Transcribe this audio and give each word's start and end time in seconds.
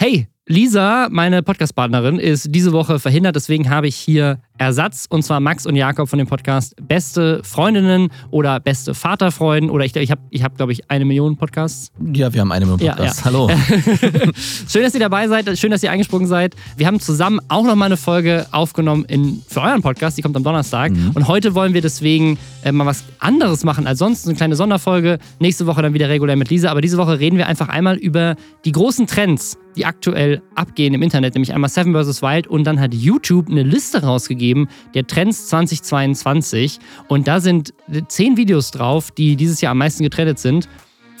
Hey, 0.00 0.28
Lisa, 0.50 1.06
meine 1.12 1.44
Podcast-Partnerin, 1.44 2.18
ist 2.18 2.48
diese 2.50 2.72
Woche 2.72 2.98
verhindert, 2.98 3.36
deswegen 3.36 3.70
habe 3.70 3.86
ich 3.86 3.94
hier 3.94 4.40
Ersatz 4.58 5.06
und 5.08 5.22
zwar 5.22 5.38
Max 5.38 5.64
und 5.64 5.76
Jakob 5.76 6.08
von 6.08 6.18
dem 6.18 6.26
Podcast 6.26 6.74
Beste 6.82 7.40
Freundinnen 7.44 8.08
oder 8.32 8.58
Beste 8.58 8.92
Vaterfreuden 8.92 9.70
oder 9.70 9.84
ich, 9.84 9.94
ich 9.94 10.10
habe, 10.10 10.20
ich 10.30 10.42
hab, 10.42 10.56
glaube 10.56 10.72
ich, 10.72 10.90
eine 10.90 11.04
Million 11.04 11.36
Podcasts. 11.36 11.92
Ja, 12.12 12.34
wir 12.34 12.40
haben 12.40 12.50
eine 12.50 12.66
Million 12.66 12.80
Podcasts. 12.80 13.24
Ja, 13.24 13.30
ja. 13.30 13.32
Hallo. 13.32 13.48
schön, 14.68 14.82
dass 14.82 14.92
ihr 14.92 15.00
dabei 15.00 15.28
seid, 15.28 15.56
schön, 15.56 15.70
dass 15.70 15.84
ihr 15.84 15.92
eingesprungen 15.92 16.26
seid. 16.26 16.56
Wir 16.76 16.88
haben 16.88 16.98
zusammen 16.98 17.38
auch 17.46 17.64
noch 17.64 17.76
mal 17.76 17.86
eine 17.86 17.96
Folge 17.96 18.44
aufgenommen 18.50 19.04
in, 19.04 19.42
für 19.46 19.62
euren 19.62 19.82
Podcast, 19.82 20.18
die 20.18 20.22
kommt 20.22 20.36
am 20.36 20.42
Donnerstag 20.42 20.90
mhm. 20.90 21.12
und 21.14 21.28
heute 21.28 21.54
wollen 21.54 21.74
wir 21.74 21.80
deswegen 21.80 22.38
äh, 22.64 22.72
mal 22.72 22.86
was 22.86 23.04
anderes 23.20 23.62
machen 23.62 23.86
als 23.86 24.00
sonst, 24.00 24.26
eine 24.26 24.36
kleine 24.36 24.56
Sonderfolge. 24.56 25.20
Nächste 25.38 25.66
Woche 25.66 25.80
dann 25.80 25.94
wieder 25.94 26.08
regulär 26.08 26.34
mit 26.34 26.50
Lisa, 26.50 26.72
aber 26.72 26.80
diese 26.80 26.98
Woche 26.98 27.20
reden 27.20 27.38
wir 27.38 27.46
einfach 27.46 27.68
einmal 27.68 27.96
über 27.96 28.34
die 28.64 28.72
großen 28.72 29.06
Trends 29.06 29.56
die 29.76 29.86
aktuell 29.86 30.39
abgehen 30.54 30.94
im 30.94 31.02
Internet, 31.02 31.34
nämlich 31.34 31.52
einmal 31.54 31.70
Seven 31.70 31.94
vs. 31.94 32.22
Wild 32.22 32.46
und 32.46 32.64
dann 32.64 32.80
hat 32.80 32.94
YouTube 32.94 33.48
eine 33.48 33.62
Liste 33.62 34.02
rausgegeben 34.02 34.68
der 34.94 35.06
Trends 35.06 35.48
2022 35.48 36.78
und 37.08 37.28
da 37.28 37.40
sind 37.40 37.74
zehn 38.08 38.36
Videos 38.36 38.70
drauf, 38.70 39.10
die 39.10 39.36
dieses 39.36 39.60
Jahr 39.60 39.72
am 39.72 39.78
meisten 39.78 40.02
getrennt 40.02 40.38
sind. 40.38 40.68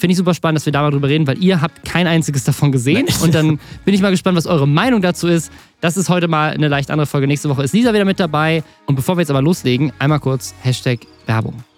Finde 0.00 0.12
ich 0.12 0.16
super 0.16 0.32
spannend, 0.32 0.56
dass 0.56 0.64
wir 0.64 0.72
da 0.72 0.80
mal 0.80 0.90
drüber 0.90 1.08
reden, 1.08 1.26
weil 1.26 1.42
ihr 1.44 1.60
habt 1.60 1.84
kein 1.84 2.06
einziges 2.06 2.44
davon 2.44 2.72
gesehen. 2.72 3.06
Und 3.22 3.34
dann 3.34 3.60
bin 3.84 3.92
ich 3.92 4.00
mal 4.00 4.10
gespannt, 4.10 4.34
was 4.34 4.46
eure 4.46 4.66
Meinung 4.66 5.02
dazu 5.02 5.28
ist. 5.28 5.52
Das 5.82 5.98
ist 5.98 6.08
heute 6.08 6.26
mal 6.26 6.52
eine 6.52 6.68
leicht 6.68 6.90
andere 6.90 7.06
Folge. 7.06 7.26
Nächste 7.26 7.50
Woche 7.50 7.64
ist 7.64 7.74
Lisa 7.74 7.92
wieder 7.92 8.06
mit 8.06 8.18
dabei. 8.18 8.64
Und 8.86 8.94
bevor 8.94 9.18
wir 9.18 9.20
jetzt 9.20 9.30
aber 9.30 9.42
loslegen, 9.42 9.92
einmal 9.98 10.20
kurz 10.20 10.54
Hashtag 10.62 11.00
Werbung. 11.26 11.69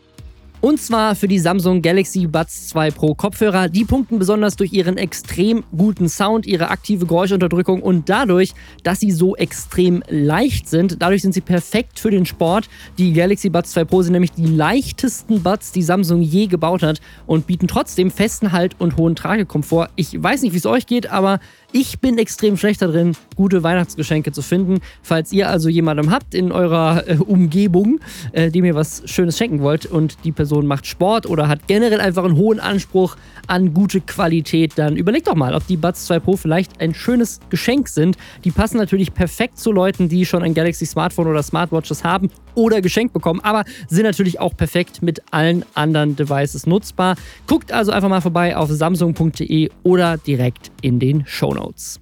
Und 0.63 0.81
zwar 0.81 1.17
für 1.17 1.27
die 1.27 1.41
Samsung 1.41 1.83
Galaxy 1.83 2.29
Buds 2.29 2.69
2 2.69 2.93
Pro 2.93 3.17
Kopfhörer. 3.17 3.69
Die 3.69 3.85
punkten 3.85 4.21
besonders 4.21 4.55
durch 4.55 4.73
ihren 4.73 4.97
extrem 4.97 5.65
guten 5.77 6.09
Sound, 6.09 6.47
ihre 6.47 6.71
aktive 6.71 7.05
Geräuschunterdrückung 7.05 7.83
und 7.83 8.09
dadurch, 8.09 8.55
dass 8.85 9.01
sie 9.01 9.11
so 9.11 9.35
extrem 9.35 10.05
leicht 10.09 10.69
sind. 10.69 11.03
Dadurch 11.03 11.23
sind 11.23 11.35
sie 11.35 11.41
perfekt 11.41 11.99
für 11.99 12.13
den 12.13 12.27
Sport. 12.27 12.69
Die 12.97 13.13
Galaxy 13.13 13.51
Buds 13.51 13.73
2 13.73 13.85
Pro 13.87 14.03
sind 14.03 14.13
nämlich 14.13 14.31
die 14.31 14.47
leichtesten 14.47 15.43
Buds, 15.43 15.73
die 15.73 15.83
Samsung 15.83 16.23
je 16.23 16.47
gebaut 16.47 16.85
hat 16.85 17.01
und 17.27 17.49
bieten 17.49 17.67
trotzdem 17.67 18.13
festen 18.13 18.53
Halt 18.53 18.77
und 18.79 18.97
hohen 18.97 19.17
Tragekomfort. 19.17 19.89
Ich 19.97 20.23
weiß 20.23 20.43
nicht, 20.43 20.53
wie 20.53 20.59
es 20.59 20.67
euch 20.67 20.87
geht, 20.87 21.11
aber 21.11 21.41
ich 21.73 22.01
bin 22.01 22.19
extrem 22.19 22.59
schlecht 22.59 22.83
darin, 22.83 23.17
gute 23.35 23.63
Weihnachtsgeschenke 23.63 24.31
zu 24.31 24.43
finden. 24.43 24.81
Falls 25.03 25.33
ihr 25.33 25.49
also 25.49 25.71
jemandem 25.71 26.11
habt 26.11 26.35
in 26.35 26.53
eurer 26.53 27.09
äh, 27.09 27.17
Umgebung, 27.17 27.99
äh, 28.33 28.51
dem 28.51 28.67
ihr 28.67 28.75
was 28.75 29.03
Schönes 29.07 29.39
schenken 29.39 29.61
wollt 29.61 29.87
und 29.87 30.19
die 30.25 30.33
Person 30.33 30.67
macht 30.67 30.87
Sport 30.87 31.27
oder 31.27 31.49
hat 31.49 31.67
generell 31.67 32.01
einfach 32.01 32.25
einen 32.25 32.37
hohen 32.37 32.61
Anspruch 32.61 33.17
an 33.47 33.73
gute 33.73 34.03
Qualität, 34.03 34.73
dann 34.77 34.97
überlegt 34.97 35.29
doch 35.29 35.35
mal, 35.35 35.55
ob 35.55 35.67
die 35.67 35.79
Buds 35.79 36.05
2 36.07 36.21
Pro 36.21 36.37
vielleicht 36.37 36.81
ein 36.81 36.95
schönes 36.95 37.41
Geschenk 37.49 37.89
sind. 37.89 38.19
Die 38.45 38.51
passen 38.51 38.77
natürlich 38.77 39.15
perfekt 39.15 39.59
zu 39.59 39.73
Leuten, 39.73 40.09
die 40.09 40.27
schon 40.27 40.43
ein 40.43 40.55
Galaxy 40.55 40.85
Smartphone 40.85 41.29
oder 41.29 41.43
Smartwatches 41.43 42.05
haben 42.05 42.31
oder 42.55 42.83
geschenkt 42.83 43.15
bekommen, 43.15 43.41
aber 43.41 43.65
sind 43.89 44.03
natürlich 44.03 44.41
auch 44.41 44.55
perfekt 44.55 45.03
mit 45.03 45.23
allen 45.31 45.65
anderen 45.75 46.17
Devices 46.17 46.67
nutzbar. 46.67 47.17
Guckt 47.47 47.73
also 47.73 47.93
einfach 47.93 48.11
mal 48.11 48.21
vorbei 48.21 48.57
auf 48.57 48.71
samsung.de 48.71 49.71
oder 49.83 50.19
direkt 50.19 50.71
in 50.83 50.99
den 50.99 51.25
Show 51.27 51.55
Notes. 51.55 51.62
Notes. 51.63 52.01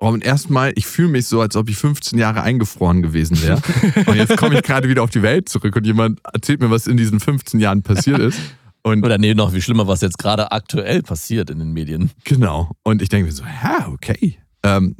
Robin, 0.00 0.20
erstmal, 0.20 0.72
ich 0.76 0.86
fühle 0.86 1.08
mich 1.08 1.26
so, 1.26 1.40
als 1.40 1.56
ob 1.56 1.70
ich 1.70 1.76
15 1.76 2.18
Jahre 2.18 2.42
eingefroren 2.42 3.02
gewesen 3.02 3.40
wäre. 3.42 3.62
und 4.06 4.16
jetzt 4.16 4.36
komme 4.36 4.56
ich 4.56 4.62
gerade 4.62 4.88
wieder 4.88 5.02
auf 5.02 5.10
die 5.10 5.22
Welt 5.22 5.48
zurück 5.48 5.74
und 5.74 5.86
jemand 5.86 6.20
erzählt 6.32 6.60
mir, 6.60 6.70
was 6.70 6.86
in 6.86 6.98
diesen 6.98 7.18
15 7.18 7.60
Jahren 7.60 7.82
passiert 7.82 8.18
ist. 8.18 8.38
Und 8.82 9.04
Oder 9.04 9.18
nee, 9.18 9.34
noch 9.34 9.54
wie 9.54 9.62
schlimmer, 9.62 9.88
was 9.88 10.02
jetzt 10.02 10.18
gerade 10.18 10.52
aktuell 10.52 11.02
passiert 11.02 11.50
in 11.50 11.58
den 11.58 11.72
Medien. 11.72 12.10
Genau. 12.24 12.70
Und 12.82 13.02
ich 13.02 13.08
denke 13.08 13.26
mir 13.26 13.32
so, 13.32 13.42
ja, 13.42 13.88
okay. 13.88 14.38
Ähm, 14.62 14.96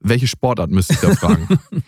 welche 0.00 0.28
Sportart 0.28 0.70
müsste 0.70 0.94
ich 0.94 1.00
da 1.00 1.14
fragen? 1.14 1.48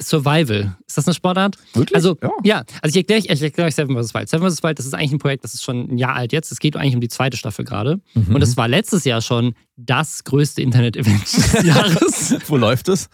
Survival. 0.00 0.76
Ist 0.86 0.96
das 0.96 1.06
eine 1.06 1.14
Sportart? 1.14 1.56
Wirklich? 1.74 1.94
Also, 1.94 2.16
ja. 2.22 2.30
ja. 2.44 2.64
Also, 2.82 2.94
ich 2.94 2.96
erkläre 2.96 3.20
ich 3.20 3.42
erklär 3.42 3.66
euch 3.66 3.74
Seven 3.74 3.96
vs. 3.96 4.14
Wild. 4.14 4.28
Seven 4.28 4.48
vs. 4.48 4.62
Wild, 4.62 4.78
das 4.78 4.86
ist 4.86 4.94
eigentlich 4.94 5.12
ein 5.12 5.18
Projekt, 5.18 5.44
das 5.44 5.54
ist 5.54 5.64
schon 5.64 5.90
ein 5.90 5.98
Jahr 5.98 6.14
alt 6.14 6.32
jetzt. 6.32 6.52
Es 6.52 6.60
geht 6.60 6.76
eigentlich 6.76 6.94
um 6.94 7.00
die 7.00 7.08
zweite 7.08 7.36
Staffel 7.36 7.64
gerade. 7.64 8.00
Mhm. 8.14 8.34
Und 8.34 8.42
es 8.42 8.56
war 8.56 8.68
letztes 8.68 9.04
Jahr 9.04 9.20
schon 9.20 9.54
das 9.76 10.24
größte 10.24 10.62
Internet-Event 10.62 11.22
des 11.22 11.62
Jahres. 11.64 12.36
Wo 12.46 12.56
läuft 12.56 12.88
es? 12.88 13.08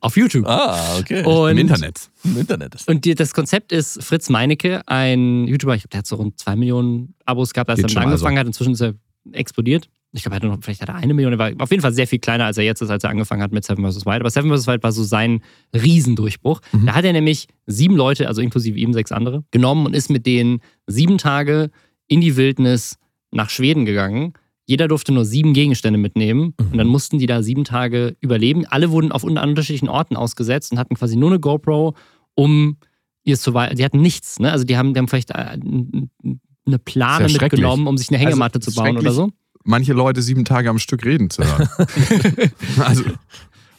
Auf 0.00 0.16
YouTube. 0.16 0.46
Ah, 0.46 0.98
okay. 0.98 1.24
Und, 1.24 1.50
Im 1.50 1.58
Internet. 1.58 2.10
Im 2.24 2.38
Internet. 2.38 2.76
Und 2.86 3.04
die, 3.04 3.14
das 3.14 3.34
Konzept 3.34 3.72
ist 3.72 4.02
Fritz 4.02 4.28
Meinecke, 4.28 4.82
ein 4.86 5.46
YouTuber, 5.46 5.74
ich 5.74 5.82
glaube, 5.82 5.90
der 5.90 5.98
hat 5.98 6.06
so 6.06 6.16
rund 6.16 6.38
zwei 6.38 6.56
Millionen 6.56 7.14
Abos 7.24 7.52
gehabt, 7.52 7.70
als 7.70 7.80
er 7.80 7.88
dann 7.88 8.04
angefangen 8.04 8.36
also. 8.36 8.40
hat. 8.40 8.46
Inzwischen 8.46 8.72
ist 8.72 8.80
er 8.80 8.94
explodiert. 9.32 9.88
Ich 10.12 10.22
glaube, 10.22 10.34
er 10.34 10.36
hatte 10.36 10.46
noch, 10.48 10.58
vielleicht 10.60 10.82
hat 10.82 10.88
er 10.88 10.96
eine 10.96 11.14
Million, 11.14 11.32
er 11.32 11.38
war 11.38 11.52
auf 11.58 11.70
jeden 11.70 11.82
Fall 11.82 11.92
sehr 11.92 12.06
viel 12.06 12.18
kleiner, 12.18 12.46
als 12.46 12.58
er 12.58 12.64
jetzt 12.64 12.80
ist, 12.80 12.90
als 12.90 13.04
er 13.04 13.10
angefangen 13.10 13.42
hat 13.42 13.52
mit 13.52 13.64
Seven 13.64 13.84
vs. 13.84 14.06
Wild. 14.06 14.20
Aber 14.20 14.30
Seven 14.30 14.50
vs. 14.50 14.66
Wild 14.66 14.82
war 14.82 14.90
so 14.90 15.04
sein 15.04 15.40
Riesendurchbruch. 15.72 16.60
Mhm. 16.72 16.86
Da 16.86 16.94
hat 16.94 17.04
er 17.04 17.12
nämlich 17.12 17.46
sieben 17.66 17.96
Leute, 17.96 18.26
also 18.26 18.42
inklusive 18.42 18.78
ihm 18.78 18.92
sechs 18.92 19.12
andere, 19.12 19.44
genommen 19.52 19.86
und 19.86 19.94
ist 19.94 20.10
mit 20.10 20.26
denen 20.26 20.60
sieben 20.86 21.16
Tage 21.18 21.70
in 22.08 22.20
die 22.20 22.36
Wildnis 22.36 22.98
nach 23.30 23.50
Schweden 23.50 23.84
gegangen. 23.84 24.32
Jeder 24.66 24.88
durfte 24.88 25.12
nur 25.12 25.24
sieben 25.24 25.52
Gegenstände 25.52 25.98
mitnehmen 25.98 26.54
mhm. 26.58 26.72
und 26.72 26.78
dann 26.78 26.88
mussten 26.88 27.18
die 27.18 27.26
da 27.26 27.42
sieben 27.42 27.62
Tage 27.62 28.16
überleben. 28.20 28.66
Alle 28.66 28.90
wurden 28.90 29.12
auf 29.12 29.22
unterschiedlichen 29.22 29.88
Orten 29.88 30.16
ausgesetzt 30.16 30.72
und 30.72 30.78
hatten 30.78 30.96
quasi 30.96 31.16
nur 31.16 31.30
eine 31.30 31.38
GoPro, 31.38 31.94
um 32.34 32.78
ihr 33.22 33.36
Survival. 33.36 33.76
Die 33.76 33.84
hatten 33.84 34.00
nichts, 34.00 34.40
ne? 34.40 34.50
Also 34.50 34.64
die 34.64 34.76
haben, 34.76 34.92
die 34.92 34.98
haben 34.98 35.08
vielleicht 35.08 35.30
äh, 35.30 35.58
eine 36.66 36.78
Plane 36.84 37.28
mitgenommen, 37.28 37.86
um 37.86 37.96
sich 37.96 38.08
eine 38.10 38.18
Hängematte 38.18 38.58
also, 38.58 38.70
zu 38.72 38.76
bauen 38.76 38.98
oder 38.98 39.12
so 39.12 39.30
manche 39.64 39.92
Leute 39.92 40.22
sieben 40.22 40.44
Tage 40.44 40.70
am 40.70 40.78
Stück 40.78 41.04
reden 41.04 41.30
zu 41.30 41.44
hören. 41.44 41.68
also. 42.78 43.04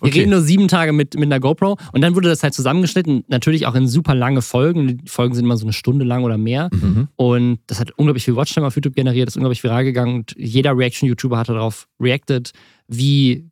Okay. 0.03 0.13
Wir 0.15 0.21
reden 0.21 0.31
nur 0.31 0.41
sieben 0.41 0.67
Tage 0.67 0.93
mit, 0.93 1.13
mit 1.13 1.25
einer 1.25 1.39
GoPro 1.39 1.77
und 1.91 2.01
dann 2.01 2.15
wurde 2.15 2.27
das 2.27 2.41
halt 2.41 2.55
zusammengeschnitten, 2.55 3.23
natürlich 3.27 3.67
auch 3.67 3.75
in 3.75 3.87
super 3.87 4.15
lange 4.15 4.41
Folgen. 4.41 4.87
Die 4.87 5.07
Folgen 5.07 5.35
sind 5.35 5.45
immer 5.45 5.57
so 5.57 5.65
eine 5.65 5.73
Stunde 5.73 6.05
lang 6.05 6.23
oder 6.23 6.39
mehr. 6.39 6.69
Mhm. 6.73 7.07
Und 7.17 7.59
das 7.67 7.79
hat 7.79 7.91
unglaublich 7.97 8.25
viel 8.25 8.35
Watchtime 8.35 8.65
auf 8.65 8.75
YouTube 8.75 8.95
generiert, 8.95 9.27
das 9.27 9.33
ist 9.33 9.37
unglaublich 9.37 9.63
viral 9.63 9.83
gegangen 9.83 10.15
und 10.15 10.33
jeder 10.35 10.75
Reaction-YouTuber 10.75 11.37
hat 11.37 11.49
darauf 11.49 11.87
reacted, 11.99 12.51
wie 12.87 13.50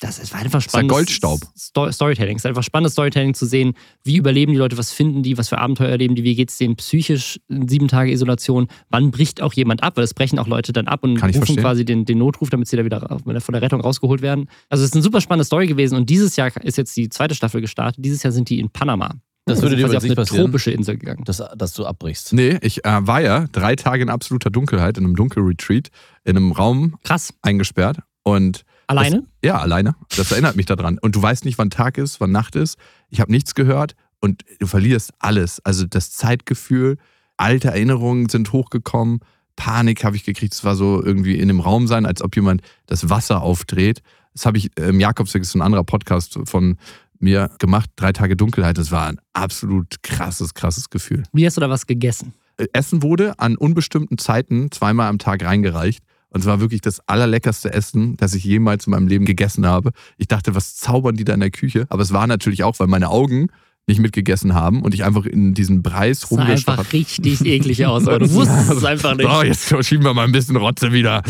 das, 0.00 0.32
war 0.32 0.40
einfach 0.40 0.62
spannend. 0.62 0.90
Goldstaub. 0.90 1.40
Sto 1.56 1.90
Storytelling. 1.90 2.36
Es 2.36 2.42
ist 2.42 2.46
einfach 2.46 2.62
spannendes 2.62 2.92
Storytelling 2.92 3.34
zu 3.34 3.46
sehen, 3.46 3.74
wie 4.04 4.16
überleben 4.16 4.52
die 4.52 4.58
Leute, 4.58 4.78
was 4.78 4.92
finden 4.92 5.22
die, 5.22 5.36
was 5.36 5.48
für 5.48 5.58
Abenteuer 5.58 5.88
erleben 5.88 6.14
die, 6.14 6.22
wie 6.22 6.36
geht 6.36 6.50
es 6.50 6.58
denen 6.58 6.76
psychisch 6.76 7.40
in 7.48 7.66
sieben 7.66 7.88
Tage 7.88 8.12
Isolation, 8.12 8.68
wann 8.90 9.10
bricht 9.10 9.42
auch 9.42 9.52
jemand 9.52 9.82
ab, 9.82 9.96
weil 9.96 10.04
es 10.04 10.14
brechen 10.14 10.38
auch 10.38 10.46
Leute 10.46 10.72
dann 10.72 10.86
ab 10.86 11.02
und 11.02 11.16
Kann 11.16 11.30
rufen 11.30 11.56
quasi 11.56 11.84
den, 11.84 12.04
den 12.04 12.18
Notruf, 12.18 12.50
damit 12.50 12.68
sie 12.68 12.76
da 12.76 12.84
wieder 12.84 13.18
von 13.40 13.52
der 13.52 13.62
Rettung 13.62 13.80
rausgeholt 13.80 14.22
werden. 14.22 14.48
Also 14.68 14.84
es 14.84 14.90
ist 14.90 14.94
eine 14.94 15.02
super 15.02 15.20
spannende 15.20 15.44
Story 15.44 15.66
gewesen 15.66 15.96
und 15.96 16.08
dieses 16.08 16.36
Jahr 16.36 16.56
ist 16.62 16.78
jetzt 16.78 16.96
die 16.96 17.08
zweite 17.08 17.34
Staffel 17.34 17.60
gestartet. 17.60 18.04
Dieses 18.04 18.22
Jahr 18.22 18.32
sind 18.32 18.50
die 18.50 18.60
in 18.60 18.70
Panama. 18.70 19.14
Das 19.46 19.62
würde 19.62 19.76
dir 19.76 19.84
quasi 19.84 19.96
auf 19.96 20.04
eine 20.04 20.14
passieren, 20.14 20.44
tropische 20.44 20.70
Insel 20.70 20.98
gegangen. 20.98 21.24
Dass, 21.24 21.42
dass 21.56 21.72
du 21.72 21.86
abbrichst. 21.86 22.32
Nee, 22.34 22.58
ich 22.60 22.84
äh, 22.84 23.06
war 23.06 23.20
ja 23.22 23.46
drei 23.50 23.76
Tage 23.76 24.02
in 24.02 24.10
absoluter 24.10 24.50
Dunkelheit, 24.50 24.98
in 24.98 25.04
einem 25.04 25.16
Dunkelretreat, 25.16 25.88
in 26.24 26.36
einem 26.36 26.52
Raum 26.52 26.96
Krass. 27.02 27.32
eingesperrt 27.42 27.98
und 28.22 28.64
Alleine? 28.88 29.18
Das, 29.18 29.28
ja, 29.44 29.58
alleine. 29.58 29.94
Das 30.16 30.32
erinnert 30.32 30.56
mich 30.56 30.66
daran. 30.66 30.98
Und 30.98 31.14
du 31.14 31.22
weißt 31.22 31.44
nicht, 31.44 31.58
wann 31.58 31.70
Tag 31.70 31.98
ist, 31.98 32.20
wann 32.20 32.32
Nacht 32.32 32.56
ist. 32.56 32.78
Ich 33.10 33.20
habe 33.20 33.30
nichts 33.30 33.54
gehört 33.54 33.94
und 34.20 34.44
du 34.58 34.66
verlierst 34.66 35.12
alles. 35.18 35.60
Also 35.64 35.84
das 35.86 36.10
Zeitgefühl, 36.10 36.96
alte 37.36 37.68
Erinnerungen 37.68 38.28
sind 38.28 38.52
hochgekommen. 38.52 39.20
Panik 39.56 40.04
habe 40.04 40.16
ich 40.16 40.24
gekriegt. 40.24 40.54
Es 40.54 40.64
war 40.64 40.74
so 40.74 41.04
irgendwie 41.04 41.38
in 41.38 41.48
dem 41.48 41.60
Raum 41.60 41.86
sein, 41.86 42.06
als 42.06 42.22
ob 42.22 42.34
jemand 42.34 42.62
das 42.86 43.10
Wasser 43.10 43.42
aufdreht. 43.42 44.02
Das 44.32 44.46
habe 44.46 44.56
ich 44.56 44.70
im 44.78 45.00
Jakobsweg, 45.00 45.42
ist 45.42 45.54
ein 45.54 45.62
anderer 45.62 45.84
Podcast 45.84 46.38
von 46.44 46.78
mir 47.18 47.50
gemacht. 47.58 47.90
Drei 47.96 48.12
Tage 48.12 48.36
Dunkelheit. 48.36 48.78
Das 48.78 48.90
war 48.90 49.06
ein 49.06 49.20
absolut 49.34 50.02
krasses, 50.02 50.54
krasses 50.54 50.90
Gefühl. 50.90 51.24
Wie 51.32 51.44
hast 51.44 51.56
du 51.56 51.60
da 51.60 51.68
was 51.68 51.86
gegessen? 51.86 52.32
Essen 52.72 53.02
wurde 53.02 53.38
an 53.38 53.56
unbestimmten 53.56 54.18
Zeiten 54.18 54.70
zweimal 54.70 55.08
am 55.08 55.18
Tag 55.18 55.44
reingereicht. 55.44 56.02
Und 56.30 56.40
es 56.40 56.46
war 56.46 56.60
wirklich 56.60 56.80
das 56.80 57.00
allerleckerste 57.08 57.72
Essen, 57.72 58.16
das 58.16 58.34
ich 58.34 58.44
jemals 58.44 58.86
in 58.86 58.90
meinem 58.90 59.08
Leben 59.08 59.24
gegessen 59.24 59.66
habe. 59.66 59.92
Ich 60.16 60.28
dachte, 60.28 60.54
was 60.54 60.76
zaubern 60.76 61.16
die 61.16 61.24
da 61.24 61.34
in 61.34 61.40
der 61.40 61.50
Küche? 61.50 61.86
Aber 61.88 62.02
es 62.02 62.12
war 62.12 62.26
natürlich 62.26 62.64
auch, 62.64 62.78
weil 62.78 62.86
meine 62.86 63.08
Augen 63.08 63.48
nicht 63.88 64.00
mitgegessen 64.00 64.54
haben 64.54 64.82
und 64.82 64.94
ich 64.94 65.02
einfach 65.02 65.24
in 65.24 65.54
diesen 65.54 65.82
Preis 65.82 66.30
rumgestochen 66.30 66.76
habe. 66.76 66.80
einfach 66.80 66.92
richtig 66.92 67.44
eklig 67.44 67.86
aus, 67.86 68.06
aber 68.06 68.18
du 68.18 68.30
wusstest 68.32 68.70
es 68.70 68.84
einfach 68.84 69.16
nicht. 69.16 69.28
So, 69.28 69.42
jetzt 69.42 69.86
schieben 69.86 70.04
wir 70.04 70.12
mal 70.12 70.24
ein 70.24 70.32
bisschen 70.32 70.56
Rotze 70.56 70.92
wieder 70.92 71.22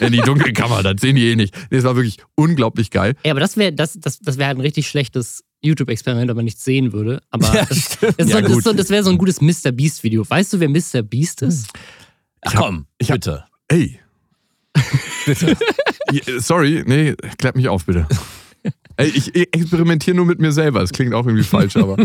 in 0.00 0.12
die 0.12 0.20
Dunkelkammer, 0.20 0.82
das 0.82 1.00
sehen 1.00 1.16
die 1.16 1.28
eh 1.28 1.36
nicht. 1.36 1.54
Nee, 1.70 1.78
es 1.78 1.84
war 1.84 1.96
wirklich 1.96 2.18
unglaublich 2.36 2.90
geil. 2.90 3.16
Ja, 3.24 3.32
aber 3.32 3.40
das 3.40 3.56
wäre 3.56 3.72
das, 3.72 3.98
das, 4.00 4.20
das 4.20 4.38
wär 4.38 4.46
halt 4.46 4.58
ein 4.58 4.60
richtig 4.60 4.88
schlechtes 4.88 5.42
YouTube-Experiment, 5.62 6.28
wenn 6.28 6.36
man 6.36 6.44
nichts 6.44 6.64
sehen 6.64 6.92
würde. 6.92 7.20
Aber 7.30 7.46
ja, 7.54 7.64
das, 7.64 7.98
das, 8.16 8.30
ja, 8.30 8.60
so, 8.60 8.72
das 8.72 8.90
wäre 8.90 9.02
so 9.02 9.10
ein 9.10 9.18
gutes 9.18 9.40
Mr. 9.40 9.72
Beast-Video. 9.72 10.28
Weißt 10.28 10.52
du, 10.52 10.60
wer 10.60 10.68
Mr. 10.68 11.02
Beast 11.02 11.42
ist? 11.42 11.68
Ach 12.42 12.54
komm, 12.54 12.86
ich 12.98 13.10
hab, 13.10 13.16
bitte. 13.16 13.44
Ey, 13.68 13.98
Bitte. 15.26 15.56
Sorry, 16.38 16.82
nee, 16.86 17.14
klärt 17.38 17.56
mich 17.56 17.68
auf, 17.68 17.86
bitte. 17.86 18.06
Ey, 18.96 19.08
ich 19.08 19.34
experimentiere 19.34 20.16
nur 20.16 20.24
mit 20.24 20.38
mir 20.38 20.52
selber. 20.52 20.80
Das 20.80 20.92
klingt 20.92 21.14
auch 21.14 21.26
irgendwie 21.26 21.44
falsch, 21.44 21.76
aber 21.76 21.96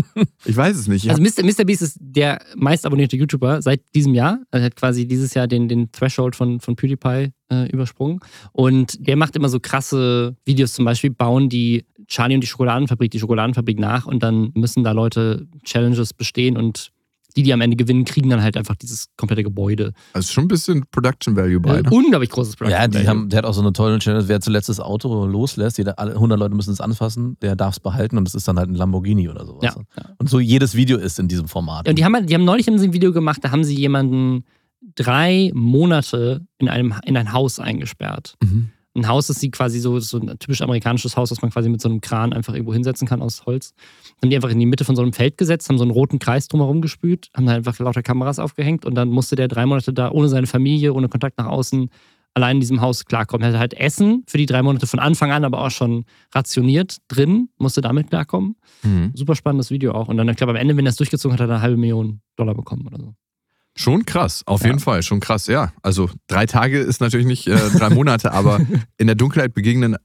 ich 0.44 0.56
weiß 0.56 0.76
es 0.76 0.88
nicht. 0.88 1.04
Ich 1.04 1.10
Also 1.10 1.22
Mr. 1.22 1.44
Mr. 1.44 1.64
Beast 1.64 1.82
ist 1.82 1.96
der 2.00 2.40
meist 2.56 2.84
abonnierte 2.84 3.16
YouTuber 3.16 3.62
seit 3.62 3.82
diesem 3.94 4.12
Jahr. 4.14 4.40
Er 4.50 4.62
hat 4.62 4.76
quasi 4.76 5.06
dieses 5.06 5.34
Jahr 5.34 5.46
den, 5.46 5.68
den 5.68 5.92
Threshold 5.92 6.34
von, 6.34 6.58
von 6.60 6.74
PewDiePie 6.74 7.32
äh, 7.52 7.70
übersprungen. 7.70 8.18
Und 8.52 9.06
der 9.06 9.16
macht 9.16 9.36
immer 9.36 9.48
so 9.48 9.60
krasse 9.60 10.36
Videos, 10.44 10.72
zum 10.72 10.84
Beispiel 10.84 11.10
bauen 11.10 11.48
die 11.48 11.84
Charlie 12.08 12.34
und 12.34 12.40
die 12.40 12.48
Schokoladenfabrik 12.48 13.12
die 13.12 13.20
Schokoladenfabrik 13.20 13.78
nach 13.78 14.06
und 14.06 14.22
dann 14.24 14.50
müssen 14.54 14.82
da 14.82 14.90
Leute 14.90 15.46
Challenges 15.62 16.12
bestehen 16.12 16.56
und 16.56 16.90
die, 17.36 17.42
die 17.42 17.52
am 17.52 17.60
Ende 17.60 17.76
gewinnen, 17.76 18.04
kriegen 18.04 18.28
dann 18.30 18.42
halt 18.42 18.56
einfach 18.56 18.76
dieses 18.76 19.06
komplette 19.16 19.42
Gebäude. 19.42 19.92
also 20.12 20.32
schon 20.32 20.44
ein 20.44 20.48
bisschen 20.48 20.84
Production 20.90 21.36
Value 21.36 21.60
bei. 21.60 21.78
Äh, 21.78 21.82
Ne? 21.82 21.90
unglaublich 21.90 22.30
großes 22.30 22.56
Production 22.56 22.80
Ja, 22.80 22.88
die 22.88 22.94
Value. 22.94 23.08
haben, 23.08 23.28
der 23.28 23.38
hat 23.38 23.44
auch 23.44 23.54
so 23.54 23.60
eine 23.60 23.72
tolle 23.72 23.98
Challenge, 23.98 24.28
wer 24.28 24.40
zuletzt 24.40 24.68
das 24.68 24.80
Auto 24.80 25.24
loslässt, 25.26 25.78
jeder, 25.78 25.98
alle 25.98 26.12
100 26.14 26.38
Leute 26.38 26.54
müssen 26.54 26.72
es 26.72 26.80
anfassen, 26.80 27.36
der 27.42 27.56
darf 27.56 27.74
es 27.74 27.80
behalten 27.80 28.18
und 28.18 28.26
es 28.28 28.34
ist 28.34 28.46
dann 28.48 28.58
halt 28.58 28.68
ein 28.68 28.74
Lamborghini 28.74 29.28
oder 29.28 29.44
sowas. 29.46 29.62
Ja, 29.62 29.74
ja. 29.96 30.10
Und 30.18 30.28
so 30.30 30.40
jedes 30.40 30.74
Video 30.74 30.98
ist 30.98 31.18
in 31.18 31.28
diesem 31.28 31.48
Format. 31.48 31.88
Und 31.88 31.98
die 31.98 32.04
haben, 32.04 32.14
halt- 32.14 32.28
die 32.30 32.34
haben 32.34 32.44
neulich 32.44 32.66
haben 32.66 32.78
sie 32.78 32.88
ein 32.88 32.92
Video 32.92 33.12
gemacht, 33.12 33.40
da 33.42 33.50
haben 33.50 33.64
sie 33.64 33.74
jemanden 33.76 34.44
drei 34.94 35.50
Monate 35.54 36.46
in, 36.58 36.68
einem, 36.68 36.94
in 37.04 37.16
ein 37.16 37.32
Haus 37.32 37.58
eingesperrt. 37.58 38.36
Mhm. 38.42 38.70
Ein 39.00 39.08
Haus, 39.08 39.28
das 39.28 39.40
sie 39.40 39.50
quasi 39.50 39.80
so, 39.80 39.98
so 40.00 40.18
ein 40.18 40.38
typisch 40.38 40.60
amerikanisches 40.60 41.16
Haus, 41.16 41.30
das 41.30 41.40
man 41.42 41.50
quasi 41.50 41.68
mit 41.68 41.80
so 41.80 41.88
einem 41.88 42.00
Kran 42.00 42.32
einfach 42.32 42.52
irgendwo 42.54 42.72
hinsetzen 42.72 43.08
kann 43.08 43.22
aus 43.22 43.46
Holz. 43.46 43.72
Haben 44.22 44.30
die 44.30 44.36
einfach 44.36 44.50
in 44.50 44.58
die 44.58 44.66
Mitte 44.66 44.84
von 44.84 44.94
so 44.94 45.02
einem 45.02 45.12
Feld 45.12 45.38
gesetzt, 45.38 45.68
haben 45.68 45.78
so 45.78 45.84
einen 45.84 45.90
roten 45.90 46.18
Kreis 46.18 46.48
drumherum 46.48 46.82
gespült, 46.82 47.30
haben 47.34 47.46
da 47.46 47.54
einfach 47.54 47.78
lauter 47.78 48.02
Kameras 48.02 48.38
aufgehängt 48.38 48.84
und 48.84 48.94
dann 48.94 49.08
musste 49.08 49.36
der 49.36 49.48
drei 49.48 49.64
Monate 49.66 49.92
da 49.92 50.10
ohne 50.10 50.28
seine 50.28 50.46
Familie, 50.46 50.92
ohne 50.92 51.08
Kontakt 51.08 51.38
nach 51.38 51.46
außen, 51.46 51.88
allein 52.34 52.56
in 52.56 52.60
diesem 52.60 52.80
Haus 52.80 53.04
klarkommen. 53.06 53.42
Er 53.42 53.48
hatte 53.48 53.58
halt 53.58 53.74
Essen 53.74 54.22
für 54.26 54.38
die 54.38 54.46
drei 54.46 54.62
Monate 54.62 54.86
von 54.86 54.98
Anfang 55.00 55.32
an, 55.32 55.44
aber 55.44 55.64
auch 55.64 55.70
schon 55.70 56.04
rationiert 56.32 56.98
drin, 57.08 57.48
musste 57.58 57.80
damit 57.80 58.10
klarkommen. 58.10 58.56
Mhm. 58.82 59.12
Super 59.14 59.34
spannendes 59.34 59.70
Video 59.70 59.92
auch. 59.92 60.08
Und 60.08 60.16
dann, 60.16 60.28
ich 60.28 60.36
glaube, 60.36 60.52
am 60.52 60.56
Ende, 60.56 60.76
wenn 60.76 60.86
er 60.86 60.90
es 60.90 60.96
durchgezogen 60.96 61.32
hat, 61.34 61.40
hat 61.40 61.48
er 61.48 61.54
eine 61.54 61.62
halbe 61.62 61.76
Million 61.76 62.20
Dollar 62.36 62.54
bekommen 62.54 62.86
oder 62.86 62.98
so. 62.98 63.14
Schon 63.80 64.04
krass, 64.04 64.42
auf 64.46 64.60
Ja. 64.60 64.66
jeden 64.66 64.78
Fall, 64.78 65.02
schon 65.02 65.20
krass, 65.20 65.46
ja. 65.46 65.72
Also 65.82 66.10
drei 66.26 66.44
Tage 66.44 66.78
ist 66.80 67.00
natürlich 67.00 67.26
nicht 67.26 67.46
äh, 67.46 67.56
drei 67.70 67.88
Monate, 67.88 68.32
aber 68.34 68.60
in 68.98 69.06
der 69.06 69.16
Dunkelheit 69.16 69.54
begegnen 69.54 69.96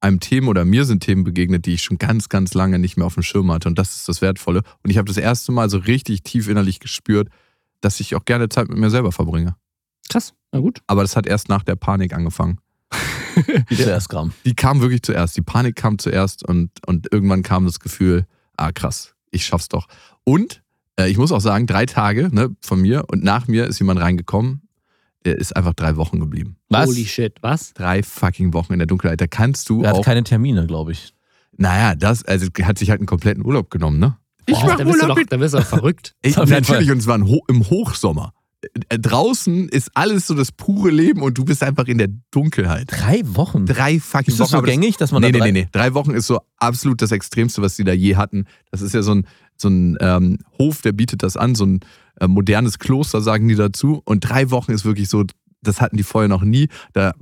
einem 0.00 0.20
Themen 0.20 0.46
oder 0.46 0.64
mir 0.64 0.84
sind 0.84 1.00
Themen 1.02 1.24
begegnet, 1.24 1.66
die 1.66 1.74
ich 1.74 1.82
schon 1.82 1.98
ganz, 1.98 2.28
ganz 2.28 2.54
lange 2.54 2.78
nicht 2.78 2.96
mehr 2.96 3.06
auf 3.06 3.14
dem 3.14 3.22
Schirm 3.24 3.50
hatte. 3.50 3.68
Und 3.68 3.78
das 3.78 3.96
ist 3.96 4.08
das 4.08 4.22
Wertvolle. 4.22 4.62
Und 4.82 4.90
ich 4.90 4.96
habe 4.96 5.08
das 5.08 5.16
erste 5.16 5.50
Mal 5.50 5.68
so 5.68 5.78
richtig 5.78 6.22
tief 6.22 6.48
innerlich 6.48 6.78
gespürt, 6.78 7.28
dass 7.80 7.98
ich 8.00 8.14
auch 8.14 8.24
gerne 8.24 8.48
Zeit 8.48 8.68
mit 8.68 8.78
mir 8.78 8.90
selber 8.90 9.10
verbringe. 9.12 9.56
Krass, 10.08 10.32
na 10.52 10.60
gut. 10.60 10.80
Aber 10.86 11.02
das 11.02 11.16
hat 11.16 11.26
erst 11.26 11.48
nach 11.48 11.64
der 11.64 11.74
Panik 11.76 12.14
angefangen. 12.14 12.60
die 13.70 13.76
zuerst 13.76 14.08
kam. 14.08 14.32
Die 14.44 14.54
kam 14.54 14.80
wirklich 14.80 15.02
zuerst. 15.02 15.36
Die 15.36 15.42
Panik 15.42 15.74
kam 15.76 15.98
zuerst 15.98 16.46
und, 16.48 16.70
und 16.86 17.08
irgendwann 17.12 17.42
kam 17.42 17.66
das 17.66 17.80
Gefühl, 17.80 18.24
ah 18.56 18.72
krass, 18.72 19.14
ich 19.32 19.44
schaff's 19.44 19.68
doch. 19.68 19.86
Und 20.24 20.62
ich 21.06 21.16
muss 21.18 21.32
auch 21.32 21.40
sagen, 21.40 21.66
drei 21.66 21.86
Tage 21.86 22.28
ne, 22.32 22.54
von 22.60 22.80
mir 22.80 23.04
und 23.08 23.22
nach 23.22 23.48
mir 23.48 23.66
ist 23.66 23.78
jemand 23.78 24.00
reingekommen, 24.00 24.62
der 25.24 25.36
ist 25.38 25.54
einfach 25.54 25.74
drei 25.74 25.96
Wochen 25.96 26.18
geblieben. 26.18 26.56
Was? 26.68 26.88
Holy 26.88 27.04
shit, 27.04 27.34
was? 27.42 27.74
Drei 27.74 28.02
fucking 28.02 28.52
Wochen 28.54 28.72
in 28.72 28.78
der 28.78 28.86
Dunkelheit. 28.86 29.20
Da 29.20 29.26
kannst 29.26 29.68
du 29.68 29.82
Er 29.82 29.90
hat 29.90 29.96
auch. 29.96 30.04
keine 30.04 30.24
Termine, 30.24 30.66
glaube 30.66 30.92
ich. 30.92 31.12
Naja, 31.56 31.94
das, 31.94 32.24
also 32.24 32.46
hat 32.62 32.78
sich 32.78 32.88
halt 32.90 33.00
einen 33.00 33.06
kompletten 33.06 33.44
Urlaub 33.44 33.70
genommen, 33.70 33.98
ne? 33.98 34.16
Boah, 34.46 34.76
da 34.76 34.84
bist 34.84 35.02
du 35.02 35.06
doch, 35.06 35.18
da 35.28 35.36
bist 35.36 35.54
du 35.54 35.58
doch 35.58 35.66
verrückt. 35.66 36.14
Jeden 36.24 36.48
natürlich, 36.48 36.90
und 36.90 36.98
es 36.98 37.06
war 37.06 37.18
ein 37.18 37.28
Ho 37.28 37.42
im 37.48 37.68
Hochsommer. 37.68 38.32
Äh, 38.88 38.98
Draußen 38.98 39.68
ist 39.68 39.90
alles 39.94 40.26
so 40.26 40.34
das 40.34 40.52
pure 40.52 40.90
Leben 40.90 41.22
und 41.22 41.36
du 41.36 41.44
bist 41.44 41.62
einfach 41.62 41.86
in 41.86 41.98
der 41.98 42.08
Dunkelheit. 42.30 42.88
Drei 42.90 43.20
Wochen. 43.24 43.66
Drei 43.66 44.00
fucking 44.00 44.28
ist 44.32 44.40
das 44.40 44.52
Wochen. 44.52 44.60
so 44.60 44.62
gängig, 44.62 44.96
dass 44.96 45.12
man 45.12 45.20
Nee, 45.22 45.32
da 45.32 45.38
nee, 45.38 45.38
drei... 45.44 45.50
nee, 45.52 45.60
nee. 45.62 45.68
Drei 45.70 45.94
Wochen 45.94 46.12
ist 46.12 46.26
so 46.26 46.40
absolut 46.56 47.02
das 47.02 47.12
Extremste, 47.12 47.60
was 47.62 47.76
sie 47.76 47.84
da 47.84 47.92
je 47.92 48.16
hatten. 48.16 48.46
Das 48.70 48.80
ist 48.80 48.94
ja 48.94 49.02
so 49.02 49.12
ein, 49.12 49.26
so 49.60 49.68
ein 49.68 49.96
ähm, 50.00 50.38
Hof, 50.58 50.82
der 50.82 50.92
bietet 50.92 51.22
das 51.22 51.36
an, 51.36 51.54
so 51.54 51.64
ein 51.64 51.80
äh, 52.20 52.26
modernes 52.26 52.78
Kloster, 52.78 53.20
sagen 53.20 53.48
die 53.48 53.54
dazu. 53.54 54.02
Und 54.04 54.20
drei 54.20 54.50
Wochen 54.50 54.72
ist 54.72 54.84
wirklich 54.84 55.08
so, 55.08 55.24
das 55.62 55.80
hatten 55.80 55.96
die 55.96 56.02
vorher 56.02 56.28
noch 56.28 56.42
nie. 56.42 56.68
Da 56.92 57.12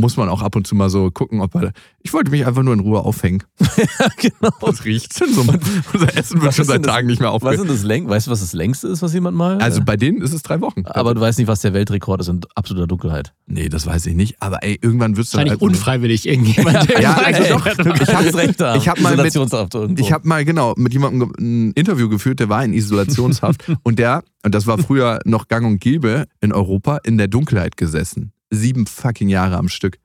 muss 0.00 0.16
man 0.16 0.28
auch 0.28 0.42
ab 0.42 0.56
und 0.56 0.66
zu 0.66 0.74
mal 0.74 0.90
so 0.90 1.10
gucken, 1.10 1.40
ob 1.40 1.54
er. 1.54 1.72
Ich 2.02 2.12
wollte 2.12 2.30
mich 2.30 2.46
einfach 2.46 2.62
nur 2.62 2.74
in 2.74 2.80
Ruhe 2.80 3.00
aufhängen. 3.00 3.42
genau. 4.16 4.50
Das 4.60 4.84
riecht 4.84 5.16
schon 5.16 5.32
so. 5.32 5.44
Man, 5.44 5.60
unser 5.92 6.16
Essen 6.16 6.36
wird 6.40 6.48
Was 6.48 6.56
schon 6.56 6.64
seit 6.64 6.76
denn 6.76 6.82
das- 6.82 6.92
Tagen 6.94 7.06
nicht 7.06 7.20
mehr 7.20 7.28
Was 7.28 7.34
aufgehört. 7.42 7.68
ist 7.68 7.70
das 7.70 7.82
läng 7.84 8.08
Weißt 8.08 8.26
du, 8.26 8.30
was 8.30 8.40
das 8.40 8.52
längste 8.52 8.88
ist, 8.88 9.02
was 9.02 9.12
jemand 9.12 9.36
mal... 9.36 9.58
Also 9.58 9.80
äh, 9.80 9.84
bei 9.84 9.96
denen 9.96 10.20
ist 10.22 10.32
es 10.32 10.42
drei 10.42 10.60
Wochen. 10.60 10.84
aber 10.86 11.14
du 11.14 11.20
weißt 11.20 11.38
nicht, 11.38 11.48
was 11.48 11.60
der 11.60 11.74
Weltrekord 11.74 12.20
ist 12.20 12.28
in 12.28 12.40
absoluter 12.54 12.86
Dunkelheit. 12.86 13.32
nee, 13.46 13.68
das 13.68 13.86
weiß 13.86 14.06
ich 14.06 14.14
nicht. 14.14 14.36
Aber 14.40 14.62
ey, 14.62 14.78
irgendwann 14.80 15.16
wird 15.16 15.26
es 15.26 15.32
dann. 15.32 15.40
Wahrscheinlich 15.40 15.62
also- 15.62 15.66
unfreiwillig 15.66 16.26
irgendjemand. 16.28 16.88
Ja, 17.00 17.14
also 17.14 17.42
doch. 17.58 17.66
Ich 17.66 17.78
mal. 17.84 18.16
hab's 18.16 18.34
recht 18.36 18.60
da. 18.60 18.74
ich 18.76 18.88
hab 18.88 19.00
mal 19.00 19.16
mit-. 19.16 19.98
Ich 19.98 20.12
habe 20.12 20.26
mal 20.28 20.44
genau 20.44 20.74
mit 20.76 20.92
jemandem 20.92 21.32
ein 21.38 21.72
Interview 21.72 22.08
geführt, 22.08 22.40
der 22.40 22.48
war 22.48 22.64
in 22.64 22.72
Isolationshaft 22.72 23.64
und 23.82 23.98
der, 23.98 24.22
und 24.44 24.54
das 24.54 24.66
war 24.66 24.78
früher 24.78 25.20
noch 25.24 25.48
gang 25.48 25.66
und 25.66 25.80
gäbe 25.80 26.24
in 26.40 26.52
Europa, 26.52 26.98
in 27.04 27.18
der 27.18 27.28
Dunkelheit 27.28 27.76
gesessen. 27.76 28.32
Sieben 28.50 28.86
fucking 28.86 29.28
Jahre 29.28 29.56
am 29.56 29.68
Stück. 29.68 29.98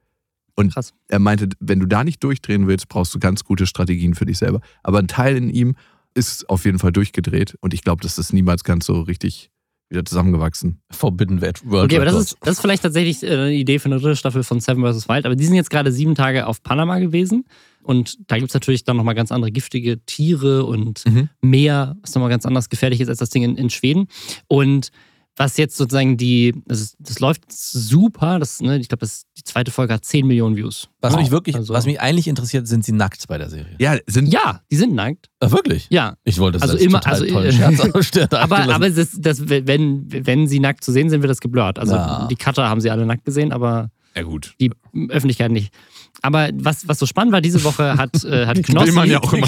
Und 0.56 0.74
Krass. 0.74 0.94
er 1.10 1.20
meinte, 1.20 1.50
wenn 1.60 1.80
du 1.80 1.86
da 1.86 2.04
nicht 2.04 2.24
durchdrehen 2.24 2.68
willst, 2.68 2.88
brauchst 2.88 3.14
du 3.14 3.20
ganz 3.20 3.44
gute 3.44 3.66
Strategien 3.68 4.16
für 4.16 4.26
dich 4.26 4.38
selber. 4.38 4.62
Aber 4.84 5.00
ein 5.00 5.08
Teil 5.08 5.36
in 5.36 5.50
ihm 5.50 5.76
ist 6.14 6.50
auf 6.50 6.64
jeden 6.64 6.80
Fall 6.80 6.94
durchgedreht 6.94 7.58
und 7.60 7.74
ich 7.74 7.82
glaube, 7.84 8.02
das 8.02 8.18
ist 8.18 8.32
niemals 8.32 8.64
ganz 8.64 8.86
so 8.86 9.02
richtig 9.02 9.52
wieder 9.90 10.04
zusammengewachsen. 10.06 10.82
Forbidden 10.92 11.42
World 11.42 11.62
Okay, 11.64 11.98
aber 11.98 12.06
das 12.06 12.16
ist, 12.16 12.38
das 12.42 12.54
ist 12.56 12.62
vielleicht 12.62 12.84
tatsächlich 12.84 13.22
äh, 13.22 13.28
eine 13.28 13.54
Idee 13.54 13.80
für 13.80 13.86
eine 13.86 14.00
dritte 14.00 14.16
Staffel 14.16 14.44
von 14.44 14.60
Seven 14.60 14.82
vs. 14.84 15.08
Wild. 15.08 15.26
Aber 15.26 15.36
die 15.36 15.46
sind 15.46 15.56
jetzt 15.56 15.70
gerade 15.70 15.92
sieben 15.92 16.16
Tage 16.16 16.48
auf 16.48 16.64
Panama 16.64 16.98
gewesen. 17.00 17.46
Und 17.84 18.18
da 18.32 18.38
gibt 18.38 18.50
es 18.50 18.54
natürlich 18.56 18.84
dann 18.84 18.98
nochmal 18.98 19.14
ganz 19.14 19.32
andere 19.32 19.52
giftige 19.52 20.04
Tiere 20.06 20.66
und 20.66 21.04
Mhm. 21.06 21.30
Meer, 21.42 21.98
was 22.02 22.16
nochmal 22.16 22.32
ganz 22.32 22.46
anders 22.48 22.70
gefährlich 22.70 23.00
ist 23.00 23.10
als 23.10 23.20
das 23.20 23.30
Ding 23.30 23.44
in, 23.44 23.58
in 23.58 23.70
Schweden. 23.70 24.08
Und 24.48 24.90
was 25.38 25.58
jetzt 25.58 25.76
sozusagen 25.76 26.16
die, 26.18 26.54
das, 26.66 26.96
das 27.00 27.20
läuft 27.20 27.44
super. 27.52 28.40
Das, 28.40 28.62
ne, 28.62 28.78
ich 28.78 28.88
glaube, 28.88 29.02
das- 29.02 29.24
die 29.38 29.44
zweite 29.44 29.70
Folge 29.72 29.94
hat 29.94 30.06
10 30.06 30.26
Millionen 30.28 30.56
Views. 30.56 30.88
Was 31.02 31.14
Wow. 31.14 31.20
mich 31.22 31.32
wirklich, 31.32 31.56
Also- 31.56 31.74
was 31.74 31.86
mich 31.86 32.00
eigentlich 32.00 32.28
interessiert, 32.28 32.68
sind 32.68 32.86
sie 32.86 32.94
nackt 32.94 33.28
bei 33.28 33.38
der 33.38 33.50
Serie. 33.50 33.76
Ja, 33.80 33.98
sind 34.08 34.28
Ja, 34.32 34.62
die 34.72 34.76
sind 34.78 34.94
nackt. 34.96 35.30
Ach, 35.42 35.52
wirklich? 35.52 35.88
Ja. 35.90 36.16
Ich 36.24 36.38
wollte 36.40 36.60
das 36.60 36.64
Also 36.64 36.76
als 36.76 36.84
immer- 36.84 37.02
total 37.02 37.14
also, 37.14 37.26
tollen 37.26 37.50
äh, 37.50 38.04
Scherz. 38.04 38.34
Aber, 38.34 38.60
aber 38.74 38.90
das, 38.90 39.10
das, 39.20 39.48
wenn, 39.50 40.06
wenn 40.10 40.48
sie 40.48 40.60
nackt 40.60 40.84
zu 40.84 40.92
sehen 40.92 41.10
sind, 41.10 41.22
wird 41.22 41.30
das 41.32 41.42
geblurrt. 41.42 41.80
Also 41.80 41.96
Ja. 41.96 42.28
die 42.30 42.36
Cutter 42.36 42.70
haben 42.70 42.80
sie 42.82 42.90
alle 42.90 43.06
nackt 43.06 43.26
gesehen, 43.26 43.52
aber 43.52 43.92
ja 44.16 44.24
gut. 44.24 44.56
die 44.62 44.72
Öffentlichkeit 45.10 45.52
nicht. 45.52 45.74
Aber 46.22 46.50
was, 46.56 46.88
was 46.88 46.98
so 47.00 47.06
spannend 47.06 47.34
war, 47.34 47.42
diese 47.42 47.64
Woche 47.64 47.98
hat, 47.98 48.24
äh, 48.24 48.46
hat 48.48 48.62
Knossi. 48.64 48.92
man 48.92 49.10
ja 49.10 49.20
auch 49.22 49.34
immer. 49.34 49.48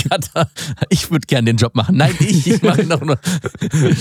ich 0.89 1.09
würde 1.09 1.25
gerne 1.25 1.45
den 1.45 1.57
Job 1.57 1.75
machen. 1.75 1.97
Nein, 1.97 2.11
ich, 2.19 2.45
ich 2.47 2.61
mache 2.61 2.81
ihn 2.83 2.91
auch 2.91 3.01
nur. 3.01 3.17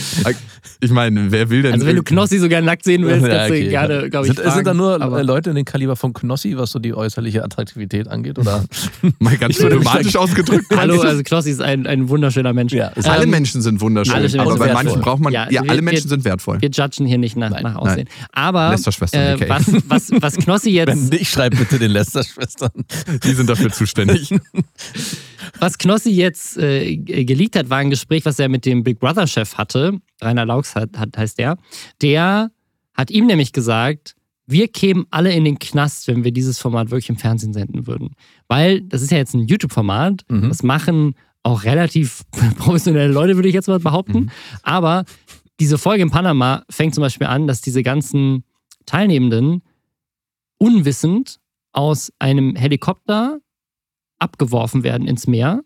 Ich 0.81 0.91
meine, 0.91 1.31
wer 1.33 1.49
will 1.49 1.63
denn. 1.63 1.73
Also 1.73 1.87
wenn 1.87 1.97
du 1.97 2.03
Knossi 2.03 2.39
so 2.39 2.49
gerne 2.49 2.67
nackt 2.67 2.85
sehen 2.85 3.03
willst, 3.07 3.27
Ja, 3.27 3.35
kannst 3.47 3.51
du 3.51 3.69
gerne, 3.69 4.11
glaube 4.11 4.27
ich, 4.27 4.35
sind, 4.35 4.41
fragen. 4.43 4.57
sind 4.57 4.67
da 4.67 4.75
nur 4.75 5.01
Aber- 5.01 5.21
äh, 5.21 5.23
Leute 5.23 5.51
in 5.51 5.57
den 5.57 5.65
Kaliber 5.65 5.97
von 5.97 6.13
Knossi, 6.13 6.57
was 6.59 6.71
so 6.73 6.79
die 6.79 6.93
äußerliche 6.93 7.43
Attraktivität 7.43 8.09
angeht? 8.09 8.39
Oder? 8.39 8.65
mal 9.19 9.37
ganz 9.39 9.57
diplomatisch 9.57 10.17
ausgedrückt. 10.17 10.67
Hallo, 10.77 11.01
also 11.01 11.23
Knossi 11.23 11.51
ist 11.53 11.63
ein, 11.63 11.87
ein 11.87 12.09
wunderschöner 12.11 12.53
Mensch. 12.53 12.73
Ja, 12.75 12.89
ist 12.89 13.09
alle 13.09 13.25
Ähm, 13.25 13.31
Menschen 13.31 13.63
sind 13.63 13.81
wunderschön, 13.81 14.15
alle 14.15 14.29
sind 14.29 14.41
aber 14.41 14.57
bei 14.57 14.67
wertvoll. 14.67 14.85
manchen 14.85 15.01
braucht 15.01 15.21
man. 15.23 15.33
Ja, 15.33 15.49
Ja, 15.51 15.63
wir- 15.63 15.71
alle 15.71 15.83
Menschen 15.83 16.05
wir- 16.05 16.09
sind 16.11 16.25
wertvoll. 16.25 16.61
Wir 16.61 16.69
judgen 16.71 17.07
hier 17.07 17.19
nicht 17.19 17.37
nach, 17.37 17.51
Nein, 17.51 17.63
nach 17.63 17.77
Aussehen. 17.77 18.09
Aber 18.33 18.71
Lästerschwestern, 18.71 19.21
äh, 19.21 19.35
okay. 19.35 19.47
was, 19.49 19.65
was, 19.89 20.11
was 20.21 20.37
Knossi 20.37 20.75
Wenn 20.85 20.99
jetzt, 20.99 21.11
nicht, 21.13 21.31
schreib 21.31 21.57
bitte 21.57 21.79
den 21.79 21.93
Lester-Schwestern. 21.93 22.56
Die 23.25 23.33
sind 23.33 23.49
dafür 23.49 23.71
zuständig. 23.71 24.35
was 25.61 25.79
Knossi 25.79 26.11
jetzt 26.11 26.57
äh, 26.57 26.97
geleakt 26.97 27.57
hat, 27.57 27.71
war 27.71 27.79
ein 27.79 27.91
Gespräch, 27.91 28.25
was 28.25 28.39
er 28.39 28.49
mit 28.49 28.65
dem 28.65 28.83
Big 28.85 28.99
Brother-Chef 28.99 29.57
hatte. 29.57 30.01
Rainer 30.21 30.47
Laux 30.47 30.75
hat, 30.75 30.99
hat, 30.99 31.17
heißt 31.17 31.39
der. 31.39 31.59
Der 32.03 32.51
hat 32.95 33.11
ihm 33.11 33.27
nämlich 33.27 33.53
gesagt, 33.53 34.17
wir 34.47 34.69
kämen 34.69 35.07
alle 35.11 35.33
in 35.33 35.45
den 35.45 35.59
Knast, 35.59 36.07
wenn 36.09 36.25
wir 36.25 36.33
dieses 36.33 36.59
Format 36.59 36.91
wirklich 36.91 37.09
im 37.09 37.17
Fernsehen 37.17 37.53
senden 37.53 37.87
würden. 37.87 38.15
Weil 38.49 38.81
das 38.83 39.03
ist 39.03 39.11
ja 39.11 39.19
jetzt 39.19 39.35
ein 39.35 39.47
YouTube-Format. 39.47 40.23
Mhm. 40.29 40.49
Das 40.49 40.63
machen 40.63 41.15
auch 41.43 41.65
relativ 41.65 42.23
professionelle 42.59 43.13
Leute, 43.13 43.37
würde 43.37 43.49
ich 43.49 43.55
jetzt 43.55 43.69
mal 43.69 43.81
behaupten. 43.81 44.19
Mhm. 44.21 44.31
Aber 44.63 45.05
diese 45.59 45.79
Folge 45.79 46.03
in 46.03 46.11
Panama 46.11 46.65
fängt 46.71 46.95
zum 46.95 47.03
Beispiel 47.03 47.27
an, 47.27 47.47
dass 47.47 47.61
diese 47.61 47.83
ganzen 47.83 48.45
Teilnehmenden 48.85 49.63
unwissend 50.59 51.39
aus 51.77 52.11
einem 52.19 52.57
Helikopter 52.57 53.39
abgeworfen 54.19 54.83
werden 54.83 55.07
ins 55.07 55.27
Meer 55.27 55.63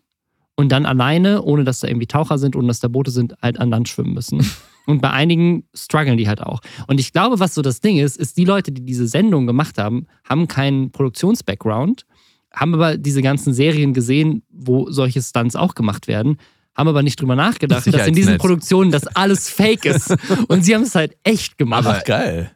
und 0.55 0.71
dann 0.71 0.85
alleine, 0.85 1.41
ohne 1.41 1.63
dass 1.63 1.79
da 1.79 1.87
irgendwie 1.87 2.07
Taucher 2.07 2.37
sind, 2.37 2.55
ohne 2.55 2.67
dass 2.67 2.81
da 2.81 2.89
Boote 2.89 3.11
sind, 3.11 3.33
halt 3.41 3.59
an 3.59 3.69
Land 3.69 3.89
schwimmen 3.89 4.13
müssen. 4.13 4.45
Und 4.87 4.99
bei 4.99 5.11
einigen 5.11 5.63
strugglen 5.75 6.17
die 6.17 6.27
halt 6.27 6.41
auch. 6.41 6.59
Und 6.87 6.99
ich 6.99 7.13
glaube, 7.13 7.39
was 7.39 7.53
so 7.53 7.61
das 7.61 7.81
Ding 7.81 7.99
ist, 7.99 8.17
ist, 8.17 8.35
die 8.35 8.45
Leute, 8.45 8.71
die 8.71 8.83
diese 8.83 9.07
Sendung 9.07 9.45
gemacht 9.45 9.77
haben, 9.77 10.07
haben 10.27 10.47
keinen 10.47 10.91
Produktions-Background, 10.91 12.07
haben 12.51 12.73
aber 12.73 12.97
diese 12.97 13.21
ganzen 13.21 13.53
Serien 13.53 13.93
gesehen, 13.93 14.41
wo 14.49 14.89
solche 14.89 15.21
Stunts 15.21 15.55
auch 15.55 15.75
gemacht 15.75 16.07
werden, 16.07 16.37
haben 16.75 16.87
aber 16.89 17.03
nicht 17.03 17.21
drüber 17.21 17.35
nachgedacht, 17.35 17.85
dass 17.93 18.07
in 18.07 18.15
diesen. 18.15 18.39
Produktionen 18.39 18.91
das 18.91 19.05
alles 19.07 19.49
fake 19.49 19.85
ist. 19.85 20.15
Und 20.47 20.65
sie 20.65 20.73
haben 20.73 20.81
es 20.81 20.95
halt 20.95 21.15
echt 21.23 21.59
gemacht. 21.59 21.85
Ach, 21.87 22.03
geil. 22.03 22.51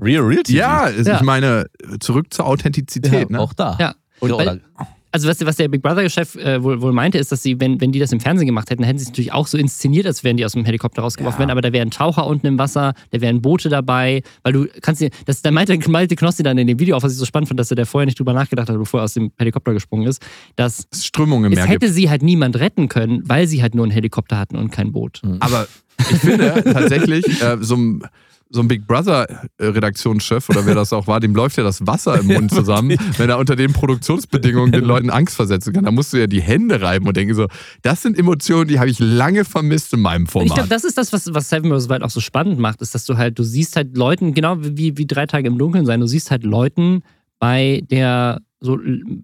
Real, 0.00 0.22
real 0.24 0.42
TV. 0.42 0.58
ja, 0.58 0.88
Ja. 0.90 1.16
ich 1.16 1.22
meine, 1.22 1.66
zurück 2.00 2.26
zur 2.32 2.46
Authentizität. 2.46 3.12
ja, 3.12 3.26
ne? 3.28 3.40
auch 3.40 3.52
da. 3.52 3.76
Ja. 3.80 3.94
Oder, 4.20 4.36
Weil- 4.38 4.60
Also 5.12 5.26
was, 5.28 5.44
was 5.44 5.56
der 5.56 5.66
Big 5.66 5.82
Brother-Chef 5.82 6.36
äh, 6.36 6.62
wohl, 6.62 6.80
wohl 6.82 6.92
meinte, 6.92 7.18
ist, 7.18 7.32
dass 7.32 7.42
sie, 7.42 7.58
wenn, 7.58 7.80
wenn 7.80 7.90
die 7.90 7.98
das 7.98 8.12
im 8.12 8.20
Fernsehen 8.20 8.46
gemacht 8.46 8.70
hätten, 8.70 8.84
hätten 8.84 8.98
sie 8.98 9.02
es 9.04 9.08
natürlich 9.08 9.32
auch 9.32 9.48
so 9.48 9.58
inszeniert, 9.58 10.06
als 10.06 10.22
wären 10.22 10.36
die 10.36 10.44
aus 10.44 10.52
dem 10.52 10.64
Helikopter 10.64 11.02
rausgeworfen 11.02 11.36
Ja. 11.36 11.40
werden, 11.40 11.50
aber 11.50 11.62
da 11.62 11.72
wären 11.72 11.90
Taucher 11.90 12.28
unten 12.28 12.46
im 12.46 12.58
Wasser, 12.60 12.94
da 13.10 13.20
wären 13.20 13.42
Boote 13.42 13.68
dabei, 13.68 14.22
weil 14.44 14.52
du 14.52 14.66
kannst 14.82 15.00
dir, 15.00 15.10
das, 15.26 15.42
da 15.42 15.50
meinte 15.50 15.76
Malte 15.88 16.14
Knossi 16.14 16.44
dann 16.44 16.58
in 16.58 16.68
dem 16.68 16.78
Video 16.78 16.96
auch, 16.96 17.02
was 17.02 17.10
ich 17.12 17.18
so 17.18 17.24
spannend 17.24 17.48
fand, 17.48 17.58
dass 17.58 17.72
er 17.72 17.76
da 17.76 17.84
vorher 17.86 18.06
nicht 18.06 18.20
drüber 18.20 18.34
nachgedacht 18.34 18.68
hat, 18.68 18.76
bevor 18.78 19.00
er 19.00 19.04
aus 19.04 19.14
dem 19.14 19.32
Helikopter 19.36 19.72
gesprungen 19.72 20.06
ist, 20.06 20.22
dass 20.54 20.86
Strömungen 20.94 21.46
im 21.46 21.52
es 21.54 21.56
Meer 21.58 21.66
hätte 21.66 21.86
gibt. 21.86 21.94
sie 21.94 22.08
halt 22.08 22.22
niemand 22.22 22.60
retten 22.60 22.86
können, 22.88 23.22
weil 23.28 23.48
sie 23.48 23.62
halt 23.62 23.74
nur 23.74 23.84
einen 23.84 23.92
Helikopter 23.92 24.38
hatten 24.38 24.54
und 24.56 24.70
kein 24.70 24.92
Boot. 24.92 25.22
Aber 25.40 25.66
ich 25.98 26.18
finde 26.18 26.62
tatsächlich, 26.72 27.42
äh, 27.42 27.56
so 27.60 27.74
ein 27.76 28.02
so 28.52 28.60
ein 28.60 28.68
Big 28.68 28.86
Brother-Redaktionschef 28.86 30.48
oder 30.48 30.66
wer 30.66 30.74
das 30.74 30.92
auch 30.92 31.06
war, 31.06 31.20
dem 31.20 31.34
läuft 31.34 31.56
ja 31.56 31.62
das 31.62 31.86
Wasser 31.86 32.18
im 32.18 32.26
Mund 32.26 32.52
zusammen, 32.52 32.96
wenn 33.16 33.30
er 33.30 33.38
unter 33.38 33.54
den 33.56 33.72
Produktionsbedingungen 33.72 34.72
den 34.72 34.84
Leuten 34.84 35.08
Angst 35.10 35.36
versetzen 35.36 35.72
kann. 35.72 35.84
Da 35.84 35.92
musst 35.92 36.12
du 36.12 36.16
ja 36.16 36.26
die 36.26 36.42
Hände 36.42 36.80
reiben 36.80 37.06
und 37.06 37.16
denken 37.16 37.34
so, 37.34 37.46
das 37.82 38.02
sind 38.02 38.18
Emotionen, 38.18 38.66
die 38.68 38.78
habe 38.80 38.90
ich 38.90 38.98
lange 38.98 39.44
vermisst 39.44 39.92
in 39.94 40.00
meinem 40.00 40.22
Und 40.22 40.26
ich 40.26 40.30
Format. 40.32 40.54
glaube, 40.54 40.68
das 40.68 40.84
ist 40.84 40.98
das, 40.98 41.12
was, 41.12 41.32
was 41.32 41.48
Seven 41.48 41.70
vs. 41.70 41.88
Wild 41.88 42.02
auch 42.02 42.10
so 42.10 42.20
spannend 42.20 42.58
macht, 42.58 42.82
ist, 42.82 42.94
dass 42.94 43.04
du 43.04 43.16
halt, 43.16 43.38
du 43.38 43.44
siehst 43.44 43.76
halt 43.76 43.96
Leuten, 43.96 44.34
genau 44.34 44.56
wie, 44.58 44.96
wie 44.96 45.06
drei 45.06 45.26
Tage 45.26 45.46
im 45.46 45.56
Dunkeln 45.56 45.86
sein, 45.86 46.00
du 46.00 46.06
siehst 46.06 46.30
halt 46.30 46.42
Leuten 46.42 47.02
bei 47.38 47.82
der 47.90 48.40
so 48.60 48.78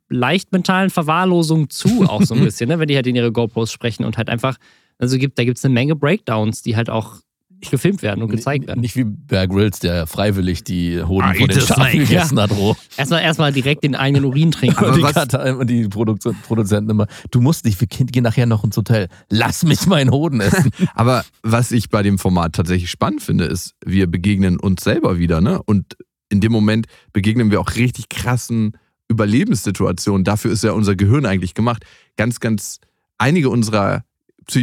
leicht 0.09 0.53
mentalen 0.53 0.89
Verwahrlosung 0.89 1.69
zu, 1.69 2.05
auch 2.09 2.23
so 2.23 2.35
ein 2.35 2.41
bisschen, 2.45 2.69
ne? 2.69 2.79
wenn 2.79 2.89
die 2.89 2.97
halt 2.97 3.07
in 3.07 3.17
ihre 3.17 3.33
GoPros 3.33 3.71
sprechen 3.73 4.05
und 4.05 4.17
halt 4.17 4.29
einfach, 4.29 4.57
also 4.99 5.19
gibt, 5.19 5.39
da 5.39 5.45
gibt 5.45 5.59
es 5.59 5.65
eine 5.65 5.75
Menge 5.75 5.95
Breakdowns, 5.97 6.63
die 6.63 6.77
halt 6.77 6.89
auch 6.89 7.17
gefilmt 7.61 8.03
werden 8.03 8.23
und 8.23 8.29
gezeigt 8.29 8.67
werden. 8.67 8.81
Nicht 8.81 8.97
wie 8.97 9.05
Bear 9.05 9.47
Grylls, 9.49 9.79
der 9.79 10.07
freiwillig 10.07 10.65
die 10.65 11.03
Hoden 11.03 11.33
I 11.35 11.39
von 11.39 11.49
den 11.49 11.61
Schafen 11.61 11.99
gegessen 12.01 12.41
hat, 12.41 12.51
roh. 12.53 12.77
Erstmal 12.97 13.23
erstmal 13.23 13.53
direkt 13.53 13.85
den 13.85 13.95
eigenen 13.95 14.25
Urin 14.25 14.53
trinken. 14.53 14.77
Aber 14.79 14.93
Und 15.59 15.71
die, 15.71 15.85
und 15.85 16.25
die 16.25 16.33
Produzenten 16.47 16.91
immer, 16.91 17.07
du 17.31 17.41
musst 17.41 17.65
nicht, 17.65 17.81
wir 17.81 17.87
gehen 17.87 18.23
nachher 18.23 18.47
noch 18.47 18.65
ins 18.65 18.77
Hotel. 18.77 19.09
Lass 19.29 19.65
mich 19.65 19.87
meinen 19.87 20.11
Hoden 20.11 20.41
essen. 20.41 20.71
Aber 20.95 21.25
was 21.43 21.73
ich 21.73 21.91
bei 21.91 22.03
dem 22.03 22.19
Format 22.19 22.55
tatsächlich 22.55 22.91
spannend 22.91 23.23
finde, 23.23 23.45
ist, 23.45 23.75
wir 23.85 24.07
begegnen 24.07 24.59
uns 24.59 24.83
selber 24.83 25.19
wieder, 25.19 25.41
ne? 25.41 25.63
Und 25.63 25.97
in 26.29 26.41
dem 26.41 26.53
Moment 26.53 26.87
begegnen 27.13 27.51
wir 27.51 27.61
auch 27.61 27.75
richtig 27.77 28.09
krassen 28.09 28.77
Überlebenssituationen. 29.09 30.25
Dafür 30.25 30.51
ist 30.51 30.65
ja 30.65 30.73
unser 30.73 30.97
Gehirn 30.97 31.27
eigentlich 31.27 31.55
gemacht. 31.55 31.85
Ganz, 32.17 32.41
ganz 32.41 32.81
einige 33.19 33.51
unserer 33.51 34.05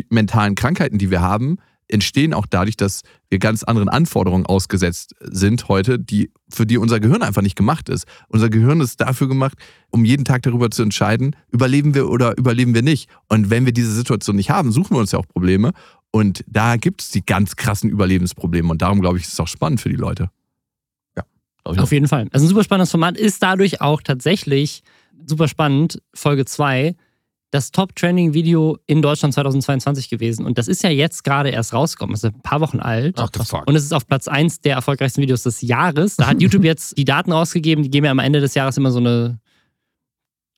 mentalen 0.09 0.55
Krankheiten, 0.55 0.97
die 0.97 1.12
wir 1.12 1.21
haben, 1.21 1.57
entstehen 1.93 2.33
auch 2.33 2.45
dadurch, 2.45 2.75
dass 2.75 3.01
wir 3.29 3.39
ganz 3.39 3.63
anderen 3.63 3.88
Anforderungen 3.88 4.45
ausgesetzt 4.45 5.15
sind 5.21 5.69
heute, 5.69 6.00
die, 6.00 6.31
für 6.50 6.65
die 6.65 6.77
unser 6.77 7.00
Gehirn 7.00 7.21
einfach 7.21 7.41
nicht 7.41 7.55
gemacht 7.55 7.88
ist. 7.88 8.05
Unser 8.27 8.50
Gehirn 8.50 8.81
ist 8.81 9.00
dafür 9.00 9.27
gemacht, 9.27 9.57
um 9.91 10.03
jeden 10.03 10.25
Tag 10.25 10.41
darüber 10.41 10.71
zu 10.71 10.83
entscheiden, 10.83 11.35
überleben 11.51 11.93
wir 11.93 12.09
oder 12.09 12.38
überleben 12.38 12.73
wir 12.73 12.81
nicht. 12.81 13.09
Und 13.29 13.50
wenn 13.50 13.65
wir 13.65 13.73
diese 13.73 13.93
Situation 13.93 14.35
nicht 14.35 14.50
haben, 14.50 14.71
suchen 14.71 14.95
wir 14.95 15.00
uns 15.00 15.12
ja 15.12 15.19
auch 15.19 15.27
Probleme. 15.27 15.71
Und 16.12 16.43
da 16.47 16.75
gibt 16.75 17.01
es 17.01 17.12
die 17.12 17.25
ganz 17.25 17.55
krassen 17.55 17.89
Überlebensprobleme. 17.89 18.69
Und 18.69 18.81
darum, 18.81 19.01
glaube 19.01 19.17
ich, 19.17 19.23
ist 19.23 19.33
es 19.33 19.39
auch 19.39 19.47
spannend 19.47 19.79
für 19.79 19.89
die 19.89 19.95
Leute. 19.95 20.29
Ich 21.71 21.79
Auf 21.79 21.91
jeden 21.91 22.07
Fall. 22.07 22.27
Also 22.31 22.45
ein 22.45 22.50
super 22.50 22.63
spannendes 22.63 22.91
Format 22.91 23.17
ist 23.17 23.41
dadurch 23.41 23.81
auch 23.81 24.01
tatsächlich 24.01 24.83
super 25.25 25.47
spannend, 25.47 26.01
Folge 26.13 26.45
2, 26.45 26.95
das 27.53 27.72
Top-Trending-Video 27.72 28.79
in 28.88 29.03
Deutschland 29.03 29.36
2022 29.36 30.10
gewesen. 30.10 30.43
Und 30.43 30.57
das 30.57 30.67
ist 30.67 30.81
ja 30.81 30.89
jetzt 30.89 31.24
gerade 31.24 31.50
erst 31.50 31.72
rausgekommen. 31.72 32.13
Das 32.13 32.24
ist 32.24 32.33
ein 32.33 32.41
paar 32.41 32.62
Wochen 32.62 32.79
alt. 32.79 33.19
Ach, 33.19 33.29
fuck. 33.45 33.67
Und 33.67 33.75
es 33.75 33.83
ist 33.83 33.93
auf 33.93 34.07
Platz 34.07 34.27
1 34.27 34.62
der 34.62 34.74
erfolgreichsten 34.74 35.22
Videos 35.22 35.43
des 35.43 35.62
Jahres. 35.62 36.15
Da 36.15 36.25
hat 36.25 36.41
YouTube 36.41 36.63
jetzt 36.63 36.98
die 36.98 37.05
Daten 37.05 37.31
rausgegeben. 37.31 37.83
Die 37.83 37.91
geben 37.91 38.05
ja 38.05 38.12
am 38.12 38.17
Ende 38.17 38.41
des 38.41 38.55
Jahres 38.55 38.77
immer 38.77 38.89
so 38.89 38.98
eine 38.98 39.39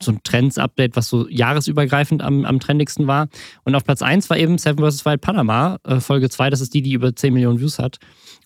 so 0.01 0.11
ein 0.11 0.21
Trends-Update, 0.23 0.95
was 0.95 1.07
so 1.07 1.27
jahresübergreifend 1.29 2.21
am, 2.21 2.45
am 2.45 2.59
trendigsten 2.59 3.07
war. 3.07 3.27
Und 3.63 3.75
auf 3.75 3.83
Platz 3.83 4.01
1 4.01 4.29
war 4.29 4.37
eben 4.37 4.57
Seven 4.57 4.83
vs. 4.83 5.05
Wild 5.05 5.21
Panama, 5.21 5.79
äh, 5.83 6.01
Folge 6.01 6.29
2, 6.29 6.49
das 6.49 6.59
ist 6.59 6.73
die, 6.73 6.81
die 6.81 6.93
über 6.93 7.15
10 7.15 7.33
Millionen 7.33 7.59
Views 7.59 7.79
hat. 7.79 7.97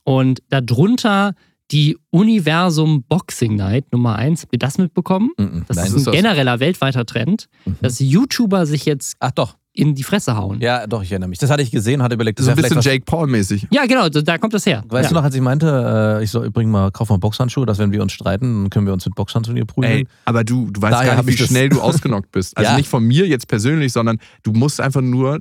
Und 0.04 0.42
darunter 0.50 1.34
die 1.72 1.98
Universum 2.12 3.04
Boxing 3.08 3.56
Night 3.56 3.92
Nummer 3.92 4.16
1. 4.16 4.44
Habt 4.44 4.54
ihr 4.54 4.60
das 4.60 4.78
mitbekommen? 4.78 5.32
Mhm. 5.38 5.64
Das 5.68 5.78
Nein. 5.78 5.86
ist 5.88 5.94
ist 5.94 6.02
ein 6.02 6.06
das? 6.06 6.16
genereller 6.16 6.60
weltweiter 6.60 7.06
Trend, 7.06 7.48
Mhm. 7.66 7.76
dass 7.82 8.00
YouTuber 8.00 8.66
sich 8.66 8.86
jetzt 8.86 9.16
Ach 9.20 9.32
doch, 9.32 9.56
in 9.74 9.94
die 9.94 10.04
Fresse 10.04 10.36
hauen. 10.36 10.60
ja, 10.62 10.88
doch, 10.88 11.04
ich 11.04 11.12
erinnere 11.12 11.30
mich. 11.30 11.38
Das 11.38 11.50
hatte 11.52 11.62
ich 11.62 11.70
gesehen, 11.72 12.02
hatte 12.02 12.16
überlegt, 12.16 12.40
das 12.40 12.46
So 12.48 12.52
ein 12.52 12.58
bisschen 12.58 12.82
Jake 12.82 13.06
Paul-mäßig. 13.06 13.68
Ja, 13.72 13.86
genau, 13.86 14.10
da 14.10 14.38
kommt 14.40 14.54
das 14.56 14.66
her. 14.66 14.84
Weißt 14.90 15.04
ja. 15.06 15.10
du 15.10 15.16
noch, 15.16 15.24
als 15.24 15.36
ich 15.36 15.42
meinte, 15.42 16.18
äh, 16.20 16.24
ich 16.24 16.32
soll 16.32 16.50
bring 16.50 16.72
mal, 16.72 16.90
kauf 16.92 17.10
mal 17.10 17.18
Boxhandschuhe, 17.20 17.66
dass 17.68 17.78
wenn 17.78 17.92
wir 17.92 18.02
uns 18.02 18.12
streiten, 18.14 18.64
dann 18.64 18.70
können 18.72 18.88
wir 18.88 18.94
uns 18.94 19.06
mit 19.06 19.14
Boxhandschuhen 19.16 19.56
hier 19.56 19.66
prügeln. 19.66 19.94
Ey, 19.94 20.08
aber 20.26 20.44
du, 20.44 20.72
du 20.72 20.82
weißt 20.82 20.92
Daher 20.94 21.16
gar 21.16 21.24
nicht, 21.24 21.30
ich 21.30 21.36
wie 21.36 21.44
das- 21.44 21.50
schnell 21.50 21.70
du 21.70 21.82
ausgenockt 21.82 22.32
bist. 22.32 22.54
Also 22.58 22.72
Ja. 22.72 22.78
nicht 22.78 22.90
von 22.90 23.04
mir 23.06 23.28
jetzt 23.28 23.48
persönlich, 23.48 23.94
sondern 23.94 24.18
du 24.44 24.52
musst 24.54 24.82
einfach 24.82 25.02
nur, 25.02 25.40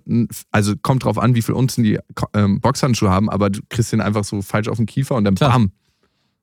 also 0.52 0.74
kommt 0.82 1.04
drauf 1.04 1.16
an, 1.18 1.34
wie 1.34 1.42
viel 1.42 1.54
Unzen 1.54 1.82
die 1.84 1.98
ähm, 2.34 2.60
Boxhandschuhe 2.60 3.08
haben, 3.10 3.30
aber 3.30 3.48
du 3.50 3.60
kriegst 3.70 3.92
den 3.92 4.00
einfach 4.02 4.24
so 4.24 4.42
falsch 4.42 4.68
auf 4.68 4.76
den 4.76 4.86
Kiefer 4.86 5.14
und 5.16 5.24
dann 5.24 5.34
Klar. 5.36 5.52
bam. 5.52 5.72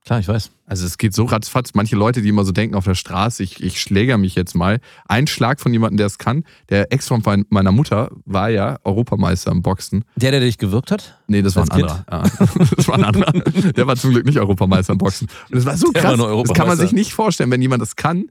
Klar, 0.05 0.19
ich 0.19 0.27
weiß. 0.27 0.51
Also 0.67 0.85
es 0.85 0.99
geht 0.99 1.15
so 1.15 1.25
ratzfatz. 1.25 1.71
Manche 1.73 1.95
Leute, 1.95 2.21
die 2.21 2.29
immer 2.29 2.45
so 2.45 2.51
denken 2.51 2.75
auf 2.75 2.85
der 2.85 2.93
Straße, 2.93 3.41
ich, 3.41 3.63
ich 3.63 3.81
schläger 3.81 4.17
mich 4.19 4.35
jetzt 4.35 4.53
mal. 4.53 4.79
Ein 5.07 5.25
Schlag 5.25 5.59
von 5.59 5.73
jemandem, 5.73 5.97
der 5.97 6.05
es 6.05 6.19
kann. 6.19 6.43
Der 6.69 6.93
Ex 6.93 7.07
von 7.07 7.23
mein- 7.25 7.45
meiner 7.49 7.71
Mutter 7.71 8.11
war 8.25 8.49
ja 8.49 8.77
Europameister 8.83 9.51
im 9.51 9.63
Boxen. 9.63 10.05
Der, 10.15 10.29
der 10.29 10.41
dich 10.41 10.59
gewirkt 10.59 10.91
hat? 10.91 11.19
Nee, 11.27 11.41
das 11.41 11.55
war 11.55 11.63
ein 11.63 11.71
anderer. 11.71 12.05
Ja. 12.11 12.23
Das 12.77 12.87
war 12.87 12.95
ein 12.95 13.03
anderer. 13.03 13.31
Der 13.31 13.87
war 13.87 13.95
zum 13.95 14.11
Glück 14.11 14.25
nicht 14.25 14.37
Europameister 14.39 14.93
im 14.93 14.99
Boxen. 14.99 15.27
Und 15.49 15.55
das 15.55 15.65
war 15.65 15.75
so 15.75 15.91
Der 15.91 16.03
war 16.03 16.11
krass. 16.11 16.19
nur 16.19 16.43
Das 16.43 16.53
kann 16.53 16.67
man 16.67 16.77
sich 16.77 16.91
nicht 16.91 17.13
vorstellen. 17.13 17.49
Wenn 17.49 17.61
jemand 17.63 17.81
das 17.81 17.95
kann, 17.95 18.25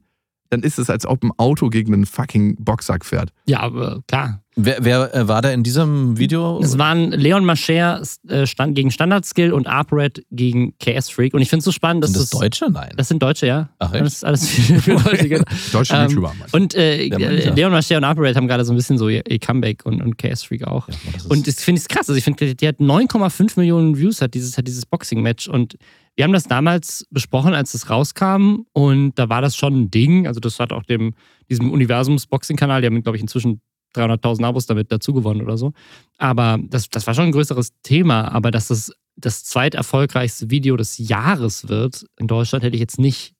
dann 0.49 0.61
ist 0.61 0.79
es, 0.79 0.89
als 0.89 1.05
ob 1.05 1.23
ein 1.23 1.31
Auto 1.37 1.69
gegen 1.69 1.93
einen 1.93 2.05
fucking 2.05 2.55
Boxsack 2.63 3.03
fährt. 3.03 3.31
Ja, 3.47 3.59
aber 3.61 4.01
klar. 4.07 4.41
Wer, 4.57 4.77
wer 4.85 5.13
äh, 5.13 5.27
war 5.27 5.41
da 5.41 5.51
in 5.51 5.63
diesem 5.63 6.17
Video? 6.17 6.61
Es 6.63 6.77
waren 6.77 7.11
Leon 7.11 7.43
Mascher 7.43 8.01
äh, 8.29 8.45
stand 8.47 8.73
gegen 8.75 8.89
Standard 8.89 9.25
Skill 9.25 9.51
und 9.51 9.67
ARPRED 9.67 10.25
gegen 10.31 10.73
KS 10.79 11.09
Freak. 11.09 11.33
Und 11.33 11.41
ich 11.41 11.49
finde 11.49 11.59
es 11.59 11.65
so 11.65 11.73
spannend, 11.73 12.05
dass 12.05 12.11
sind 12.13 12.21
das 12.21 12.29
das. 12.29 12.39
Deutsche? 12.39 12.71
Nein. 12.71 12.93
Das 12.95 13.09
sind 13.09 13.21
Deutsche, 13.21 13.47
ja. 13.47 13.69
Ach, 13.79 13.91
echt? 13.91 14.05
Das 14.05 14.13
ist 14.13 14.23
alles 14.23 14.49
für, 14.49 14.79
für 14.81 14.95
Deutsche. 14.95 15.43
Deutsche 15.73 15.93
Ähm, 15.95 16.09
YouTuber. 16.09 16.33
Mann. 16.39 16.47
Und 16.53 16.73
äh, 16.73 17.03
Ja, 17.03 17.19
ja. 17.19 17.53
Leon 17.53 17.71
Mascher 17.73 17.97
und 17.97 18.05
ARPRED 18.05 18.37
haben 18.37 18.47
gerade 18.47 18.63
so 18.63 18.71
ein 18.71 18.77
bisschen 18.77 18.97
so 18.97 19.09
ihr, 19.09 19.29
ihr 19.29 19.39
Comeback 19.39 19.85
und, 19.85 20.01
und 20.01 20.17
KS 20.17 20.43
Freak 20.43 20.65
auch. 20.65 20.87
Ja, 20.87 20.95
Und 21.27 21.45
das 21.47 21.61
finde 21.61 21.81
ich 21.81 21.87
krass. 21.89 22.07
Also 22.07 22.17
ich 22.17 22.23
finde, 22.23 22.55
die 22.55 22.67
hat 22.67 22.79
9,5 22.79 23.59
Millionen 23.59 23.97
Views, 23.97 24.21
hat 24.21 24.33
dieses, 24.35 24.57
hat 24.57 24.67
dieses 24.67 24.85
Boxing-Match. 24.85 25.49
Und 25.49 25.75
wir 26.15 26.23
haben 26.23 26.31
das 26.33 26.45
damals 26.45 27.05
besprochen, 27.11 27.53
als 27.53 27.73
es 27.73 27.89
rauskam. 27.89 28.59
Und 28.71 29.15
da 29.15 29.27
war 29.27 29.41
das 29.41 29.57
schon 29.57 29.75
ein 29.81 29.91
Ding. 29.91 30.27
Also 30.27 30.39
das 30.39 30.61
hat 30.61 30.71
auch 30.71 30.83
dem, 30.83 31.13
diesem 31.49 31.71
Universums-Boxing-Kanal, 31.73 32.79
die 32.79 32.87
haben, 32.87 33.03
glaube 33.03 33.17
ich, 33.17 33.21
inzwischen 33.21 33.59
300.000 33.95 34.43
Abos 34.43 34.65
damit 34.65 34.91
dazu 34.91 35.13
gewonnen 35.13 35.41
oder 35.41 35.57
so. 35.57 35.73
Aber 36.17 36.59
das, 36.61 36.89
das 36.89 37.07
war 37.07 37.13
schon 37.13 37.25
ein 37.25 37.31
größeres 37.31 37.73
Thema. 37.83 38.31
Aber 38.31 38.51
dass 38.51 38.67
das 38.67 38.91
das 39.17 39.43
zweiterfolgreichste 39.45 40.49
Video 40.49 40.75
des 40.77 40.97
Jahres 40.97 41.69
wird 41.69 42.05
in 42.17 42.27
Deutschland, 42.27 42.63
hätte 42.63 42.75
ich 42.75 42.81
jetzt 42.81 42.99
nicht, 42.99 43.33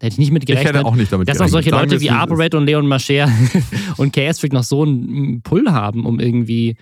hätte 0.00 0.14
ich 0.14 0.18
nicht 0.18 0.32
mit 0.32 0.42
ich 0.42 0.46
gerechnet. 0.48 0.74
hätte 0.74 0.86
auch 0.86 0.96
nicht 0.96 1.12
damit 1.12 1.28
Dass 1.28 1.40
auch 1.40 1.48
solche 1.48 1.70
gerechnet. 1.70 1.92
Leute 1.92 2.02
wie 2.02 2.06
Sagen 2.08 2.18
wir 2.18 2.24
es, 2.24 2.32
ApoRed 2.32 2.54
und 2.54 2.66
Leon 2.66 2.86
Mascher 2.86 3.30
und 3.96 4.12
KS 4.12 4.40
Freak 4.40 4.52
noch 4.52 4.64
so 4.64 4.82
einen 4.82 5.42
Pull 5.42 5.70
haben, 5.70 6.04
um 6.04 6.18
irgendwie 6.18 6.76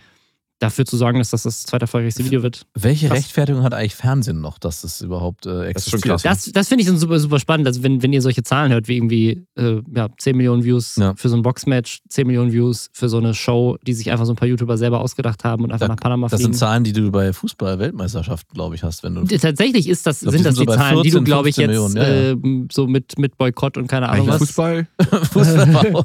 dafür 0.64 0.84
zu 0.84 0.96
sorgen, 0.96 1.18
dass 1.18 1.30
das 1.30 1.42
das 1.44 1.62
zweiterfolgreichste 1.64 2.24
Video 2.24 2.42
wird. 2.42 2.66
Welche 2.74 3.08
Krass. 3.08 3.18
Rechtfertigung 3.18 3.62
hat 3.62 3.74
eigentlich 3.74 3.94
Fernsehen 3.94 4.40
noch, 4.40 4.58
dass 4.58 4.80
das 4.82 5.00
überhaupt 5.00 5.46
äh, 5.46 5.66
existiert? 5.66 6.02
krass. 6.02 6.22
Das, 6.22 6.50
das 6.52 6.68
finde 6.68 6.82
ich 6.82 6.88
dann 6.88 6.98
super, 6.98 7.18
super 7.20 7.38
spannend. 7.38 7.66
Also, 7.66 7.82
wenn, 7.82 8.02
wenn 8.02 8.12
ihr 8.12 8.22
solche 8.22 8.42
Zahlen 8.42 8.72
hört, 8.72 8.88
wie 8.88 8.96
irgendwie 8.96 9.46
äh, 9.56 9.80
ja, 9.94 10.08
10 10.18 10.36
Millionen 10.36 10.64
Views 10.64 10.96
Ja. 10.96 11.14
für 11.16 11.28
so 11.28 11.36
ein 11.36 11.42
Boxmatch, 11.42 12.00
10 12.08 12.26
Millionen 12.26 12.52
Views 12.52 12.90
für 12.92 13.08
so 13.08 13.18
eine 13.18 13.34
Show, 13.34 13.76
die 13.86 13.94
sich 13.94 14.10
einfach 14.10 14.26
so 14.26 14.32
ein 14.32 14.36
paar 14.36 14.48
YouTuber 14.48 14.76
selber 14.78 15.00
ausgedacht 15.00 15.44
haben 15.44 15.64
und 15.64 15.72
einfach 15.72 15.86
Da- 15.86 15.92
nach 15.94 16.00
Panama 16.00 16.28
Das 16.28 16.40
fliegen. 16.40 16.52
sind 16.52 16.58
Zahlen, 16.58 16.84
die 16.84 16.92
du 16.92 17.10
bei 17.10 17.32
Fußball-Weltmeisterschaften, 17.32 18.54
glaube 18.54 18.74
ich, 18.74 18.82
hast, 18.82 19.02
wenn 19.02 19.14
du. 19.14 19.24
Tatsächlich 19.24 19.88
ist 19.88 20.06
das, 20.06 20.20
glaub, 20.20 20.32
sind 20.32 20.40
die 20.40 20.44
das 20.44 20.54
sind 20.56 20.66
die 20.68 20.72
so 20.72 20.76
bei 20.76 20.76
Zahlen, 20.76 21.02
die 21.02 21.10
du, 21.10 21.18
14, 21.18 21.24
glaube 21.24 21.48
ich, 21.48 21.54
15 21.56 21.70
jetzt 21.70 21.94
Millionen, 21.94 22.66
äh, 22.66 22.68
so 22.72 22.86
mit, 22.86 23.18
mit 23.18 23.36
Boykott 23.36 23.76
und 23.76 23.86
keine 23.86 24.08
Ahnung 24.08 24.26
was. 24.28 24.38
Fußball? 24.38 24.86
Fußball 25.32 25.66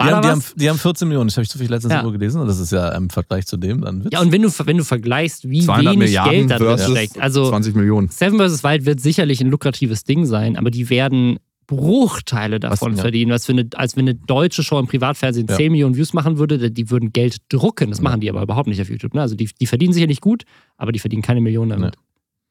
die, 0.00 0.04
haben, 0.04 0.22
die, 0.22 0.28
haben, 0.28 0.42
die 0.56 0.70
haben 0.70 0.78
14 0.78 1.08
Millionen, 1.08 1.28
das 1.28 1.36
habe 1.36 1.44
ich 1.44 1.50
zufällig 1.50 1.70
letztens 1.70 1.92
Ja. 1.94 2.02
gelesen 2.02 2.40
und 2.40 2.46
das 2.48 2.58
ist 2.58 2.72
ja 2.72 2.88
im 2.90 3.10
Vergleich 3.10 3.46
zu 3.46 3.56
dem 3.56 3.80
dann 3.82 3.93
Witz. 4.02 4.12
Ja, 4.12 4.20
und 4.20 4.32
wenn 4.32 4.42
du, 4.42 4.48
wenn 4.64 4.78
du 4.78 4.84
vergleichst, 4.84 5.48
wie 5.48 5.60
200 5.60 5.84
wenig 5.84 5.98
Milliarden 5.98 6.48
Geld 6.48 6.50
da 6.50 6.58
drin 6.58 6.78
steckt. 6.78 7.20
Also, 7.20 7.48
20 7.48 7.74
Millionen. 7.76 8.08
Seven 8.08 8.38
vs. 8.38 8.64
Wild 8.64 8.86
wird 8.86 9.00
sicherlich 9.00 9.40
ein 9.40 9.50
lukratives 9.50 10.04
Ding 10.04 10.24
sein, 10.24 10.56
aber 10.56 10.70
die 10.70 10.90
werden 10.90 11.38
Bruchteile 11.66 12.60
davon 12.60 12.92
Was, 12.92 12.98
ja. 12.98 13.02
verdienen, 13.02 13.32
als 13.32 13.48
wenn, 13.48 13.58
eine, 13.58 13.68
als 13.74 13.96
wenn 13.96 14.08
eine 14.08 14.14
deutsche 14.14 14.62
Show 14.62 14.78
im 14.78 14.86
Privatfernsehen 14.86 15.46
Ja. 15.48 15.56
10 15.56 15.72
Millionen 15.72 15.96
Views 15.96 16.12
machen 16.12 16.38
würde, 16.38 16.70
die 16.70 16.90
würden 16.90 17.12
Geld 17.12 17.38
drucken. 17.48 17.90
Das 17.90 18.00
machen 18.00 18.20
die 18.20 18.28
aber 18.28 18.42
überhaupt 18.42 18.68
nicht 18.68 18.80
auf 18.80 18.90
YouTube. 18.90 19.14
Ne? 19.14 19.20
Also 19.20 19.34
die, 19.34 19.48
die 19.60 19.66
verdienen 19.66 19.92
sicherlich 19.92 20.20
gut, 20.20 20.44
aber 20.76 20.92
die 20.92 20.98
verdienen 20.98 21.22
keine 21.22 21.40
Millionen 21.40 21.70
damit. 21.70 21.96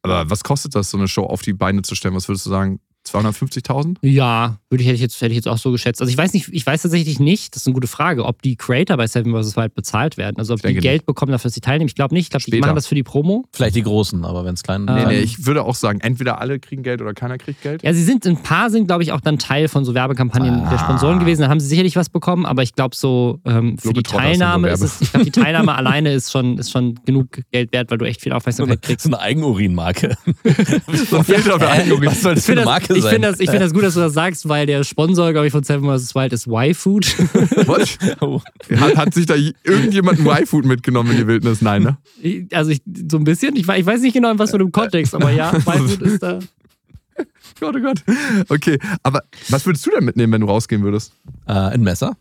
Aber 0.02 0.30
was 0.30 0.44
kostet 0.44 0.76
das, 0.76 0.90
so 0.90 0.98
eine 0.98 1.08
Show 1.08 1.24
auf 1.24 1.42
die 1.42 1.54
Beine 1.54 1.82
zu 1.82 1.96
stellen? 1.96 2.16
Was 2.16 2.28
würdest 2.28 2.46
du 2.46 2.50
sagen? 2.50 2.80
250.000? 3.08 3.98
Ja, 4.02 4.58
würde 4.70 4.82
ich, 4.82 4.88
hätte, 4.88 4.96
ich 4.96 5.02
jetzt, 5.02 5.16
hätte 5.22 5.32
ich 5.32 5.36
jetzt 5.38 5.48
auch 5.48 5.58
so 5.58 5.72
geschätzt. 5.72 6.02
Also 6.02 6.10
ich 6.12 6.18
weiß 6.18 6.34
nicht, 6.34 6.50
ich 6.52 6.66
weiß 6.66 6.82
tatsächlich 6.82 7.20
nicht, 7.20 7.56
das 7.56 7.64
ist 7.64 7.68
eine 7.68 7.74
gute 7.74 7.88
Frage, 7.88 8.26
ob 8.26 8.42
die 8.42 8.56
Creator 8.56 8.98
bei 8.98 9.08
Seven 9.08 9.32
vs. 9.34 9.56
Wild 9.56 9.76
bezahlt 9.76 10.18
werden. 10.18 10.38
Also 10.38 10.54
ob 10.54 10.62
die 10.62 10.74
Geld 10.76 11.06
bekommen 11.06 11.32
dafür, 11.32 11.50
dass 11.50 11.54
sie 11.56 11.62
teilnehmen. 11.62 11.88
Ich 11.90 11.96
glaube 11.96 12.14
nicht. 12.16 12.26
Ich 12.26 12.30
glaube, 12.32 12.46
die 12.50 12.60
machen 12.60 12.76
das 12.76 12.88
für 12.88 12.96
die 12.96 13.04
Promo. 13.04 13.46
Vielleicht 13.52 13.76
die 13.76 13.84
Großen, 13.84 14.24
aber 14.26 14.46
wenn 14.46 14.54
es 14.56 14.64
klein 14.64 14.86
Nee, 14.86 14.94
Nee, 14.94 15.02
Ähm, 15.02 15.08
nee, 15.10 15.20
ich 15.20 15.46
würde 15.46 15.64
auch 15.64 15.76
sagen, 15.76 16.00
entweder 16.02 16.40
alle 16.42 16.60
kriegen 16.60 16.84
Geld 16.84 17.02
oder 17.02 17.14
keiner 17.14 17.38
kriegt 17.38 17.62
Geld. 17.62 17.84
Ja, 17.84 17.94
sie 17.94 18.04
sind, 18.04 18.26
ein 18.26 18.42
paar 18.42 18.70
sind, 18.70 18.88
glaube 18.88 19.04
ich, 19.04 19.12
auch 19.12 19.22
dann 19.22 19.38
Teil 19.40 19.68
von 19.68 19.86
so 19.86 19.94
Werbekampagnen 19.94 20.62
Ah. 20.66 20.70
der 20.70 20.78
Sponsoren 20.80 21.20
gewesen. 21.20 21.42
Da 21.42 21.50
haben 21.50 21.60
sie 21.60 21.68
sicherlich 21.68 21.96
was 21.96 22.10
bekommen, 22.10 22.46
aber 22.46 22.64
ich 22.64 22.74
glaube 22.74 22.96
so 22.96 23.40
ähm, 23.46 23.78
für 23.78 23.94
die 23.94 24.04
Teilnahme 24.04 24.70
ist 24.70 24.82
es, 24.82 25.02
ich 25.02 25.12
glaube, 25.12 25.26
die 25.26 25.32
Teilnahme 25.42 25.76
alleine 25.76 26.14
ist 26.14 26.32
schon, 26.32 26.58
ist 26.58 26.72
schon 26.72 27.00
genug 27.06 27.42
Geld 27.52 27.72
wert, 27.74 27.92
weil 27.92 27.98
du 27.98 28.06
echt 28.06 28.22
viel 28.22 28.32
Aufmerksamkeit 28.34 28.82
kriegst. 28.82 29.04
so 29.06 29.10
eine 29.10 29.20
Eigenurinmarke. 29.20 30.16
So 31.10 31.18
ein 31.18 31.24
Filter 31.24 31.54
auf 31.56 31.60
der 31.60 31.72
Eigenurin. 31.72 32.08
Was 32.10 32.22
soll 32.22 32.36
das 32.36 32.46
für 32.46 32.52
eine 32.54 32.62
das, 32.62 32.70
Marke 32.94 33.00
ich 33.00 33.04
sein? 33.04 33.14
find 33.14 33.26
das, 33.26 33.40
ich 33.40 33.50
find 33.50 33.62
das 33.62 33.74
gut, 33.74 33.84
dass 33.84 33.94
du 33.94 34.00
das 34.00 34.14
sagst, 34.14 34.48
weil 34.48 34.66
der 34.66 34.84
Sponsor, 34.84 35.32
glaube 35.32 35.48
ich, 35.48 35.52
von 35.52 35.64
Seven 35.64 35.86
vs. 35.86 36.16
Wild 36.16 36.34
ist 36.34 36.48
Y-Food. 36.48 37.16
Oh. 38.20 38.42
Hat, 38.76 38.96
hat 38.96 39.14
sich 39.14 39.26
da 39.26 39.36
irgendjemand 39.64 40.20
ein 40.20 40.26
Y-Food 40.26 40.66
mitgenommen 40.66 41.12
in 41.12 41.18
die 41.18 41.28
Wildnis? 41.28 41.62
Nein, 41.62 41.84
ne? 41.84 41.98
Also 42.52 42.72
ich, 42.72 42.82
so 43.10 43.18
ein 43.18 43.24
bisschen. 43.24 43.56
Ich, 43.56 43.68
ich 43.68 43.86
weiß 43.86 44.02
nicht 44.02 44.14
genau, 44.14 44.32
in 44.32 44.40
was 44.40 44.52
für 44.52 44.58
einem 44.58 44.72
Kontext, 44.72 45.16
aber 45.16 45.32
ja, 45.32 45.54
Y-Food 45.54 46.02
ist 46.02 46.24
da. 46.24 46.40
Gott, 47.60 47.76
oh 47.76 47.80
Gott. 47.80 48.04
Okay, 48.50 48.80
aber 49.04 49.22
was 49.50 49.66
würdest 49.66 49.86
du 49.86 49.92
denn 49.92 50.06
mitnehmen, 50.06 50.34
wenn 50.34 50.42
du 50.42 50.48
rausgehen 50.48 50.84
würdest? 50.84 51.14
Äh, 51.48 51.54
ein 51.54 51.82
Messer. 51.82 52.18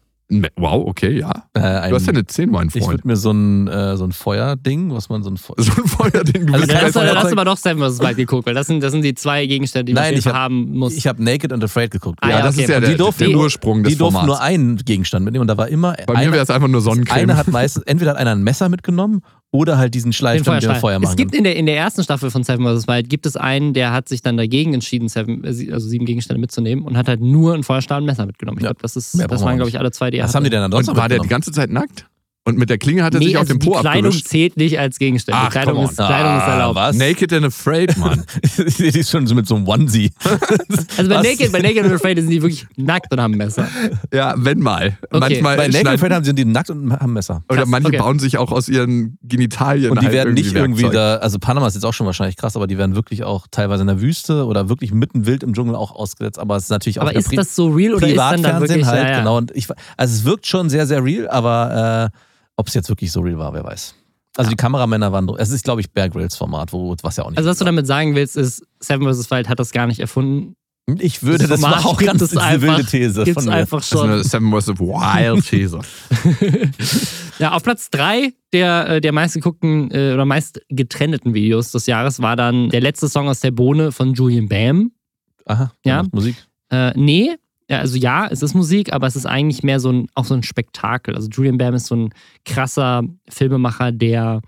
Wow, 0.56 0.86
okay, 0.86 1.18
ja. 1.18 1.30
Äh, 1.54 1.60
ein, 1.60 1.90
Du 1.90 1.96
hast 1.96 2.06
ja 2.06 2.12
eine 2.12 2.24
10 2.26 2.50
mein 2.50 2.68
ich 2.72 2.82
Freund. 2.82 2.98
würde 2.98 3.08
mir 3.08 3.16
so 3.16 3.30
ein, 3.32 3.68
äh, 3.68 3.96
so 3.96 4.04
ein 4.04 4.12
Feuerding, 4.12 4.92
was 4.94 5.08
man 5.08 5.22
so 5.22 5.30
ein 5.30 5.36
Feu 5.36 5.54
So 5.58 5.72
ein 5.82 5.86
Feuerding. 5.88 6.46
Du 6.46 6.54
Also 6.54 6.66
Dann 6.66 6.76
hast, 6.82 6.92
Feuerzeug. 6.94 7.16
hast 7.16 7.26
du 7.26 7.32
aber 7.32 7.44
doch 7.44 7.56
Seven 7.56 7.82
vs. 7.90 8.00
Wild 8.00 8.16
geguckt, 8.16 8.46
weil 8.46 8.54
das 8.54 8.66
sind, 8.66 8.82
das 8.82 8.92
sind 8.92 9.02
die 9.02 9.14
zwei 9.14 9.46
Gegenstände, 9.46 9.84
die 9.86 9.94
man 9.94 10.04
Nein, 10.04 10.14
ich 10.14 10.24
Fall 10.24 10.32
hab- 10.32 10.40
haben 10.40 10.72
muss. 10.78 10.94
Ich 10.96 11.06
habe 11.06 11.22
Naked 11.22 11.52
and 11.52 11.62
Afraid 11.62 11.90
geguckt. 11.90 12.18
Ah, 12.22 12.28
ja, 12.30 12.38
ja, 12.38 12.42
das 12.44 12.54
okay. 12.54 12.62
ist 12.64 12.70
ja 12.70 12.76
Und 12.76 12.82
der, 12.82 12.90
die 12.92 12.96
durften 12.96 13.24
der 13.24 13.32
nur- 13.32 13.42
Ursprung 13.42 13.82
des 13.82 13.92
Die 13.92 13.98
durften 13.98 14.14
Formats. 14.20 14.26
nur 14.26 14.40
einen 14.40 14.76
Gegenstand 14.78 15.24
mitnehmen 15.24 15.42
und 15.42 15.48
da 15.48 15.56
war 15.58 15.68
immer. 15.68 15.94
Bei 16.06 16.14
mir 16.14 16.18
einer- 16.20 16.32
wäre 16.32 16.42
es 16.44 16.50
einfach 16.50 16.68
nur 16.68 16.80
Sonnencreme. 16.80 17.20
einer 17.22 17.36
hat 17.36 17.48
meistens, 17.48 17.84
entweder 17.84 18.12
hat 18.12 18.18
einer 18.18 18.32
ein 18.32 18.42
Messer 18.42 18.68
mitgenommen 18.68 19.22
oder 19.52 19.78
halt 19.78 19.94
diesen 19.94 20.12
Schleif, 20.12 20.38
Den 20.42 20.44
damit 20.44 20.64
der. 20.64 20.74
Feuer 20.76 20.98
machen 20.98 21.10
es 21.10 21.16
gibt 21.16 21.34
in 21.34 21.44
der, 21.44 21.54
in 21.56 21.66
der 21.66 21.76
ersten 21.76 22.02
Staffel 22.02 22.30
von 22.30 22.42
Seven 22.42 22.64
vs. 22.66 22.88
Wild 22.88 23.08
gibt 23.08 23.26
es 23.26 23.36
einen, 23.36 23.74
der 23.74 23.92
hat 23.92 24.08
sich 24.08 24.22
dann 24.22 24.36
dagegen 24.36 24.74
entschieden, 24.74 25.08
seven, 25.08 25.44
äh, 25.44 25.72
also 25.72 25.86
sieben 25.86 26.06
Gegenstände 26.06 26.40
mitzunehmen 26.40 26.84
und 26.84 26.96
hat 26.96 27.06
halt 27.06 27.20
nur 27.20 27.54
einen 27.54 27.62
Feuerstahl 27.62 27.98
und 27.98 28.04
ein 28.04 28.06
Messer 28.06 28.26
mitgenommen. 28.26 28.58
Ich 28.58 28.64
Ja. 28.64 28.70
glaube, 28.70 28.82
das, 28.82 28.96
ist, 28.96 29.14
das 29.16 29.44
waren, 29.44 29.56
glaube 29.56 29.68
ich, 29.68 29.78
alle 29.78 29.92
zwei, 29.92 30.10
die 30.10 30.16
er 30.18 30.24
Was 30.24 30.30
hatte. 30.30 30.38
haben 30.38 30.44
die 30.44 30.50
denn 30.50 30.62
dann 30.62 30.72
Und 30.72 30.96
war 30.96 31.08
der 31.08 31.20
die 31.20 31.28
ganze 31.28 31.52
Zeit 31.52 31.70
nackt? 31.70 32.06
Und 32.44 32.58
mit 32.58 32.70
der 32.70 32.78
Klinge 32.78 33.04
hat 33.04 33.14
er 33.14 33.20
Nee, 33.20 33.26
sich 33.26 33.36
auf 33.36 33.42
also 33.42 33.54
den 33.54 33.60
die 33.60 33.66
Po 33.68 33.72
Kleidung 33.78 34.06
abgewischt. 34.06 34.26
zählt 34.26 34.56
nicht 34.56 34.76
als 34.76 34.98
Gegenstände. 34.98 35.38
Ach, 35.40 35.46
die 35.46 35.52
Kleidung, 35.52 35.84
ist. 35.84 35.94
Kleidung 35.94 36.36
ist 36.38 36.42
Ah, 36.42 36.52
erlaubt. 36.54 36.74
was? 36.74 36.96
Naked 36.96 37.32
and 37.32 37.46
Afraid, 37.46 37.96
Mann. 37.98 38.24
die 38.78 38.84
ist 38.98 39.10
schon 39.10 39.28
so 39.28 39.36
mit 39.36 39.46
so 39.46 39.54
einem 39.54 39.68
Onesie. 39.68 40.10
Also 40.98 41.08
bei 41.08 41.16
Was? 41.18 41.22
Naked, 41.22 41.52
bei 41.52 41.60
Naked 41.60 41.84
and 41.84 41.92
Afraid 41.94 42.18
sind 42.18 42.30
die 42.30 42.42
wirklich 42.42 42.66
nackt 42.76 43.12
und 43.12 43.20
haben 43.20 43.34
ein 43.34 43.38
Messer. 43.38 43.68
ja, 44.12 44.34
wenn 44.36 44.58
mal. 44.58 44.98
Okay. 45.10 45.18
Manchmal 45.20 45.56
Bei 45.56 45.68
Naked 45.68 45.86
and 45.86 45.94
Afraid 45.94 46.12
haben 46.12 46.24
sie 46.24 46.34
die 46.34 46.44
nackt 46.44 46.70
und 46.70 46.92
haben 46.92 47.00
ein 47.00 47.12
Messer. 47.12 47.44
oder 47.48 47.58
Krass, 47.60 47.68
manche 47.68 47.88
okay. 47.88 47.98
bauen 47.98 48.18
sich 48.18 48.38
auch 48.38 48.50
aus 48.50 48.68
ihren 48.68 49.18
Genitalien 49.22 49.90
Und 49.92 50.00
die 50.02 50.06
halt 50.06 50.14
werden 50.14 50.34
nicht 50.34 50.52
irgendwie 50.52 50.82
Werkzeug. 50.82 51.18
da, 51.20 51.24
also 51.24 51.38
Panama 51.38 51.68
ist 51.68 51.74
jetzt 51.74 51.84
auch 51.84 51.94
schon 51.94 52.06
wahrscheinlich 52.06 52.36
krass, 52.36 52.56
aber 52.56 52.66
die 52.66 52.76
werden 52.76 52.96
wirklich 52.96 53.22
auch 53.22 53.46
teilweise 53.52 53.82
in 53.82 53.86
der 53.86 54.00
Wüste 54.00 54.46
oder 54.46 54.68
wirklich 54.68 54.92
mitten 54.92 55.26
wild 55.26 55.44
im 55.44 55.54
Dschungel 55.54 55.76
auch 55.76 55.92
ausgesetzt. 55.92 56.40
Aber 56.40 56.56
es 56.56 56.64
ist 56.64 56.70
natürlich 56.70 56.98
auch 56.98 57.02
Aber 57.02 57.14
ist 57.14 57.28
Pri- 57.28 57.36
das 57.36 57.54
so 57.54 57.68
real 57.70 57.94
oder 57.94 58.08
ist 58.08 58.16
dann 58.16 58.42
da 58.42 58.48
Privatfernsehen 58.50 58.80
wirklich... 58.80 58.86
halt, 58.86 59.04
ja, 59.04 59.10
ja. 59.12 59.18
genau. 59.20 59.36
Und 59.38 59.52
ich, 59.54 59.68
also 59.96 60.12
es 60.14 60.24
wirkt 60.24 60.46
schon 60.48 60.68
sehr, 60.70 60.86
sehr 60.88 61.04
real, 61.04 61.28
aber 61.28 62.10
äh, 62.12 62.18
ob 62.56 62.68
es 62.68 62.74
jetzt 62.74 62.88
wirklich 62.88 63.10
so 63.12 63.20
real 63.20 63.38
war, 63.38 63.52
wer 63.54 63.64
weiß. 63.64 63.94
Also 64.36 64.50
die 64.50 64.56
Kameramänner 64.56 65.12
waren, 65.12 65.28
es 65.38 65.50
ist 65.50 65.64
glaube 65.64 65.80
ich 65.82 65.90
Bear 65.92 66.08
Grylls 66.08 66.36
Format, 66.36 66.72
wo, 66.72 66.96
was 67.02 67.16
ja 67.16 67.24
auch 67.24 67.30
nicht. 67.30 67.38
Also 67.38 67.50
was 67.50 67.58
du 67.58 67.64
damit 67.64 67.86
sagen 67.86 68.14
willst, 68.14 68.36
ist, 68.36 68.62
Seven 68.80 69.06
vs. 69.12 69.30
Wild 69.30 69.48
hat 69.48 69.58
das 69.60 69.72
gar 69.72 69.86
nicht 69.86 70.00
erfunden. 70.00 70.54
ich 70.98 71.22
würde 71.22 71.46
das 71.46 71.60
das, 71.60 71.62
war 71.62 71.84
auch 71.84 71.98
ganz 72.02 72.22
es 72.22 72.30
diese 72.30 72.42
einfach- 72.42 72.78
wilde 72.78 72.84
These 72.90 73.24
Gibt's 73.24 73.42
von 73.44 73.52
mir. 73.52 73.58
einfach 73.58 73.78
Das 73.80 73.92
ist 73.92 73.98
eine 73.98 74.12
schon. 74.14 74.24
Seven 74.24 74.50
vs. 74.60 74.68
Wild 74.80 75.46
These. 75.48 75.80
Ja, 77.38 77.52
auf 77.52 77.62
Platz 77.62 77.90
drei 77.90 78.32
der, 78.52 78.88
äh, 78.88 79.00
der 79.00 79.12
meistgeguckten 79.12 79.90
äh, 79.90 80.12
oder 80.14 80.24
meist 80.24 80.60
getrendeten 80.68 81.34
Videos 81.34 81.72
des 81.72 81.86
Jahres 81.86 82.20
war 82.22 82.36
dann 82.36 82.68
der 82.70 82.80
letzte 82.80 83.08
Song 83.08 83.28
aus 83.28 83.40
der 83.40 83.50
Bohne 83.50 83.90
von 83.90 84.14
Julian 84.14 84.48
Bam. 84.48 84.92
Aha, 85.46 85.72
Ja. 85.84 86.02
ja. 86.02 86.08
Musik. 86.12 86.36
Äh, 86.70 86.92
nee, 86.94 87.30
ja, 87.30 87.34
also 87.78 87.96
ja, 87.96 88.28
es 88.28 88.42
ist 88.42 88.54
Musik, 88.54 88.92
aber 88.92 89.06
es 89.06 89.16
ist 89.16 89.26
eigentlich 89.26 89.62
mehr 89.62 89.80
so 89.80 89.90
ein, 89.90 90.06
auch 90.14 90.24
so 90.24 90.34
ein 90.34 90.42
Spektakel. 90.42 91.14
Also 91.14 91.28
Julian 91.28 91.58
Bam 91.58 91.74
ist 91.74 91.86
so 91.86 91.96
ein 91.96 92.10
krasser 92.44 93.04
Filmemacher, 93.28 93.92
der 93.92 94.40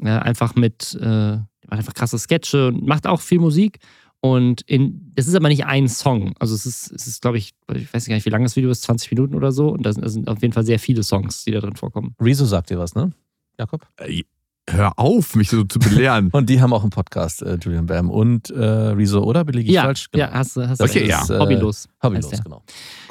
äh, 0.00 0.08
einfach 0.08 0.54
mit, 0.54 0.98
äh, 1.00 1.36
macht 1.36 1.46
einfach 1.70 1.94
krasse 1.94 2.18
Sketche 2.18 2.68
und 2.68 2.86
macht 2.86 3.06
auch 3.06 3.20
viel 3.20 3.38
Musik. 3.38 3.78
Und 4.20 4.60
in, 4.62 5.12
das 5.16 5.26
ist 5.26 5.34
aber 5.34 5.48
nicht 5.48 5.66
ein 5.66 5.88
Song. 5.88 6.34
Also 6.38 6.54
es 6.54 6.64
ist, 6.64 6.92
es 6.92 7.08
ist, 7.08 7.22
glaube 7.22 7.38
ich, 7.38 7.54
ich 7.74 7.92
weiß 7.92 8.06
gar 8.06 8.14
nicht, 8.14 8.24
wie 8.24 8.30
lang 8.30 8.44
das 8.44 8.54
Video 8.54 8.70
ist, 8.70 8.82
20 8.82 9.10
Minuten 9.10 9.34
oder 9.34 9.50
so. 9.50 9.70
Und 9.70 9.84
da 9.84 9.92
sind, 9.92 10.04
da 10.04 10.08
sind 10.08 10.28
auf 10.28 10.40
jeden 10.42 10.54
Fall 10.54 10.64
sehr 10.64 10.78
viele 10.78 11.02
Songs, 11.02 11.44
die 11.44 11.50
da 11.50 11.60
drin 11.60 11.74
vorkommen. 11.74 12.14
Rezo 12.20 12.44
sagt 12.44 12.70
dir 12.70 12.78
was, 12.78 12.94
ne? 12.94 13.10
Jakob? 13.58 13.86
Ey, 13.96 14.24
Hör 14.70 14.92
auf, 14.96 15.34
mich 15.34 15.50
so 15.50 15.64
zu 15.64 15.78
belehren. 15.80 16.28
Und 16.32 16.48
die 16.48 16.60
haben 16.60 16.72
auch 16.72 16.82
einen 16.82 16.90
Podcast, 16.90 17.42
äh, 17.42 17.58
Julian 17.60 17.86
Bam 17.86 18.08
und 18.10 18.50
äh, 18.50 18.62
Rezo, 18.62 19.22
oder? 19.22 19.44
Billig 19.44 19.66
ich 19.66 19.72
ja, 19.72 19.82
falsch? 19.82 20.08
Genau. 20.12 20.26
ja, 20.26 20.32
hast 20.32 20.56
du, 20.56 20.68
hast 20.68 20.80
Okay, 20.80 21.06
ja. 21.06 21.22
Ist, 21.22 21.30
äh, 21.30 21.38
Hobbylos. 21.38 21.88
Hobbylos, 22.02 22.30
genau. 22.42 22.62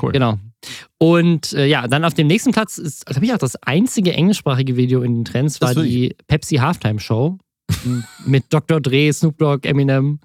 Cool. 0.02 0.14
Genau. 0.14 0.40
Und 0.98 1.52
äh, 1.54 1.66
ja, 1.66 1.88
dann 1.88 2.06
auf 2.06 2.14
dem 2.14 2.28
nächsten 2.28 2.52
Platz 2.52 2.78
ist, 2.78 3.06
glaube 3.06 3.26
ich, 3.26 3.34
auch 3.34 3.38
das 3.38 3.58
einzige 3.58 4.14
englischsprachige 4.14 4.78
Video 4.78 5.02
in 5.02 5.16
den 5.16 5.26
Trends 5.26 5.60
war 5.60 5.76
die 5.76 6.16
Pepsi 6.28 6.58
Halftime 6.58 7.00
Show 7.00 7.38
mit 8.26 8.46
Dr. 8.50 8.80
Dre, 8.80 9.12
Snoop 9.12 9.38
Dogg, 9.38 9.68
Eminem. 9.68 10.20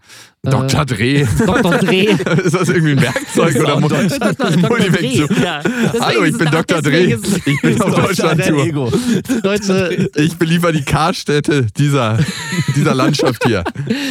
Äh, 0.46 0.50
Dr. 0.50 0.84
Dre. 0.86 1.28
Dr. 1.46 1.78
Dre. 1.78 2.40
ist 2.44 2.54
das 2.54 2.68
irgendwie 2.68 2.92
ein 2.92 3.00
Werkzeug 3.02 3.54
Das 3.54 3.62
oder. 3.62 3.80
Dr. 3.80 4.18
Dr. 4.18 4.50
Dre. 4.50 5.28
Ja. 5.42 5.62
Hallo, 6.00 6.24
ich 6.24 6.38
bin 6.38 6.50
Dr. 6.50 6.82
Dre. 6.82 7.06
deswegen 7.06 7.22
ist 7.22 7.26
es 7.26 7.46
Ich 7.46 7.60
bin 7.60 7.82
auf 7.82 7.94
Deutschland-Tour. 7.94 8.92
Ich 10.16 10.36
beliefer 10.36 10.72
die 10.72 10.82
Karstätte 10.82 11.66
dieser, 11.76 12.18
dieser 12.74 12.94
Landschaft 12.94 13.44
hier 13.44 13.64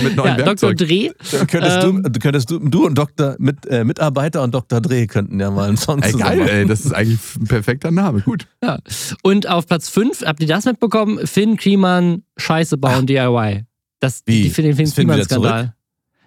mit 0.03 0.15
neuen 0.15 0.37
ja, 0.37 0.43
Dr. 0.45 0.69
Werkzeugen. 0.69 0.87
Dre. 0.87 1.45
Könntest 1.47 1.83
Ähm. 1.83 2.03
du, 2.03 2.19
könntest 2.19 2.51
du, 2.51 2.59
du 2.59 2.85
und 2.85 2.95
Dr. 2.97 3.35
Mit, 3.39 3.65
äh, 3.67 3.83
Mitarbeiter 3.83 4.43
und 4.43 4.53
Dr. 4.53 4.81
Dre 4.81 5.07
könnten 5.07 5.39
ja 5.39 5.51
mal 5.51 5.67
einen 5.67 5.77
Song 5.77 6.01
Ey, 6.01 6.11
zusammen 6.11 6.39
geil, 6.39 6.49
ey, 6.49 6.65
das 6.65 6.85
ist 6.85 6.93
eigentlich 6.93 7.19
ein 7.39 7.47
perfekter 7.47 7.91
Name. 7.91 8.21
Gut. 8.21 8.47
Ja. 8.63 8.79
Und 9.23 9.47
auf 9.47 9.67
Platz 9.67 9.89
5, 9.89 10.21
habt 10.25 10.41
ihr 10.41 10.47
das 10.47 10.65
mitbekommen? 10.65 11.25
Finn 11.25 11.57
Kliman, 11.57 12.23
Scheiße 12.37 12.77
bauen, 12.77 13.05
DIY. 13.05 13.65
Das, 13.99 14.21
Wie? 14.25 14.43
Die, 14.43 14.49
für 14.49 14.61
den 14.61 14.75
Finn 14.75 14.91
Kliman-Skandal. 14.91 15.74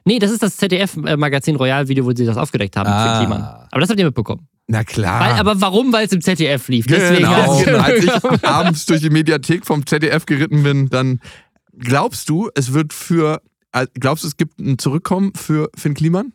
Nee, 0.09 0.19
das 0.19 0.31
ist 0.31 0.43
das 0.43 0.57
ZDF-Magazin 0.57 1.57
Royal-Video, 1.57 2.05
wo 2.05 2.13
sie 2.15 2.25
das 2.25 2.37
aufgedeckt 2.39 2.77
haben 2.77 2.89
Ah. 2.89 3.15
für 3.15 3.21
Kliman. 3.21 3.43
Aber 3.71 3.81
das 3.81 3.91
habt 3.91 3.99
ihr 4.01 4.07
mitbekommen. 4.07 4.49
Na 4.67 4.83
klar. 4.83 5.21
Weil, 5.21 5.33
aber 5.39 5.61
warum? 5.61 5.93
Weil 5.93 6.07
es 6.07 6.13
im 6.13 6.21
ZDF 6.23 6.67
lief. 6.69 6.87
Deswegen 6.87 7.25
genau. 7.25 7.63
du- 7.63 7.81
Als 7.81 8.05
ich 8.05 8.45
abends 8.45 8.87
durch 8.87 9.01
die 9.03 9.11
Mediathek 9.11 9.65
vom 9.67 9.87
ZDF 9.87 10.27
geritten 10.27 10.63
bin, 10.63 10.89
dann 10.89 11.21
glaubst 11.79 12.29
du, 12.29 12.49
es 12.55 12.73
wird 12.73 12.93
für, 12.93 13.41
äh, 13.73 13.87
glaubst 13.95 14.25
du, 14.25 14.29
es 14.29 14.37
gibt 14.37 14.59
ein 14.59 14.79
Zurückkommen 14.79 15.33
für 15.35 15.71
Finn 15.77 15.95
Kliman? 15.95 16.33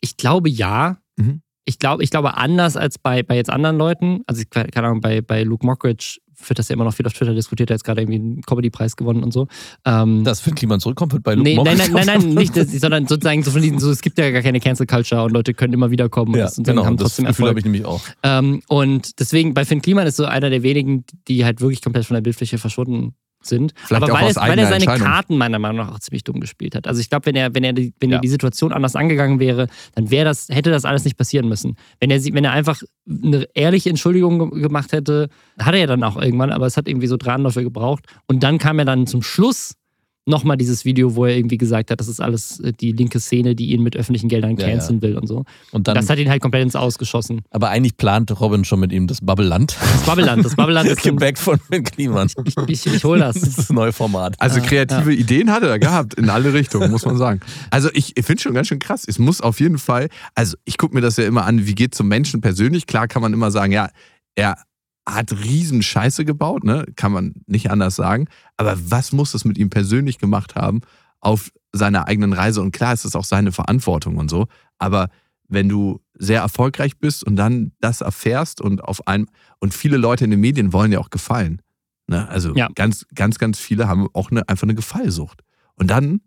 Ich 0.00 0.16
glaube 0.16 0.48
ja. 0.48 0.98
Mhm. 1.16 1.42
Ich 1.64 1.78
glaube, 1.78 2.02
ich 2.02 2.10
glaube 2.10 2.36
anders 2.36 2.76
als 2.78 2.98
bei, 2.98 3.22
bei 3.22 3.36
jetzt 3.36 3.50
anderen 3.50 3.76
Leuten. 3.76 4.22
Also, 4.26 4.42
ich- 4.42 4.48
keine 4.50 4.86
Ahnung, 4.88 5.00
bei, 5.00 5.20
bei 5.20 5.42
Luke 5.42 5.66
Mockridge 5.66 6.18
wird 6.46 6.58
das 6.58 6.68
ja 6.68 6.74
immer 6.74 6.84
noch 6.84 6.94
viel 6.94 7.06
auf 7.06 7.12
Twitter 7.12 7.34
diskutiert. 7.34 7.70
Er 7.70 7.74
hat 7.74 7.78
jetzt 7.78 7.84
gerade 7.84 8.02
irgendwie 8.02 8.18
einen 8.18 8.42
Comedy-Preis 8.42 8.96
gewonnen 8.96 9.22
und 9.22 9.32
so. 9.32 9.48
Ähm, 9.84 10.24
Dass 10.24 10.40
Finn 10.40 10.54
Kliman 10.54 10.80
zurückkommt, 10.80 11.12
wird 11.12 11.22
bei 11.22 11.34
Luke 11.34 11.48
nee, 11.48 11.56
nein, 11.56 11.76
Mockridge 11.76 11.92
nein, 11.92 12.06
nein, 12.06 12.20
nein, 12.20 12.34
nicht, 12.34 12.56
das, 12.56 12.70
sondern 12.72 13.06
sozusagen 13.06 13.42
so 13.42 13.50
von 13.50 13.62
diesen, 13.62 13.78
so, 13.78 13.90
es 13.90 14.00
gibt 14.00 14.18
ja 14.18 14.30
gar 14.30 14.42
keine 14.42 14.60
Cancel 14.60 14.86
Culture 14.86 15.24
und 15.24 15.32
Leute 15.32 15.54
können 15.54 15.72
immer 15.72 15.90
wieder 15.90 16.08
kommen 16.08 16.34
Ja, 16.34 16.48
und, 16.56 16.66
genau, 16.66 16.84
haben 16.84 16.96
das 16.96 17.08
trotzdem 17.08 17.26
Gefühl 17.26 17.46
Erfolg. 17.46 17.50
habe 17.50 17.58
ich 17.60 17.64
nämlich 17.64 17.84
auch. 17.84 18.02
Ähm, 18.22 18.62
und 18.68 19.18
deswegen, 19.20 19.54
bei 19.54 19.64
Finn 19.64 19.82
Kliman 19.82 20.06
ist 20.06 20.16
so 20.16 20.24
einer 20.24 20.50
der 20.50 20.62
wenigen, 20.62 21.04
die 21.26 21.44
halt 21.44 21.60
wirklich 21.60 21.82
komplett 21.82 22.06
von 22.06 22.14
der 22.14 22.22
Bildfläche 22.22 22.58
verschwunden 22.58 23.14
sind. 23.40 23.72
Vielleicht 23.76 24.02
Aber 24.02 24.12
auch 24.12 24.20
weil, 24.20 24.30
es, 24.30 24.36
weil 24.36 24.58
er 24.58 24.66
seine. 24.66 24.84
Karten 24.86 25.36
meiner 25.38 25.58
Meinung 25.58 25.78
nach 25.86 25.92
auch 25.94 25.98
ziemlich 26.00 26.24
dumm 26.24 26.40
gespielt 26.40 26.74
hat. 26.74 26.86
Also 26.86 27.00
ich 27.00 27.08
glaube, 27.08 27.26
wenn 27.26 27.36
er, 27.36 27.54
wenn 27.54 27.64
er, 27.64 27.72
die, 27.72 27.94
wenn 28.00 28.10
Ja. 28.10 28.16
er 28.16 28.20
die 28.20 28.28
Situation 28.28 28.72
anders 28.72 28.96
angegangen 28.96 29.38
wäre, 29.40 29.68
dann 29.94 30.10
wäre 30.10 30.24
das, 30.24 30.48
hätte 30.48 30.70
das 30.70 30.84
alles 30.84 31.04
nicht 31.04 31.16
passieren 31.16 31.48
müssen. 31.48 31.76
Wenn 32.00 32.10
er, 32.10 32.22
wenn 32.24 32.44
er 32.44 32.52
einfach 32.52 32.82
eine 33.08 33.46
ehrliche 33.54 33.90
Entschuldigung 33.90 34.50
ge- 34.50 34.62
gemacht 34.62 34.92
hätte, 34.92 35.28
hat 35.58 35.74
er 35.74 35.80
ja 35.80 35.86
dann 35.86 36.02
auch 36.02 36.16
irgendwann, 36.20 36.50
aber 36.50 36.66
es 36.66 36.76
hat 36.76 36.88
irgendwie 36.88 37.06
so 37.06 37.16
drei 37.16 37.32
Anläufe 37.34 37.62
gebraucht. 37.62 38.04
Und 38.26 38.42
dann 38.42 38.58
kam 38.58 38.78
er 38.78 38.84
dann 38.84 39.06
zum 39.06 39.22
Schluss 39.22 39.74
nochmal 40.28 40.56
dieses 40.56 40.84
Video, 40.84 41.14
wo 41.16 41.24
er 41.24 41.36
irgendwie 41.36 41.58
gesagt 41.58 41.90
hat, 41.90 42.00
das 42.00 42.08
ist 42.08 42.20
alles 42.20 42.60
äh, 42.60 42.72
die 42.72 42.92
linke 42.92 43.18
Szene, 43.20 43.54
die 43.54 43.72
ihn 43.72 43.82
mit 43.82 43.96
öffentlichen 43.96 44.28
Geldern 44.28 44.56
Ja, 44.56 44.68
canceln 44.68 45.02
will 45.02 45.16
und 45.16 45.26
so. 45.26 45.44
Und 45.72 45.88
dann, 45.88 45.94
das 45.94 46.08
hat 46.08 46.18
ihn 46.18 46.28
halt 46.28 46.42
komplett 46.42 46.62
ins 46.62 46.76
Ausgeschossen. 46.76 47.42
aber 47.50 47.70
eigentlich 47.70 47.96
plant 47.96 48.38
Robin 48.40 48.64
schon 48.64 48.80
mit 48.80 48.92
ihm 48.92 49.06
das 49.06 49.20
Bubbleland. 49.20 49.76
Das 49.80 50.02
Babbelland, 50.04 50.44
das 50.44 50.54
Babbelland 50.56 50.88
ist 50.88 50.98
ein, 51.06 51.16
Gebackt 51.16 51.38
von 51.38 51.58
Kliman. 51.84 52.28
ich, 52.44 52.56
ich, 52.68 52.86
ich 52.86 53.04
hol 53.04 53.18
das. 53.18 53.38
Das 53.48 53.50
ist 53.50 53.58
das 53.58 53.70
neue 53.70 53.92
Format. 53.92 54.34
Also 54.38 54.60
kreative 54.60 55.14
Ideen 55.14 55.50
hat 55.52 55.62
er 55.62 55.68
da 55.68 55.78
gehabt, 55.78 56.14
in 56.14 56.28
alle 56.28 56.52
Richtungen, 56.52 56.90
muss 56.90 57.04
man 57.04 57.16
sagen. 57.16 57.40
Also 57.70 57.88
ich 57.92 58.14
finde 58.20 58.42
schon 58.42 58.52
ganz 58.52 58.66
schön 58.66 58.78
krass. 58.78 59.04
Es 59.06 59.18
muss 59.18 59.40
auf 59.40 59.60
jeden 59.60 59.78
Fall, 59.78 60.08
also 60.34 60.56
ich 60.64 60.76
gucke 60.76 60.94
mir 60.94 61.00
das 61.00 61.16
ja 61.16 61.24
immer 61.24 61.44
an, 61.46 61.66
wie 61.66 61.74
geht 61.74 61.94
zum 61.94 62.08
Menschen 62.08 62.40
persönlich. 62.40 62.86
Klar 62.86 63.06
kann 63.06 63.22
man 63.22 63.32
immer 63.32 63.50
sagen, 63.50 63.72
ja, 63.72 63.90
er 64.34 64.56
hat 65.08 65.32
riesen 65.32 65.82
Scheiße 65.82 66.24
gebaut, 66.24 66.64
ne? 66.64 66.84
Kann 66.96 67.12
man 67.12 67.34
nicht 67.46 67.70
anders 67.70 67.96
sagen. 67.96 68.26
Aber 68.56 68.76
was 68.90 69.12
muss 69.12 69.32
das 69.32 69.44
mit 69.44 69.56
ihm 69.58 69.70
persönlich 69.70 70.18
gemacht 70.18 70.54
haben, 70.54 70.82
auf 71.20 71.50
seiner 71.72 72.06
eigenen 72.06 72.32
Reise 72.32 72.60
und 72.62 72.72
klar 72.72 72.92
ist 72.94 73.04
es 73.04 73.16
auch 73.16 73.24
seine 73.24 73.52
Verantwortung 73.52 74.16
und 74.16 74.30
so. 74.30 74.46
Aber 74.78 75.08
wenn 75.48 75.68
du 75.68 76.00
sehr 76.14 76.40
erfolgreich 76.40 76.98
bist 76.98 77.24
und 77.24 77.36
dann 77.36 77.72
das 77.80 78.00
erfährst 78.02 78.60
und 78.60 78.84
auf 78.84 79.06
einem 79.08 79.26
und 79.60 79.74
viele 79.74 79.96
Leute 79.96 80.24
in 80.24 80.30
den 80.30 80.40
Medien 80.40 80.72
wollen 80.72 80.92
ja 80.92 80.98
auch 80.98 81.10
gefallen. 81.10 81.62
Ne? 82.06 82.28
Also 82.28 82.54
Ja. 82.54 82.68
ganz, 82.74 83.06
ganz, 83.14 83.38
ganz 83.38 83.58
viele 83.58 83.88
haben 83.88 84.08
auch 84.12 84.30
eine, 84.30 84.48
einfach 84.48 84.64
eine 84.64 84.74
Gefallsucht. 84.74 85.42
Und 85.74 85.90
dann 85.90 86.20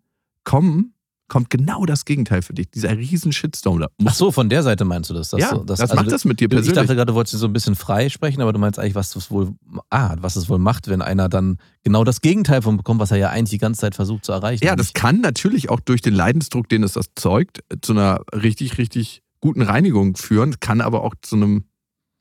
kommen, 0.44 0.94
kommt 1.32 1.50
genau 1.50 1.86
das 1.86 2.04
Gegenteil 2.04 2.42
für 2.42 2.54
dich. 2.54 2.70
Dieser 2.72 2.98
riesen 2.98 3.32
Shitstorm. 3.32 3.80
Da 3.80 3.88
Ach 4.04 4.14
so, 4.14 4.34
von 4.34 4.50
der 4.50 4.64
Seite 4.64 4.84
meinst 4.84 5.10
du 5.10 5.14
das? 5.14 5.32
ja, 5.32 5.52
du, 5.56 5.64
das 5.64 5.80
also 5.80 5.96
macht 5.96 6.08
du- 6.08 6.12
das 6.12 6.26
mit 6.26 6.42
dir 6.42 6.44
Ich 6.46 6.50
persönlich. 6.50 6.76
dachte 6.76 6.94
gerade, 6.94 7.06
du 7.06 7.14
wolltest 7.16 7.40
so 7.40 7.46
ein 7.48 7.54
bisschen 7.54 7.76
frei 7.78 8.10
sprechen, 8.10 8.42
aber 8.42 8.52
du 8.52 8.60
meinst 8.60 8.78
eigentlich, 8.78 8.96
was 8.96 9.12
das 9.12 9.32
wohl, 9.32 9.54
ah, 9.90 10.16
was 10.20 10.36
es 10.36 10.50
wohl 10.50 10.60
macht, 10.60 10.90
wenn 10.90 11.02
einer 11.02 11.30
dann 11.30 11.56
genau 11.86 12.04
das 12.04 12.20
Gegenteil 12.20 12.62
von 12.62 12.76
bekommt, 12.76 13.00
was 13.00 13.12
er 13.12 13.18
ja 13.18 13.30
eigentlich 13.30 13.52
die 13.52 13.60
ganze 13.60 13.80
Zeit 13.80 13.96
versucht 13.96 14.26
zu 14.26 14.34
erreichen. 14.34 14.66
Ja, 14.66 14.76
das 14.76 14.92
kann 14.92 15.22
natürlich 15.22 15.70
auch 15.70 15.80
durch 15.80 16.02
den 16.02 16.14
Leidensdruck, 16.14 16.68
den 16.68 16.84
es 16.84 16.98
erzeugt, 16.98 17.62
zu 17.82 17.94
einer 17.94 18.20
richtig, 18.34 18.78
richtig 18.78 19.22
guten 19.40 19.62
Reinigung 19.62 20.18
führen, 20.18 20.60
kann 20.60 20.82
aber 20.82 21.02
auch 21.02 21.16
zu 21.22 21.38
einem 21.38 21.64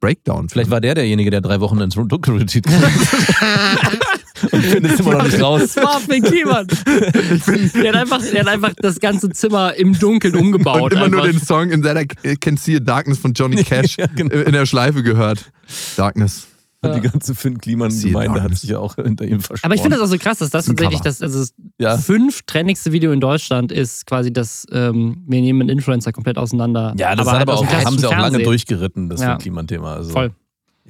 Breakdown. 0.01 0.49
Vielleicht 0.49 0.69
führen. 0.69 0.73
war 0.73 0.81
der 0.81 0.95
derjenige, 0.95 1.31
der 1.33 1.41
drei 1.41 1.59
Wochen 1.61 1.81
ins 1.81 1.97
Dunkelretreat 1.97 2.63
kam. 2.65 2.81
Und 4.53 4.63
findet 4.65 4.93
es 4.95 5.01
immer 5.01 5.15
noch 5.15 5.25
nicht 5.25 5.41
raus. 5.41 5.73
Das 5.75 5.85
war 5.85 6.01
Finn 6.01 6.23
Kliman. 6.23 6.67
Der 6.67 7.89
hat, 7.93 7.97
einfach, 7.97 8.21
der 8.23 8.41
hat 8.41 8.49
einfach 8.49 8.73
das 8.77 8.99
ganze 9.01 9.29
Zimmer 9.31 9.75
im 9.75 9.99
Dunkeln 9.99 10.35
umgebaut. 10.37 10.83
und 10.83 10.93
immer 10.93 11.09
nur 11.09 11.23
einfach. 11.23 11.39
den 11.39 11.45
Song 11.47 11.71
In 11.71 11.83
That 11.83 12.15
I 12.25 12.37
Can 12.37 12.57
See 12.57 12.77
a 12.77 12.81
Darkness 12.81 13.19
von 13.19 13.33
Johnny 13.33 13.57
Cash 13.65 13.97
Ja, 13.99 14.07
genau. 14.07 14.35
in 14.35 14.53
der 14.53 14.67
Schleife 14.67 15.03
gehört. 15.03 15.51
Darkness. 15.97 16.47
Und 16.83 16.95
die 16.95 17.01
ganze 17.03 17.35
Finn 17.35 17.59
Kliman-Gemeinde 17.59 18.43
hat 18.43 18.57
sich 18.57 18.71
ja 18.71 18.79
auch 18.79 18.95
hinter 18.95 19.27
ihm 19.27 19.41
verschworen. 19.41 19.61
Aber 19.65 19.75
ich 19.75 19.83
finde 19.83 19.99
das 19.99 20.07
auch 20.07 20.11
so 20.11 20.17
krass, 20.17 20.39
dass 20.39 20.49
das 20.49 20.65
tatsächlich 20.65 21.01
das, 21.01 21.21
also 21.21 21.41
das 21.41 21.53
Ja. 21.79 21.99
fünf 21.99 22.41
Video 22.87 23.13
in 23.13 23.21
Deutschland 23.21 23.71
ist 23.71 24.07
quasi 24.07 24.33
das, 24.33 24.67
ähm, 24.73 25.23
wir 25.27 25.43
nehmen 25.43 25.61
einen 25.61 25.69
Influencer 25.69 26.13
komplett 26.13 26.39
auseinander. 26.39 26.95
Ja, 26.97 27.15
das 27.15 27.27
aber 27.29 27.33
hat 27.33 27.39
halt 27.41 27.49
aber 27.51 27.67
dem 27.67 27.69
auch, 27.69 27.85
haben 27.85 27.99
sie 27.99 28.07
auch 28.07 28.17
lange 28.17 28.43
durchgeritten, 28.43 29.11
das 29.11 29.21
Ja. 29.21 29.33
Finn 29.33 29.39
Kliman-Thema. 29.41 29.97
Also, 29.97 30.11
Voll. 30.13 30.31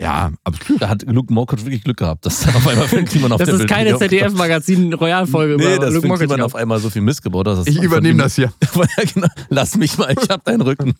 Ja, 0.00 0.32
absolut. 0.44 0.80
Da 0.80 0.88
hat 0.88 1.02
Luke 1.02 1.32
Mockridge 1.32 1.64
wirklich 1.64 1.84
Glück 1.84 1.98
gehabt, 1.98 2.24
dass 2.24 2.40
dann 2.40 2.54
auf 2.54 2.66
einmal 2.66 2.88
Finn 2.88 3.04
Kliman 3.04 3.32
auf 3.32 3.38
Das 3.38 3.48
der 3.48 3.60
ist 3.60 3.68
keine 3.68 3.96
ZDF-Magazin-Royalfolge 3.98 5.56
Nee, 5.56 5.74
über 5.74 5.84
dass 5.84 5.94
Luke 5.94 6.06
Finn 6.08 6.16
Kliman 6.16 6.40
auf 6.40 6.54
einmal 6.54 6.78
so 6.78 6.88
viel 6.88 7.02
Mist 7.02 7.22
gebaut 7.22 7.46
hat. 7.46 7.68
Ich 7.68 7.82
übernehme 7.82 8.22
das 8.22 8.34
hier. 8.34 8.52
ja, 8.74 9.04
genau. 9.12 9.28
Lass 9.50 9.76
mich 9.76 9.98
mal, 9.98 10.14
ich 10.18 10.28
hab 10.30 10.44
deinen 10.44 10.62
Rücken. 10.62 10.94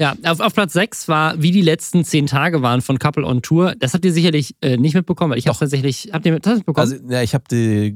Ja, 0.00 0.14
auf, 0.24 0.40
auf 0.40 0.54
Platz 0.54 0.72
6 0.72 1.08
war, 1.08 1.40
wie 1.40 1.50
die 1.50 1.60
letzten 1.60 2.04
zehn 2.04 2.26
Tage 2.26 2.62
waren 2.62 2.80
von 2.80 2.98
Couple 2.98 3.24
on 3.26 3.42
Tour. 3.42 3.74
Das 3.78 3.92
habt 3.92 4.04
ihr 4.04 4.12
sicherlich 4.12 4.56
äh, 4.62 4.78
nicht 4.78 4.94
mitbekommen, 4.94 5.32
weil 5.32 5.38
ich 5.38 5.46
habe 5.46 5.58
tatsächlich, 5.58 6.10
habt 6.12 6.24
ihr 6.24 6.38
das 6.40 6.56
mitbekommen? 6.56 6.90
Also, 6.90 6.96
ja, 7.08 7.22
ich 7.22 7.34
habe 7.34 7.44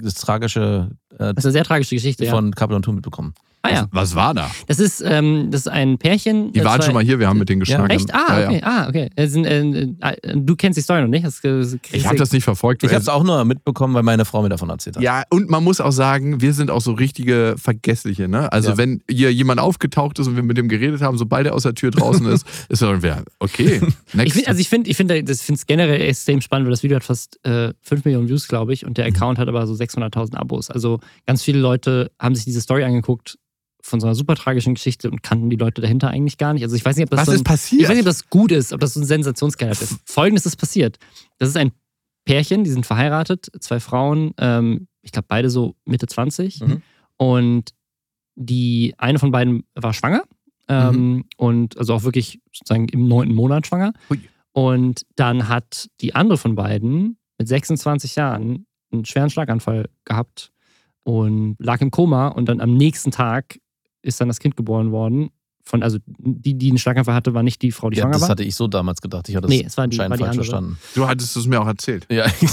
das 0.03 0.15
tragische 0.15 0.91
äh, 1.19 1.35
das 1.35 1.39
ist 1.39 1.45
eine 1.47 1.53
sehr 1.53 1.65
tragische 1.65 1.95
Geschichte, 1.95 2.25
ja. 2.25 2.31
von 2.31 2.53
Couple 2.55 2.77
on 2.77 2.83
Tour 2.83 2.95
mitbekommen. 2.95 3.35
Ah 3.67 3.75
ja, 3.75 3.89
Was 3.91 4.15
war 4.15 4.35
da? 4.35 4.51
das 4.67 4.79
ist, 4.79 5.03
ähm, 5.07 5.49
das 5.51 5.63
ist 5.63 5.69
ein 5.69 5.99
Pärchen. 5.99 6.53
Die 6.53 6.61
äh, 6.61 6.65
waren 6.65 6.81
zwei- 6.81 6.87
schon 6.87 6.95
mal 6.95 7.03
hier, 7.05 7.19
wir 7.19 7.29
haben 7.29 7.39
mit 7.39 7.49
denen 7.49 7.61
geschnackt. 7.61 7.93
Echt? 7.93 8.15
Ah, 8.15 8.25
Ja, 8.29 8.41
ja. 8.41 8.49
okay. 8.49 8.61
Ah, 8.63 8.89
okay. 8.89 9.11
Sind, 9.29 9.45
äh, 9.45 9.87
du 10.35 10.57
kennst 10.57 10.77
die 10.77 10.83
Story 10.83 11.03
noch 11.03 11.09
nicht? 11.09 11.25
Das, 11.27 11.41
das, 11.41 11.77
Ich 11.93 12.07
habe 12.07 12.17
das 12.17 12.33
nicht 12.33 12.45
verfolgt. 12.45 12.83
Ich 12.85 12.91
habe 12.91 13.01
es 13.01 13.09
auch 13.09 13.25
nur 13.25 13.45
mitbekommen, 13.45 13.95
weil 13.95 14.03
meine 14.03 14.25
Frau 14.25 14.43
mir 14.43 14.49
davon 14.49 14.71
erzählt 14.71 14.97
hat. 14.97 15.03
Ja, 15.03 15.23
und 15.31 15.51
man 15.51 15.63
muss 15.65 15.81
auch 15.81 15.91
sagen, 15.93 16.41
wir 16.41 16.53
sind 16.53 16.71
auch 16.71 16.81
so 16.81 16.93
richtige 16.93 17.55
Vergessliche. 17.59 18.29
Ne? 18.29 18.53
Also, 18.53 18.71
Ja. 18.71 18.77
wenn 18.79 19.03
hier 19.11 19.33
jemand 19.33 19.61
aufgetaucht 19.61 20.19
ist 20.19 20.27
und 20.29 20.37
wir 20.37 20.43
mit 20.43 20.57
dem 20.57 20.69
geredet 20.69 21.01
haben, 21.03 21.19
sobald 21.19 21.47
er 21.47 21.55
aus 21.55 21.63
der 21.65 21.75
Tür 21.75 21.91
draußen 21.91 22.27
ist, 22.33 22.47
ist 22.69 22.83
er 22.83 23.03
wer? 23.03 23.25
Okay, 23.39 23.81
Ich 24.09 24.15
next. 24.15 24.33
find, 24.35 24.49
also 24.49 24.61
ich 24.61 24.69
finde 24.69 24.91
ich 24.91 24.97
find, 24.97 25.11
das 25.11 25.43
finde 25.43 25.59
es 25.59 25.67
generell 25.67 26.01
extrem 26.01 26.41
spannend, 26.41 26.67
weil 26.67 26.73
das 26.73 26.83
Video 26.83 26.97
hat 26.97 27.05
fast 27.05 27.45
äh, 27.45 27.73
5 27.83 28.05
Millionen 28.05 28.29
Views, 28.29 28.49
glaube 28.49 28.73
ich, 28.73 28.85
und 28.87 28.97
der 28.99 29.07
Mhm. 29.09 29.15
Account 29.15 29.39
hat 29.39 29.49
aber 29.49 29.67
so 29.67 29.75
600.000 29.75 30.35
Abos. 30.37 30.71
Also 30.71 31.01
ganz 31.27 31.43
viele 31.43 31.59
Leute 31.61 32.11
haben 32.19 32.35
sich 32.35 32.45
diese 32.45 32.61
Story 32.61 32.85
angeguckt 32.85 33.39
von 33.87 34.01
so 34.01 34.07
einer 34.07 34.15
super 34.15 34.35
tragischen 34.35 34.75
Geschichte 34.75 35.11
und 35.11 35.23
kannten 35.23 35.51
die 35.51 35.57
Leute 35.57 35.81
dahinter 35.81 36.09
eigentlich 36.09 36.39
gar 36.39 36.53
nicht. 36.53 36.63
Also 36.63 36.77
ich 36.77 36.85
weiß 36.85 36.97
nicht, 36.97 37.05
ob 37.05 37.11
das 37.11 37.21
Was 37.21 37.27
so 37.27 37.33
ein, 37.33 37.37
ist 37.37 37.45
passiert? 37.45 37.83
Ich 37.83 37.89
weiß 37.89 37.95
nicht, 37.97 38.05
ob 38.05 38.11
das 38.11 38.29
gut 38.29 38.53
ist, 38.53 38.73
ob 38.73 38.81
das 38.81 38.95
so 38.95 39.01
ein 39.01 39.07
Sensationskeller 39.07 39.73
ist. 39.73 39.99
Folgendes 40.05 40.47
ist 40.47 40.57
passiert. 40.57 40.99
Das 41.39 41.49
ist 41.49 41.57
ein 41.57 41.73
Pärchen, 42.25 42.65
die 42.65 42.71
sind 42.71 42.85
verheiratet, 42.85 43.51
zwei 43.61 43.81
Frauen, 43.81 44.33
ähm, 44.39 44.89
ich 45.03 45.13
glaube 45.13 45.27
beide 45.29 45.49
so 45.49 45.77
Mitte 45.85 46.07
20. 46.07 46.61
Mhm. 46.61 46.83
Und 47.17 47.71
die 48.35 48.95
eine 48.99 49.19
von 49.19 49.31
beiden 49.31 49.65
war 49.75 49.95
schwanger. 49.95 50.25
Ähm, 50.69 51.25
Und 51.37 51.79
also 51.79 51.95
auch 51.95 52.03
wirklich 52.03 52.41
sozusagen 52.53 52.89
im 52.89 53.09
neunten 53.09 53.35
Monat 53.35 53.67
schwanger. 53.67 53.93
Hui. 54.11 54.21
Und 54.53 55.07
dann 55.15 55.49
hat 55.49 55.89
die 56.01 56.15
andere 56.15 56.39
von 56.39 56.55
beiden 56.55 57.19
mit 57.39 57.47
26 57.47 58.17
Jahren 58.17 58.67
einen 58.91 59.05
schweren 59.05 59.31
Schlaganfall 59.31 59.89
gehabt 60.05 60.51
und 61.05 61.57
lag 61.59 61.81
im 61.81 61.91
Koma. 61.91 62.29
Und 62.29 62.49
dann 62.49 62.61
am 62.61 62.75
nächsten 62.75 63.11
Tag 63.11 63.61
ist 64.07 64.21
dann 64.21 64.29
das 64.29 64.39
Kind 64.39 64.57
geboren 64.57 64.91
worden. 64.93 65.31
Von, 65.69 65.83
also 65.83 65.99
die, 66.07 66.55
die 66.55 66.69
einen 66.69 66.79
Schlaganfall 66.79 67.13
hatte, 67.17 67.35
war 67.35 67.43
nicht 67.43 67.61
die 67.61 67.73
Frau, 67.73 67.91
die 67.91 67.97
Ja, 67.97 68.03
schwanger 68.03 68.13
das 68.13 68.23
war. 68.23 68.29
hatte 68.29 68.45
ich 68.45 68.55
so 68.55 68.69
damals 68.69 69.01
gedacht. 69.01 69.29
Ich 69.29 69.35
hatte 69.35 69.49
das 69.49 69.51
Nee, 69.57 69.65
es 69.67 69.77
war 69.77 69.89
die- 69.89 69.97
anscheinend 69.99 70.11
war 70.13 70.17
die 70.19 70.23
falsch 70.25 70.37
verstanden. 70.37 70.79
du 70.95 71.09
hattest 71.09 71.37
es 71.37 71.47
mir 71.49 71.61
auch 71.61 71.67
erzählt. 71.67 72.07
Ja, 72.09 72.27
ich 72.41 72.51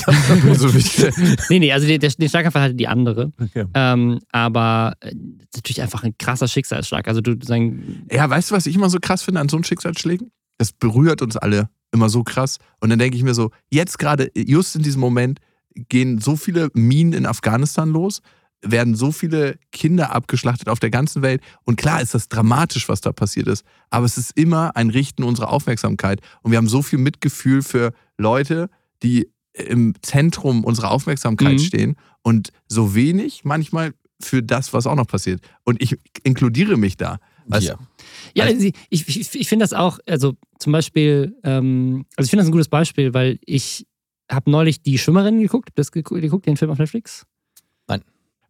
so 0.58 0.74
wichtig. 0.74 1.14
Nee, 1.52 1.60
nee, 1.60 1.72
also 1.72 1.86
der, 1.86 2.00
der, 2.00 2.10
den 2.10 2.28
Schlaganfall 2.28 2.64
hatte 2.64 2.74
die 2.74 2.88
andere. 2.88 3.32
okay. 3.40 3.66
Ähm, 3.76 4.20
aber 4.32 4.94
äh, 5.02 5.12
das 5.14 5.46
ist 5.52 5.56
natürlich 5.58 5.82
einfach 5.84 6.04
ein 6.04 6.16
krasser 6.18 6.48
Schicksalsschlag. 6.48 7.08
Also 7.08 7.22
du 7.22 7.36
sagen, 7.46 8.04
Ja, 8.12 8.28
weißt 8.28 8.50
du, 8.50 8.56
was 8.56 8.66
ich 8.66 8.74
immer 8.76 8.90
so 8.90 8.98
krass 9.00 9.22
finde 9.22 9.42
an 9.42 9.48
so 9.50 9.62
Schicksalsschlägen? 9.62 10.32
Das 10.58 10.72
berührt 10.72 11.22
uns 11.22 11.38
alle 11.38 11.70
immer 11.92 12.10
so 12.10 12.24
krass. 12.24 12.58
Und 12.82 12.90
dann 12.90 12.98
denke 12.98 13.16
ich 13.16 13.22
mir 13.24 13.36
so, 13.36 13.52
jetzt 13.70 14.00
gerade, 14.00 14.32
just 14.36 14.76
in 14.76 14.82
diesem 14.82 15.02
Moment, 15.02 15.40
gehen 15.90 16.18
so 16.20 16.36
viele 16.36 16.70
Minen 16.74 17.14
in 17.14 17.26
Afghanistan 17.28 17.90
los, 17.90 18.22
werden 18.64 18.96
so 18.96 19.12
viele 19.12 19.58
Kinder 19.72 20.16
abgeschlachtet 20.16 20.70
auf 20.70 20.80
der 20.80 20.90
ganzen 20.90 21.22
Welt. 21.22 21.42
Und 21.64 21.76
klar 21.76 22.02
ist 22.02 22.14
das 22.14 22.30
dramatisch, 22.30 22.88
was 22.90 23.02
da 23.02 23.12
passiert 23.12 23.48
ist. 23.48 23.64
Aber 23.90 24.06
es 24.06 24.18
ist 24.18 24.38
immer 24.38 24.76
ein 24.76 24.90
Richten 24.90 25.24
unserer 25.24 25.50
Aufmerksamkeit. 25.52 26.22
Und 26.42 26.52
wir 26.52 26.58
haben 26.58 26.70
so 26.70 26.82
viel 26.82 27.00
Mitgefühl 27.00 27.62
für 27.62 27.94
Leute, 28.18 28.70
die 29.04 29.30
im 29.54 29.94
Zentrum 30.02 30.64
unserer 30.64 30.92
Aufmerksamkeit 30.92 31.54
Mhm. 31.54 31.60
stehen 31.60 31.96
und 32.24 32.50
so 32.68 32.96
wenig 32.96 33.44
manchmal 33.44 33.94
für 34.22 34.42
das, 34.42 34.74
was 34.74 34.88
auch 34.88 34.96
noch 34.96 35.08
passiert. 35.08 35.42
Und 35.64 35.82
ich 35.82 35.98
inkludiere 36.24 36.78
mich 36.78 36.98
da. 36.98 37.20
Weißt 37.46 37.68
Ja. 37.68 37.76
Ja, 38.34 38.46
Also- 38.46 38.66
ich, 38.90 39.08
ich, 39.10 39.36
ich, 39.36 39.48
finde 39.50 39.64
das 39.64 39.74
auch, 39.74 40.00
also 40.08 40.34
zum 40.60 40.72
Beispiel, 40.72 41.36
ähm, 41.44 42.06
also 42.16 42.26
ich 42.26 42.30
finde 42.30 42.42
das 42.44 42.48
ein 42.50 42.54
gutes 42.54 42.70
Beispiel, 42.70 43.14
weil 43.14 43.40
ich 43.46 43.86
habe 44.32 44.50
neulich 44.50 44.82
die 44.82 44.98
Schwimmerin 44.98 45.42
geguckt. 45.42 45.70
Das 45.76 45.92
geguckt, 45.92 46.22
geguckt, 46.22 46.46
den 46.48 46.56
Film 46.58 46.72
auf 46.72 46.78
Netflix? 46.80 47.26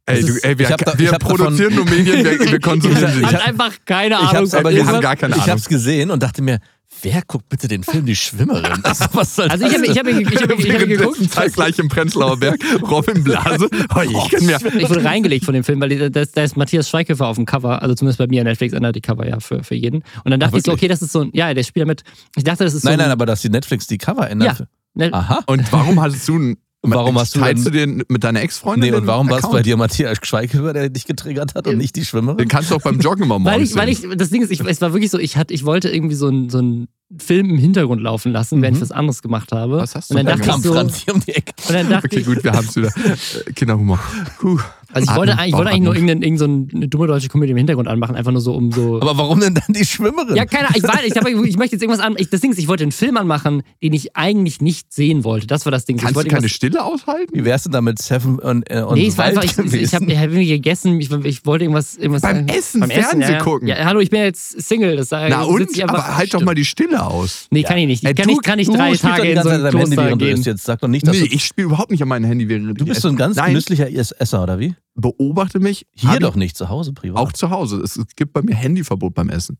Ey, 0.06 0.22
du, 0.22 0.34
ey 0.44 0.58
wir, 0.60 0.70
ich 0.70 0.76
da- 0.76 0.98
wir 1.00 1.06
ich 1.08 1.14
hab 1.14 1.20
davon- 1.22 1.38
produzieren 1.38 1.76
nur 1.76 1.86
Medien, 1.86 2.26
wir, 2.26 2.40
wir 2.52 2.60
konsumieren 2.62 3.12
sie 3.14 3.20
Ich 3.22 3.26
Hat 3.26 3.32
nicht. 3.32 3.42
hab- 3.42 3.48
einfach 3.48 3.74
keine 3.86 4.16
Ich 4.16 4.22
Ahnung. 4.22 4.34
hab's 4.36 4.54
aber 4.54 4.72
wir 4.72 4.86
haben 4.86 5.00
gar 5.02 5.16
keine 5.16 5.36
ich 5.36 5.42
Ahnung. 5.44 5.52
hab's 5.52 5.70
gesehen 5.70 6.12
und 6.12 6.22
dachte 6.22 6.42
mir, 6.42 6.60
wer 7.04 7.22
guckt 7.26 7.48
bitte 7.48 7.70
den 7.70 7.84
Film 7.86 8.06
Die 8.06 8.16
Schwimmerin? 8.16 8.66
Also, 8.84 9.06
was 9.14 9.34
soll 9.38 9.48
Also 9.48 9.66
ich 9.66 9.74
habe 9.74 9.86
ich 9.86 9.98
hab, 9.98 10.06
ich 10.08 10.16
hab, 10.26 10.34
ich 10.34 10.42
hab, 10.42 10.52
ich 10.52 10.58
geguckt. 10.68 10.68
Währenddessen 10.90 11.32
zeitgleich 11.32 11.80
im 11.80 11.88
Prenzlauer 11.88 12.36
Berg, 12.36 12.60
Robin 12.82 13.24
Blase. 13.24 13.70
Oh, 13.96 14.02
ich 14.02 14.30
kenn 14.30 14.46
mir. 14.46 14.58
Ich 14.78 14.90
wurde 14.90 15.06
reingelegt 15.06 15.46
von 15.46 15.54
dem 15.54 15.64
Film, 15.64 15.80
weil 15.80 16.10
da 16.12 16.20
ist, 16.22 16.36
da 16.36 16.44
ist 16.44 16.58
Matthias 16.58 16.90
Schweighöfer 16.90 17.26
auf 17.26 17.38
dem 17.38 17.46
Cover, 17.46 17.82
also 17.82 17.96
zumindest 17.96 18.18
bei 18.20 18.28
mir 18.28 18.44
Netflix 18.44 18.74
ändert 18.74 18.98
die 18.98 19.02
Cover 19.02 19.26
ja 19.26 19.40
für, 19.40 19.64
für 19.64 19.76
jeden. 19.76 20.04
Und 20.26 20.32
dann 20.32 20.40
dachte 20.42 20.58
ich 20.58 20.64
so, 20.66 20.74
okay, 20.74 20.90
das 20.90 21.02
ist 21.02 21.14
so 21.14 21.22
ein, 21.22 21.30
ja, 21.34 21.54
der 21.54 21.64
spielt 21.64 21.86
damit. 21.86 22.04
Ich 22.36 22.44
dachte, 22.44 22.66
das 22.66 22.74
ist 22.74 22.82
so 22.82 22.90
Nein, 22.90 23.00
ein, 23.00 23.06
nein, 23.06 23.12
aber 23.12 23.26
dass 23.26 23.42
die 23.42 23.50
Netflix 23.50 23.88
die 23.88 23.98
Cover 23.98 24.30
ändert. 24.30 24.60
Ja. 24.60 24.66
ne, 24.96 25.14
Aha. 25.14 25.40
Und 25.46 25.72
warum 25.72 26.02
hattest 26.02 26.28
du 26.28 26.36
einen. 26.36 26.58
Und 26.86 26.94
warum 26.94 27.18
hast 27.18 27.34
du 27.34 27.40
Teilst 27.40 27.66
du 27.66 27.70
denn- 27.72 28.00
den 28.00 28.06
mit 28.10 28.26
deiner 28.26 28.42
Ex-Freundin? 28.42 28.92
Nee, 28.92 28.96
und 28.98 29.08
warum 29.08 29.30
war 29.30 29.38
es 29.38 29.44
Account? 29.46 29.54
bei 29.60 29.62
dir 29.64 29.78
Matthias 29.78 30.18
Schweighöfer, 30.22 30.74
der 30.74 30.90
dich 30.90 31.06
getriggert 31.06 31.56
hat 31.56 31.66
und 31.68 31.78
nicht 31.78 31.96
die 31.96 32.04
Schwimmerin? 32.04 32.38
Den 32.38 32.50
kannst 32.50 32.72
du 32.72 32.76
auch 32.76 32.82
beim 32.82 33.00
Joggen 33.00 33.24
immer 33.24 33.36
weil 33.44 33.54
morgens 33.60 33.70
ich, 33.72 33.76
weil 33.78 33.88
ich, 33.90 34.06
das 34.18 34.30
Ding 34.32 34.42
ist, 34.42 34.52
ich, 34.52 34.60
es 34.60 34.82
war 34.82 34.92
wirklich 34.92 35.10
so, 35.10 35.18
ich, 35.18 35.38
hatte, 35.38 35.54
ich 35.54 35.64
wollte 35.64 35.90
irgendwie 35.90 36.16
so 36.16 36.28
einen 36.28 36.50
so 36.50 36.58
einen 36.58 36.90
Film 37.18 37.50
im 37.52 37.58
Hintergrund 37.58 38.02
laufen 38.02 38.34
lassen, 38.34 38.62
während 38.62 38.76
ich 38.78 38.82
was 38.84 38.92
anderes 38.92 39.22
gemacht 39.22 39.54
habe. 39.54 39.78
Was 39.78 39.96
hast 39.96 40.10
du 40.10 40.16
und 40.16 40.18
dann 40.18 40.26
denn 40.26 40.38
dachte 40.40 40.50
ich 40.50 40.52
kam 40.54 40.62
so, 40.62 40.74
Franz 40.74 40.98
hier 41.06 41.14
um 41.16 41.22
die 41.22 41.32
Ecke. 41.32 41.54
und 41.70 41.74
dann 41.74 41.90
dachte 41.90 42.08
Okay, 42.08 42.20
ich, 42.20 42.26
gut, 42.26 42.44
wir 42.44 42.52
haben 42.52 42.68
es 42.68 42.76
wieder. 42.76 42.92
Kinderhumor. 43.56 44.00
Puh. 44.40 44.60
Also 44.94 45.12
ich 45.12 45.18
wollte, 45.18 45.34
eigentlich- 45.38 45.48
ich 45.50 45.54
wollte 45.54 45.72
eigentlich 45.72 45.84
nur 45.84 45.96
irgendeine, 45.96 46.26
irgendeine 46.26 46.88
dumme 46.88 47.08
deutsche 47.08 47.30
Komödie 47.30 47.52
im 47.52 47.58
Hintergrund 47.58 47.88
anmachen, 47.88 48.16
einfach 48.16 48.32
nur 48.32 48.42
so 48.42 48.54
um 48.54 48.72
so. 48.72 49.02
Aber 49.02 49.18
warum 49.18 49.40
denn 49.40 49.56
dann 49.56 49.64
die 49.70 49.86
Schwimmerin? 49.86 50.36
Ja, 50.36 50.46
keine 50.46 50.68
Ahnung. 50.70 50.78
Ich, 50.78 50.84
war- 50.84 51.04
ich, 51.04 51.16
hab, 51.16 51.28
ich 51.28 51.58
möchte 51.58 51.76
jetzt 51.76 51.82
irgendwas 51.84 52.00
an. 52.00 52.16
Ich, 52.18 52.30
das 52.30 52.42
Ding 52.42 52.52
ist, 52.52 52.58
ich 52.60 52.68
wollte 52.68 52.84
einen 52.84 52.92
Film 52.92 53.18
anmachen, 53.18 53.64
den 53.82 53.94
ich 53.94 54.16
eigentlich 54.16 54.62
nicht 54.62 54.92
sehen 54.94 55.24
wollte. 55.24 55.48
Das 55.48 55.66
war 55.66 55.72
das 55.72 55.86
Ding. 55.86 55.96
ich 55.98 56.02
Kannst 56.02 56.14
du 56.14 56.18
wollte 56.18 56.30
keine 56.30 56.50
Stille 56.50 56.84
aushalten? 56.84 57.32
Wie 57.34 57.46
wär's 57.46 57.64
denn 57.64 57.72
da 57.72 57.82
mit 57.82 58.00
Seven 58.02 58.40
und, 58.40 58.70
äh, 58.70 58.82
und 58.82 58.96
Nee, 58.98 59.08
es 59.08 59.18
war 59.18 59.26
einfach, 59.26 59.44
ich, 59.44 59.58
ich, 59.58 59.74
ich 59.74 59.94
habe 59.94 60.06
hab 60.18 60.24
irgendwie 60.24 60.48
gegessen, 60.48 61.00
ich, 61.00 61.12
ich 61.12 61.46
wollte 61.46 61.66
irgendwas, 61.66 61.96
irgendwas. 61.98 62.22
Beim 62.22 62.48
Essen, 62.48 62.82
beim 62.82 62.90
Fernsehen 62.92 63.22
ja, 63.22 63.32
ja. 63.32 63.40
gucken. 63.40 63.68
Ja, 63.68 63.76
hallo, 63.86 64.00
ich 64.00 64.10
bin 64.10 64.22
jetzt 64.22 64.62
Single. 64.68 64.96
Das, 64.96 65.12
Na 65.12 65.44
sitz 65.44 65.48
und? 65.50 65.72
ich 65.72 65.84
einfach- 65.84 66.06
Aber 66.06 66.18
halt 66.18 66.34
doch 66.34 66.42
mal 66.42 66.56
die 66.56 66.66
Stille 66.66 67.04
aus. 67.06 67.48
Nee, 67.52 67.64
kann 67.64 67.78
ich 67.78 67.88
nicht. 67.88 68.04
Ich 68.04 68.08
Ey, 68.10 68.14
kann 68.16 68.26
du- 68.26 68.32
nicht, 68.32 68.44
kann 68.44 68.58
nicht 68.58 68.68
Du 68.70 68.74
drei 68.76 68.94
Tage 68.96 69.28
in 69.30 69.42
so 69.42 69.50
ein 69.50 69.66
Handy, 69.76 69.96
du 69.96 70.18
gehen. 70.18 70.38
isst. 70.38 70.46
Jetzt 70.46 70.64
sag 70.66 70.80
doch 70.82 70.88
nicht, 70.88 71.06
dass 71.08 71.16
Nee, 71.16 71.28
du, 71.28 71.34
ich 71.36 71.44
spiele 71.46 71.66
überhaupt 71.68 71.92
nicht 71.92 72.02
an 72.02 72.08
meinem 72.10 72.26
Handy 72.26 72.48
während 72.50 72.80
du 72.80 72.86
bist 72.86 73.02
so 73.02 73.08
ein 73.10 73.16
ganz 73.16 73.38
genüsslicher 73.38 73.90
Esser, 73.92 74.44
oder 74.44 74.60
wie? 74.60 74.76
Beobachte 74.96 75.60
mich. 75.60 75.88
Hier 75.94 76.20
doch 76.20 76.32
ich 76.32 76.36
nicht, 76.36 76.58
zu 76.58 76.70
Hause 76.70 76.94
privat. 76.94 77.22
Auch 77.22 77.32
zu 77.32 77.50
Hause. 77.50 77.82
Es 77.82 78.00
gibt 78.16 78.34
bei 78.34 78.42
mir 78.42 78.56
Handyverbot 78.56 79.14
beim 79.14 79.30
Essen. 79.30 79.58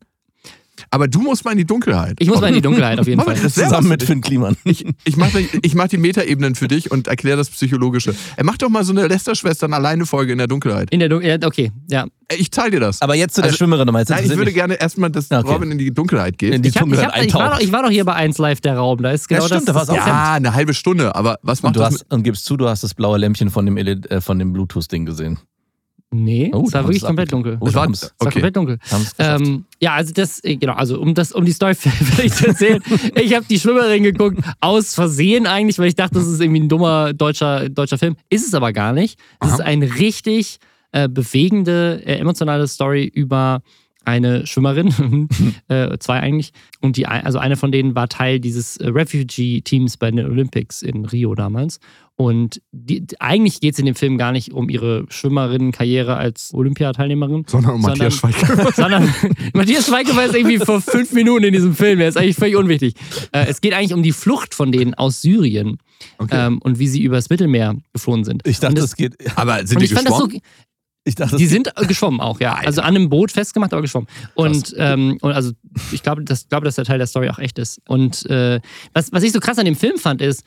Aber 0.90 1.08
du 1.08 1.20
musst 1.20 1.44
mal 1.44 1.52
in 1.52 1.58
die 1.58 1.64
Dunkelheit. 1.66 2.16
Ich 2.18 2.28
muss 2.28 2.40
mal 2.40 2.48
in 2.48 2.54
die 2.54 2.60
Dunkelheit 2.60 2.98
auf 2.98 3.06
jeden 3.06 3.20
Fall. 3.20 3.36
das 3.40 3.54
Zusammen 3.54 3.88
mit 3.88 4.02
Finn 4.02 4.20
Kliman. 4.20 4.56
Ich, 4.64 4.84
ich 5.04 5.16
mache 5.16 5.40
ich 5.62 5.74
mach 5.74 5.88
die 5.88 5.98
Metaebenen 5.98 6.54
für 6.54 6.68
dich 6.68 6.90
und 6.90 7.06
erkläre 7.08 7.36
das 7.36 7.50
Psychologische. 7.50 8.14
Er 8.36 8.44
macht 8.44 8.62
doch 8.62 8.68
mal 8.68 8.84
so 8.84 8.92
eine 8.92 9.06
Lester-Schwestern 9.06 9.72
alleine 9.72 10.06
Folge 10.06 10.32
in 10.32 10.38
der 10.38 10.46
Dunkelheit. 10.46 10.90
In 10.90 11.00
der 11.00 11.08
Dunkelheit, 11.08 11.44
okay, 11.44 11.70
ja. 11.90 12.06
Ich 12.36 12.50
zahle 12.50 12.70
dir 12.72 12.80
das. 12.80 13.02
Aber 13.02 13.14
jetzt 13.14 13.34
zu 13.34 13.42
der 13.42 13.48
Also- 13.50 13.58
Schwimmerin 13.58 13.86
nochmal. 13.86 14.02
Jetzt 14.02 14.08
Nein, 14.08 14.24
ich 14.24 14.36
würde 14.36 14.52
gerne 14.52 14.74
erstmal, 14.74 15.10
dass 15.10 15.30
Okay. 15.30 15.46
Robin 15.52 15.70
in 15.72 15.78
die 15.78 15.92
Dunkelheit 15.92 16.38
geht. 16.38 16.54
In 16.54 16.62
die 16.62 16.70
Ich, 16.70 16.76
hab, 16.76 16.86
ich, 16.86 16.92
Dunkelheit 16.94 17.14
hab, 17.14 17.22
ich, 17.24 17.34
war 17.34 17.50
doch, 17.50 17.60
ich 17.60 17.72
war 17.72 17.82
doch 17.82 17.90
hier 17.90 18.04
bei 18.04 18.14
1 18.14 18.38
Live 18.38 18.60
der 18.60 18.76
Raum. 18.76 19.02
Da 19.02 19.10
ist 19.12 19.28
genau 19.28 19.42
Ja, 19.42 19.46
stimmt, 19.46 19.60
das. 19.62 19.66
da 19.66 19.74
war's 19.74 19.86
das 19.88 19.98
auch. 19.98 20.06
ja, 20.06 20.32
eine 20.34 20.54
halbe 20.54 20.74
Stunde, 20.74 21.14
aber 21.14 21.38
was 21.42 21.62
macht 21.62 21.70
Und, 21.70 21.76
du 21.76 21.80
das 21.80 21.94
hast, 21.94 22.12
und 22.12 22.22
gibst 22.22 22.44
zu, 22.46 22.56
du 22.56 22.68
hast 22.68 22.82
das 22.82 22.94
blaue 22.94 23.18
Lämpchen 23.18 23.50
von 23.50 23.66
dem, 23.66 23.76
äh, 23.76 24.20
von 24.20 24.38
dem 24.38 24.52
Bluetooth-Ding 24.52 25.04
gesehen. 25.04 25.38
Nee, 26.10 26.50
Oh, 26.54 26.62
es 26.66 26.72
war 26.72 26.84
wirklich 26.84 27.02
komplett 27.02 27.32
dunkel. 27.32 27.56
Oh, 27.60 27.66
Es 27.66 27.74
war- 27.74 27.90
Es 27.90 28.02
war 28.02 28.10
okay. 28.20 28.32
komplett 28.34 28.56
dunkel. 28.56 28.78
Ähm, 29.18 29.64
ja, 29.80 29.94
also 29.94 30.12
das, 30.14 30.42
äh, 30.44 30.56
genau, 30.56 30.74
also 30.74 31.00
um 31.00 31.12
das, 31.12 31.32
um 31.32 31.44
die 31.44 31.50
Story 31.52 31.74
fertig 31.74 32.32
zu 32.32 32.46
erzählen. 32.46 32.80
ich 33.20 33.34
habe 33.34 33.44
die 33.50 33.58
Schwimmerin 33.58 34.04
geguckt, 34.04 34.38
aus 34.60 34.94
Versehen 34.94 35.46
eigentlich, 35.48 35.78
weil 35.80 35.88
ich 35.88 35.96
dachte, 35.96 36.14
das 36.14 36.28
ist 36.28 36.40
irgendwie 36.40 36.60
ein 36.60 36.68
dummer 36.68 37.12
deutscher, 37.12 37.68
deutscher 37.68 37.98
Film. 37.98 38.14
Ist 38.30 38.46
es 38.46 38.54
aber 38.54 38.72
gar 38.72 38.92
nicht. 38.92 39.18
Es 39.40 39.48
Aha. 39.48 39.54
ist 39.56 39.60
eine 39.62 39.98
richtig 39.98 40.58
äh, 40.92 41.08
bewegende, 41.08 42.00
äh, 42.06 42.18
emotionale 42.18 42.68
Story 42.68 43.04
über 43.12 43.60
eine 44.04 44.46
Schwimmerin, 44.46 45.28
äh, 45.68 45.96
zwei 45.98 46.20
eigentlich. 46.20 46.52
Und 46.80 46.96
die, 46.98 47.06
also 47.06 47.38
eine 47.38 47.56
von 47.56 47.72
denen 47.72 47.94
war 47.96 48.06
Teil 48.06 48.38
dieses 48.38 48.76
äh, 48.76 48.88
Refugee-Teams 48.88 49.96
bei 49.96 50.10
den 50.12 50.24
Olympics 50.26 50.82
in 50.82 51.06
Rio 51.06 51.34
damals. 51.34 51.80
Und 52.16 52.62
die, 52.70 53.04
eigentlich 53.18 53.60
geht 53.60 53.74
es 53.74 53.80
in 53.80 53.86
dem 53.86 53.96
Film 53.96 54.18
gar 54.18 54.30
nicht 54.30 54.52
um 54.52 54.68
ihre 54.68 55.04
Schwimmerinnenkarriere 55.08 56.16
als 56.16 56.54
Olympiateilnehmerin, 56.54 57.44
sondern 57.48 57.74
um 57.74 57.80
Matthias 57.80 58.14
Schweiger. 58.14 58.72
sondern 58.76 59.12
Matthias 59.52 59.86
Schweighöfer 59.88 60.26
ist 60.26 60.34
irgendwie 60.34 60.58
vor 60.58 60.80
fünf 60.80 61.12
Minuten 61.12 61.44
in 61.44 61.52
diesem 61.52 61.74
Film. 61.74 62.00
Er 62.00 62.08
ist 62.08 62.16
eigentlich 62.16 62.36
völlig 62.36 62.54
unwichtig. 62.54 62.94
Äh, 63.32 63.46
es 63.48 63.60
geht 63.60 63.74
eigentlich 63.74 63.94
um 63.94 64.04
die 64.04 64.12
Flucht 64.12 64.54
von 64.54 64.70
denen 64.70 64.94
aus 64.94 65.22
Syrien 65.22 65.78
Okay. 66.18 66.46
ähm, 66.46 66.58
und 66.58 66.78
wie 66.78 66.86
sie 66.86 67.02
übers 67.02 67.30
Mittelmeer 67.30 67.76
geflohen 67.92 68.24
sind. 68.24 68.46
Ich 68.46 68.60
dachte, 68.60 68.74
das, 68.74 68.84
es 68.86 68.96
geht. 68.96 69.16
aber 69.36 69.66
sind 69.66 69.80
die 69.80 69.88
geschwommen? 69.88 70.40
Ich 71.06 71.14
dachte, 71.16 71.36
die 71.36 71.46
sind 71.46 71.72
äh, 71.76 71.86
geschwommen 71.86 72.20
auch, 72.20 72.40
ja. 72.40 72.54
Also 72.54 72.80
an 72.80 72.96
einem 72.96 73.10
Boot 73.10 73.30
festgemacht, 73.30 73.72
aber 73.72 73.82
geschwommen. 73.82 74.08
Und, 74.34 74.74
ähm, 74.78 75.18
und 75.20 75.32
also 75.32 75.52
ich 75.92 76.02
glaube, 76.02 76.24
das, 76.24 76.48
glaube, 76.48 76.64
dass 76.64 76.76
der 76.76 76.84
Teil 76.84 76.98
der 76.98 77.06
Story 77.06 77.28
auch 77.28 77.38
echt 77.38 77.58
ist. 77.58 77.80
Und 77.88 78.24
äh, 78.30 78.60
was, 78.94 79.12
was 79.12 79.22
ich 79.22 79.32
so 79.32 79.40
krass 79.40 79.58
an 79.58 79.66
dem 79.66 79.76
Film 79.76 79.98
fand, 79.98 80.22
ist, 80.22 80.44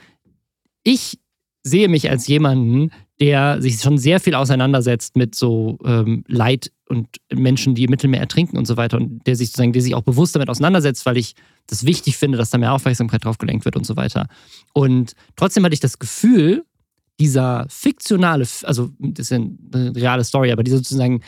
ich 0.84 1.20
sehe 1.64 1.88
mich 1.90 2.10
als 2.10 2.28
jemanden, 2.28 2.92
der 3.20 3.62
sich 3.62 3.80
schon 3.82 3.98
sehr 3.98 4.20
viel 4.20 4.36
auseinandersetzt 4.36 5.16
mit 5.16 5.36
so 5.36 5.80
ähm, 5.84 6.24
Leid 6.28 6.72
und 6.88 7.08
Menschen, 7.34 7.76
die 7.76 7.86
im 7.86 7.90
Mittelmeer 7.90 8.22
ertrinken 8.22 8.58
und 8.58 8.66
so 8.66 8.78
weiter 8.78 8.98
und 8.98 9.26
der 9.28 9.36
sich 9.36 9.50
sozusagen, 9.50 9.74
der 9.74 9.82
sich 9.82 9.96
auch 9.96 10.04
bewusst 10.04 10.36
damit 10.36 10.50
auseinandersetzt, 10.50 11.06
weil 11.06 11.18
ich 11.18 11.34
das 11.66 11.86
wichtig 11.86 12.16
finde, 12.16 12.38
dass 12.38 12.52
da 12.52 12.58
mehr 12.58 12.74
Aufmerksamkeit 12.74 13.26
drauf 13.26 13.38
gelenkt 13.38 13.66
wird 13.66 13.76
und 13.76 13.86
so 13.86 13.96
weiter. 13.96 14.28
Und 14.74 15.14
trotzdem 15.36 15.66
hatte 15.66 15.74
ich 15.74 15.80
das 15.80 16.00
Gefühl, 16.00 16.64
dieser 17.20 17.66
fiktionale, 17.70 18.46
also 18.64 18.92
das 19.00 19.26
ist 19.26 19.30
ja 19.32 19.38
eine 19.38 19.96
reale 19.96 20.24
Story, 20.24 20.52
aber 20.52 20.64
dieser 20.64 20.78
sozusagen 20.78 21.22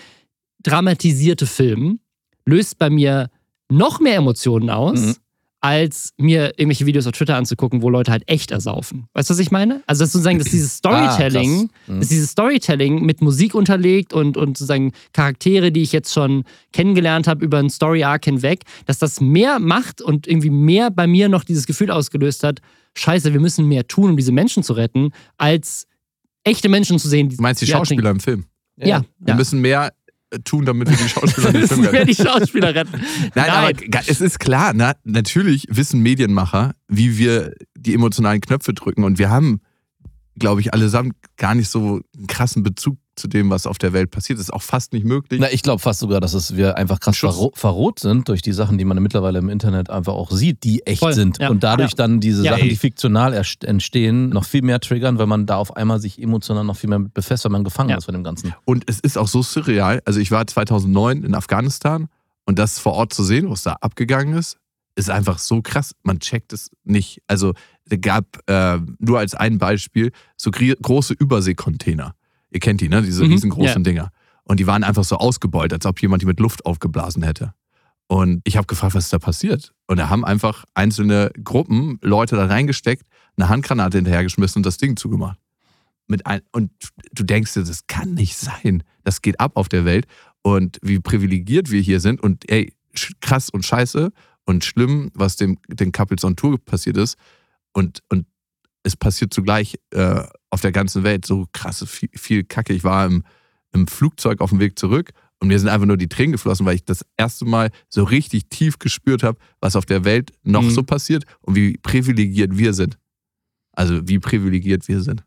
dramatisierte 0.61 1.47
Film 1.47 1.99
löst 2.45 2.77
bei 2.77 2.89
mir 2.89 3.29
noch 3.69 3.99
mehr 3.99 4.17
Emotionen 4.17 4.69
aus, 4.69 4.99
Mhm. 4.99 5.15
Als 5.61 6.13
mir 6.17 6.53
irgendwelche 6.57 6.85
Videos 6.85 7.05
auf 7.05 7.11
Twitter 7.13 7.35
anzugucken, 7.35 7.81
wo 7.81 7.89
Leute 7.89 8.11
halt 8.11 8.23
echt 8.27 8.51
ersaufen. 8.51 9.07
Weißt 9.13 9.29
du, 9.29 9.33
was 9.33 9.39
ich 9.39 9.51
meine? 9.51 9.83
Also 9.87 10.03
das 10.03 10.13
sozusagen, 10.13 10.39
dass 10.39 10.47
dieses 10.49 10.75
Storytelling, 10.77 11.69
Ah. 11.87 11.91
Mhm. 11.91 11.99
dass 11.99 12.07
dieses 12.09 12.31
Storytelling 12.31 13.05
mit 13.05 13.21
Musik 13.21 13.55
unterlegt 13.55 14.13
und, 14.13 14.37
und 14.37 14.57
sozusagen 14.57 14.93
Charaktere, 15.11 15.71
die 15.71 15.81
ich 15.81 15.91
jetzt 15.91 16.13
schon 16.13 16.43
kennengelernt 16.71 17.27
habe 17.27 17.43
über 17.43 17.57
einen 17.59 17.69
Story-Arc 17.69 18.23
hinweg, 18.25 18.61
dass 18.85 18.99
das 18.99 19.19
mehr 19.19 19.59
macht 19.59 20.01
und 20.01 20.27
irgendwie 20.27 20.49
mehr 20.49 20.91
bei 20.91 21.07
mir 21.07 21.27
noch 21.29 21.43
dieses 21.43 21.65
Gefühl 21.65 21.91
ausgelöst 21.91 22.43
hat, 22.43 22.59
scheiße, 22.97 23.33
wir 23.33 23.39
müssen 23.41 23.67
mehr 23.67 23.85
tun, 23.87 24.11
um 24.11 24.17
diese 24.17 24.31
Menschen 24.31 24.63
zu 24.63 24.73
retten, 24.73 25.11
als 25.37 25.87
echte 26.45 26.69
Menschen 26.69 26.99
zu 26.99 27.09
sehen. 27.09 27.27
Die, 27.29 27.35
Du 27.35 27.41
meinst 27.41 27.61
die 27.61 27.65
die 27.65 27.71
Schauspieler 27.71 28.11
im 28.11 28.19
Film? 28.21 28.45
Ja, 28.77 29.01
Wir 29.19 29.27
ja. 29.27 29.35
müssen 29.35 29.59
mehr 29.59 29.91
tun, 30.43 30.65
damit 30.65 30.89
wir 30.89 30.97
die 30.97 31.09
Schauspieler 31.09 31.53
Wir 31.53 31.61
im 31.61 31.67
Film 31.67 31.79
müssen 31.81 31.95
retten. 31.95 32.07
die 32.07 32.15
Schauspieler 32.15 32.75
retten. 32.75 33.01
Nein, 33.35 33.49
aber 33.49 33.73
ga- 33.73 34.01
es 34.07 34.21
ist 34.21 34.39
klar, 34.39 34.73
na, 34.75 34.93
natürlich 35.03 35.65
wissen 35.69 36.01
Medienmacher, 36.01 36.73
wie 36.87 37.17
wir 37.17 37.53
die 37.75 37.93
emotionalen 37.93 38.41
Knöpfe 38.41 38.73
drücken. 38.73 39.03
Und 39.03 39.17
wir 39.19 39.29
haben, 39.29 39.61
glaube 40.37 40.61
ich, 40.61 40.73
allesamt 40.73 41.13
gar 41.37 41.55
nicht 41.55 41.69
so 41.69 42.01
einen 42.15 42.27
krassen 42.27 42.63
Bezug 42.63 42.97
zu 43.19 43.27
dem, 43.27 43.49
was 43.49 43.67
auf 43.67 43.77
der 43.77 43.93
Welt 43.93 44.10
passiert. 44.12 44.39
Das 44.39 44.45
ist 44.47 44.53
auch 44.53 44.62
fast 44.62 44.93
nicht 44.93 45.05
möglich. 45.05 45.39
Na, 45.39 45.51
ich 45.51 45.62
glaube 45.62 45.79
fast 45.79 45.99
sogar, 45.99 46.19
dass 46.21 46.34
es 46.34 46.55
wir 46.55 46.77
einfach 46.77 46.99
krass 46.99 47.17
verro 47.17 47.51
verroht 47.53 47.99
sind 47.99 48.27
durch 48.29 48.41
die 48.41 48.53
Sachen, 48.53 48.77
die 48.77 48.86
man 48.86 48.97
mittlerweile 49.03 49.39
im 49.39 49.49
Internet 49.49 49.89
einfach 49.89 50.13
auch 50.13 50.32
sieht, 50.32 50.63
die 50.63 50.86
echt 50.88 50.99
Voll, 50.99 51.13
sind. 51.13 51.38
ja, 51.39 51.49
und 51.49 51.63
dadurch 51.63 51.91
ja. 51.91 51.95
dann 51.97 52.19
diese 52.19 52.43
Ja, 52.43 52.51
Sachen, 52.53 52.63
ey. 52.63 52.69
die 52.69 52.75
fiktional 52.77 53.34
entstehen, 53.34 54.29
noch 54.29 54.45
viel 54.45 54.62
mehr 54.63 54.79
triggern, 54.79 55.17
weil 55.19 55.27
man 55.27 55.45
da 55.45 55.58
auf 55.58 55.75
einmal 55.75 55.99
sich 55.99 56.21
emotional 56.21 56.63
noch 56.63 56.77
viel 56.77 56.89
mehr 56.89 56.99
befasst, 56.99 57.43
weil 57.45 57.51
man 57.51 57.63
gefangen 57.63 57.89
Ja. 57.91 57.97
ist 57.97 58.05
von 58.05 58.13
dem 58.13 58.23
Ganzen. 58.23 58.53
Und 58.65 58.84
es 58.89 58.99
ist 58.99 59.17
auch 59.17 59.27
so 59.27 59.43
surreal. 59.43 60.01
Also 60.05 60.19
ich 60.19 60.32
war 60.32 60.47
2009 60.47 61.23
in 61.23 61.36
Afghanistan 61.36 62.08
und 62.45 62.58
das 62.58 62.79
vor 62.79 62.93
Ort 62.93 63.13
zu 63.13 63.23
sehen, 63.23 63.49
was 63.49 63.63
da 63.63 63.73
abgegangen 63.73 64.34
ist, 64.38 64.58
ist 64.95 65.10
einfach 65.10 65.38
so 65.39 65.62
krass. 65.62 65.93
Man 66.03 66.19
checkt 66.19 66.51
es 66.51 66.71
nicht. 66.84 67.21
Also 67.27 67.53
es 67.89 68.01
gab 68.01 68.25
äh, 68.47 68.79
nur 68.99 69.19
als 69.19 69.34
ein 69.36 69.58
Beispiel 69.58 70.12
so 70.36 70.51
große 70.51 71.13
Überseekontainer. 71.13 72.13
Ihr 72.51 72.59
kennt 72.59 72.81
die, 72.81 72.89
ne? 72.89 73.01
Diese 73.01 73.23
Mhm, 73.23 73.31
riesengroßen 73.31 73.83
Dinger. 73.83 74.12
Und 74.43 74.59
die 74.59 74.67
waren 74.67 74.83
einfach 74.83 75.03
so 75.03 75.17
ausgebeult, 75.17 75.71
als 75.73 75.85
ob 75.85 76.01
jemand 76.01 76.21
die 76.21 76.25
mit 76.25 76.39
Luft 76.39 76.65
aufgeblasen 76.65 77.23
hätte. 77.23 77.53
Und 78.07 78.41
ich 78.43 78.57
habe 78.57 78.65
gefragt, 78.65 78.95
was 78.95 79.05
ist 79.05 79.13
da 79.13 79.19
passiert? 79.19 79.71
Und 79.85 79.97
da 79.97 80.09
haben 80.09 80.25
einfach 80.25 80.65
einzelne 80.73 81.31
Gruppen 81.43 81.99
Leute 82.01 82.35
da 82.35 82.47
reingesteckt, 82.47 83.05
eine 83.38 83.49
Handgranate 83.49 83.99
hinterhergeschmissen 83.99 84.59
und 84.59 84.65
das 84.65 84.77
Ding 84.77 84.97
zugemacht. 84.97 85.38
Mit 86.07 86.25
ein, 86.25 86.41
und 86.51 86.71
du 87.12 87.23
denkst 87.23 87.53
dir, 87.53 87.63
das 87.63 87.85
kann 87.85 88.15
nicht 88.15 88.35
sein. 88.35 88.83
Das 89.03 89.21
geht 89.21 89.39
ab 89.39 89.51
auf 89.53 89.69
der 89.69 89.85
Welt. 89.85 90.07
Und 90.41 90.79
wie 90.81 90.99
privilegiert 90.99 91.69
wir 91.69 91.81
hier 91.81 91.99
sind 91.99 92.19
und 92.19 92.49
ey, 92.49 92.73
krass 93.21 93.51
und 93.51 93.63
scheiße 93.63 94.12
und 94.45 94.65
schlimm, 94.65 95.12
was 95.13 95.35
dem, 95.35 95.59
den 95.67 95.91
Couples 95.91 96.23
on 96.23 96.35
Tour 96.35 96.57
passiert 96.57 96.97
ist. 96.97 97.15
Und, 97.73 98.01
und 98.09 98.25
es 98.81 98.95
passiert 98.95 99.31
zugleich 99.31 99.75
äh, 99.91 100.23
auf 100.49 100.62
der 100.62 100.71
ganzen 100.71 101.03
Welt 101.03 101.25
so 101.25 101.47
krasse, 101.53 101.85
viel, 101.88 102.09
viel 102.13 102.43
Kacke. 102.43 102.73
Ich 102.73 102.83
war 102.83 103.05
im, 103.05 103.23
im 103.71 103.88
Flugzeug 103.88 104.41
auf 104.41 104.49
dem 104.49 104.59
Weg 104.59 104.79
zurück 104.79 105.12
und 105.39 105.47
mir 105.47 105.59
sind 105.59 105.69
einfach 105.69 105.85
nur 105.85 105.97
die 105.97 106.09
Tränen 106.09 106.31
geflossen, 106.31 106.65
weil 106.65 106.75
ich 106.75 106.85
das 106.85 107.05
erste 107.17 107.45
Mal 107.45 107.69
so 107.88 108.03
richtig 108.03 108.49
tief 108.49 108.79
gespürt 108.79 109.23
habe, 109.23 109.38
was 109.62 109.75
auf 109.75 109.85
der 109.85 110.03
Welt 110.05 110.31
noch 110.43 110.63
Mhm. 110.63 110.71
so 110.71 110.83
passiert 110.83 111.23
und 111.41 111.55
wie 111.55 111.77
privilegiert 111.77 112.57
wir 112.57 112.73
sind. 112.73 112.97
Also 113.73 114.07
wie 114.07 114.19
privilegiert 114.19 114.88
wir 114.88 115.01
sind. 115.01 115.23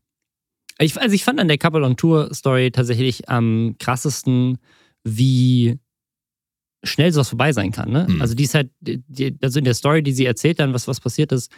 Ich, 0.79 1.01
also 1.01 1.15
ich 1.15 1.25
fand 1.25 1.39
an 1.39 1.49
der 1.49 1.59
Couple 1.59 1.85
on 1.85 1.97
Tour 1.97 2.35
Story 2.35 2.71
tatsächlich 2.73 3.29
am 3.29 3.77
krassesten, 3.79 4.59
wie 5.05 5.79
schnell 6.83 7.13
sowas 7.13 7.29
vorbei 7.29 7.53
sein 7.53 7.71
kann. 7.71 7.91
Ne? 7.91 8.07
Mhm. 8.09 8.21
Also 8.21 8.35
die 8.35 8.45
ist 8.45 8.55
halt, 8.55 8.71
die, 8.81 9.37
also 9.41 9.61
in 9.61 9.65
der 9.65 9.75
Story, 9.75 10.03
die 10.03 10.13
sie 10.13 10.27
erzählt 10.27 10.59
dann, 10.59 10.75
was, 10.75 10.89
was 10.89 11.01
passiert 11.01 11.31
ist, 11.31 11.53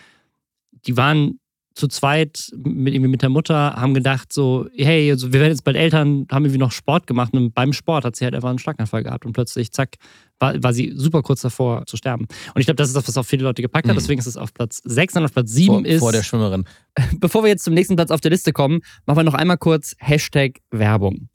die 0.87 0.97
waren 0.97 1.41
zu 1.75 1.89
zweit 1.89 2.51
mit, 2.57 2.95
irgendwie 2.95 3.11
mit 3.11 3.23
der 3.23 3.31
Mutter, 3.31 3.75
haben 3.75 3.95
gedacht 3.95 4.33
so, 4.33 4.67
hey, 4.77 5.11
also 5.11 5.33
wir 5.33 5.41
werden 5.41 5.53
jetzt 5.53 5.65
bald 5.65 5.77
Eltern, 5.77 6.27
haben 6.31 6.45
irgendwie 6.45 6.59
noch 6.61 6.73
Sport 6.73 7.07
gemacht 7.07 7.33
und 7.35 7.53
beim 7.53 7.73
Sport 7.73 8.05
hat 8.05 8.15
sie 8.17 8.25
halt 8.25 8.35
einfach 8.35 8.49
einen 8.51 8.59
Schlaganfall 8.61 9.03
gehabt 9.03 9.27
und 9.27 9.33
plötzlich, 9.33 9.73
zack, 9.73 9.97
war, 10.39 10.63
war 10.63 10.73
sie 10.73 10.93
super 10.95 11.23
kurz 11.23 11.41
davor 11.41 11.85
zu 11.87 11.97
sterben. 11.97 12.27
Und 12.55 12.61
ich 12.61 12.67
glaube, 12.67 12.77
das 12.77 12.89
ist 12.89 12.97
das, 12.97 13.09
was 13.09 13.17
auch 13.19 13.25
viele 13.25 13.45
Leute 13.45 13.63
gepackt 13.63 13.89
hat, 13.89 13.95
Mhm. 13.95 13.99
deswegen 13.99 14.21
ist 14.21 14.27
es 14.27 14.37
auf 14.37 14.55
Platz 14.55 14.83
6 14.85 15.17
und 15.17 15.25
auf 15.25 15.33
Platz 15.33 15.51
7 15.53 15.67
Vor, 15.75 15.85
ist... 15.87 15.99
vor 16.01 16.13
der 16.13 16.23
Schwimmerin. 16.23 16.65
Bevor 17.19 17.43
wir 17.43 17.49
jetzt 17.49 17.65
zum 17.65 17.75
nächsten 17.75 17.97
Platz 17.97 18.11
auf 18.11 18.21
der 18.21 18.31
Liste 18.31 18.53
kommen, 18.53 18.81
machen 19.07 19.19
wir 19.19 19.25
noch 19.25 19.35
einmal 19.35 19.59
kurz 19.59 19.97
Hashtag 19.99 20.61
Werbung. 20.71 21.29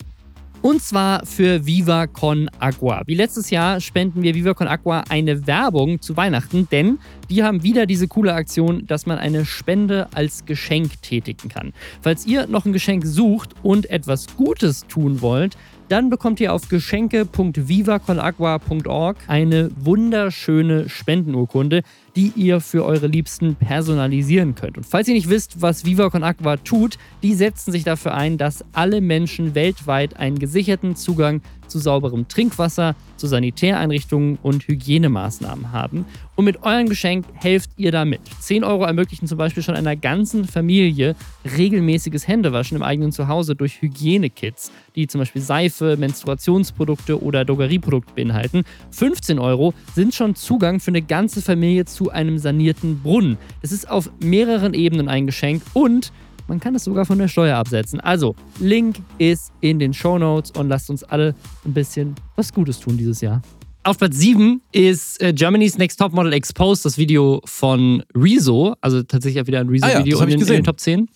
Und 0.62 0.82
zwar 0.82 1.26
für 1.26 1.66
Viva 1.66 2.08
Con 2.08 2.50
Agua. 2.60 3.04
Wie 3.06 3.16
letztes 3.16 3.50
Jahr 3.50 3.80
spenden 3.80 4.24
wir 4.24 4.36
Viva 4.36 4.54
Con 4.54 4.68
Agua 4.68 5.06
eine 5.08 5.48
Werbung 5.48 6.02
zu 6.02 6.18
Weihnachten, 6.18 6.68
denn 6.70 7.00
die 7.30 7.44
haben 7.44 7.64
wieder 7.64 7.86
diese 7.86 8.10
coole 8.10 8.34
Aktion, 8.34 8.86
dass 8.86 9.06
man 9.06 9.20
eine 9.20 9.46
Spende 9.46 10.10
als 10.14 10.44
Geschenk 10.46 11.02
tätigen 11.02 11.48
kann. 11.48 11.72
Falls 12.02 12.26
ihr 12.26 12.46
noch 12.48 12.66
ein 12.66 12.74
Geschenk 12.74 13.06
sucht 13.06 13.56
und 13.64 13.90
etwas 13.90 14.28
Gutes 14.36 14.86
tun 14.88 15.22
wollt, 15.22 15.56
dann 15.90 16.10
bekommt 16.10 16.40
ihr 16.40 16.54
auf 16.54 16.70
geschenke.vivaconagua.org 16.70 19.18
eine 19.28 19.70
wunderschöne 19.76 20.88
Spendenurkunde, 20.88 21.82
die 22.16 22.32
ihr 22.36 22.62
für 22.62 22.86
eure 22.86 23.08
Liebsten 23.08 23.56
personalisieren 23.56 24.54
könnt. 24.56 24.78
Und 24.78 24.86
falls 24.86 25.08
ihr 25.08 25.16
nicht 25.16 25.30
wisst, 25.30 25.62
was 25.62 25.86
Viva 25.86 26.10
Con 26.10 26.24
Agua 26.24 26.58
tut, 26.58 26.98
die 27.24 27.34
setzen 27.34 27.72
sich 27.72 27.84
dafür 27.84 28.14
ein, 28.14 28.38
dass 28.38 28.64
alle 28.74 29.02
Menschen 29.02 29.56
weltweit 29.56 30.18
einen 30.18 30.38
gesicherten 30.40 30.96
Zugang 30.96 31.42
zu 31.70 31.80
sauberem 31.80 32.28
Trinkwasser, 32.28 32.96
zu 33.18 33.28
Sanitäreinrichtungen 33.28 34.38
und 34.42 34.68
Hygienemaßnahmen 34.68 35.72
haben. 35.72 36.06
Und 36.36 36.46
mit 36.46 36.64
eurem 36.64 36.88
Geschenk 36.88 37.26
helft 37.34 37.72
ihr 37.78 37.92
damit. 37.92 38.22
10 38.40 38.64
Euro 38.64 38.86
ermöglichen 38.86 39.28
zum 39.28 39.38
Beispiel 39.38 39.62
schon 39.62 39.76
einer 39.76 39.96
ganzen 39.96 40.46
Familie 40.46 41.16
regelmäßiges 41.58 42.28
Händewaschen 42.28 42.78
im 42.78 42.84
eigenen 42.84 43.12
Zuhause 43.12 43.56
durch 43.56 43.82
Hygienekits, 43.82 44.72
die 44.96 45.08
zum 45.08 45.20
Beispiel 45.20 45.42
Seife, 45.42 45.98
Menstruationsprodukte 45.98 47.22
oder 47.22 47.44
Drogerieprodukte 47.44 48.14
beinhalten. 48.14 48.64
15 48.92 49.38
Euro 49.38 49.74
sind 49.94 50.16
schon 50.16 50.36
Zugang 50.36 50.80
für 50.80 50.92
eine 50.92 51.02
ganze 51.02 51.42
Familie 51.42 51.86
zu 51.86 52.10
einem 52.10 52.38
sanierten 52.38 53.02
Brunnen. 53.02 53.38
Das 53.62 53.72
ist 53.72 53.90
auf 53.90 54.10
mehreren 54.20 54.74
Ebenen 54.74 55.10
ein 55.10 55.26
Geschenk 55.26 55.62
und 55.74 56.12
man 56.50 56.60
kann 56.60 56.76
es 56.76 56.84
sogar 56.84 57.06
von 57.06 57.18
der 57.20 57.28
Steuer 57.28 57.56
absetzen. 57.58 58.00
Also, 58.02 58.36
Link 58.60 58.98
ist 59.20 59.54
in 59.62 59.80
den 59.80 59.94
Show 59.94 60.18
Notes 60.18 60.52
und 60.52 60.68
lasst 60.68 60.90
uns 60.90 61.04
alle 61.04 61.36
ein 61.64 61.74
bisschen 61.74 62.16
was 62.36 62.52
Gutes 62.52 62.80
tun 62.80 62.98
dieses 62.98 63.22
Jahr. 63.22 63.42
Auf 63.84 63.98
Platz 63.98 64.18
7 64.18 64.62
ist 64.72 65.22
äh, 65.22 65.32
Germany's 65.32 65.78
Next 65.78 66.00
Top 66.00 66.12
Model 66.12 66.34
Exposed, 66.34 66.84
das 66.84 66.98
Video 66.98 67.40
von 67.46 68.04
Rezo. 68.14 68.76
Also 68.82 69.04
tatsächlich 69.04 69.42
auch 69.42 69.48
wieder 69.48 69.62
ein 69.62 69.70
Ah 69.70 69.74
ja, 69.74 70.00
Rezo-Video 70.00 70.18
das 70.18 70.22
hab 70.22 70.30
in, 70.30 70.42
in 70.42 70.48
den 70.48 70.64
Top 70.64 70.80
10. 70.80 71.08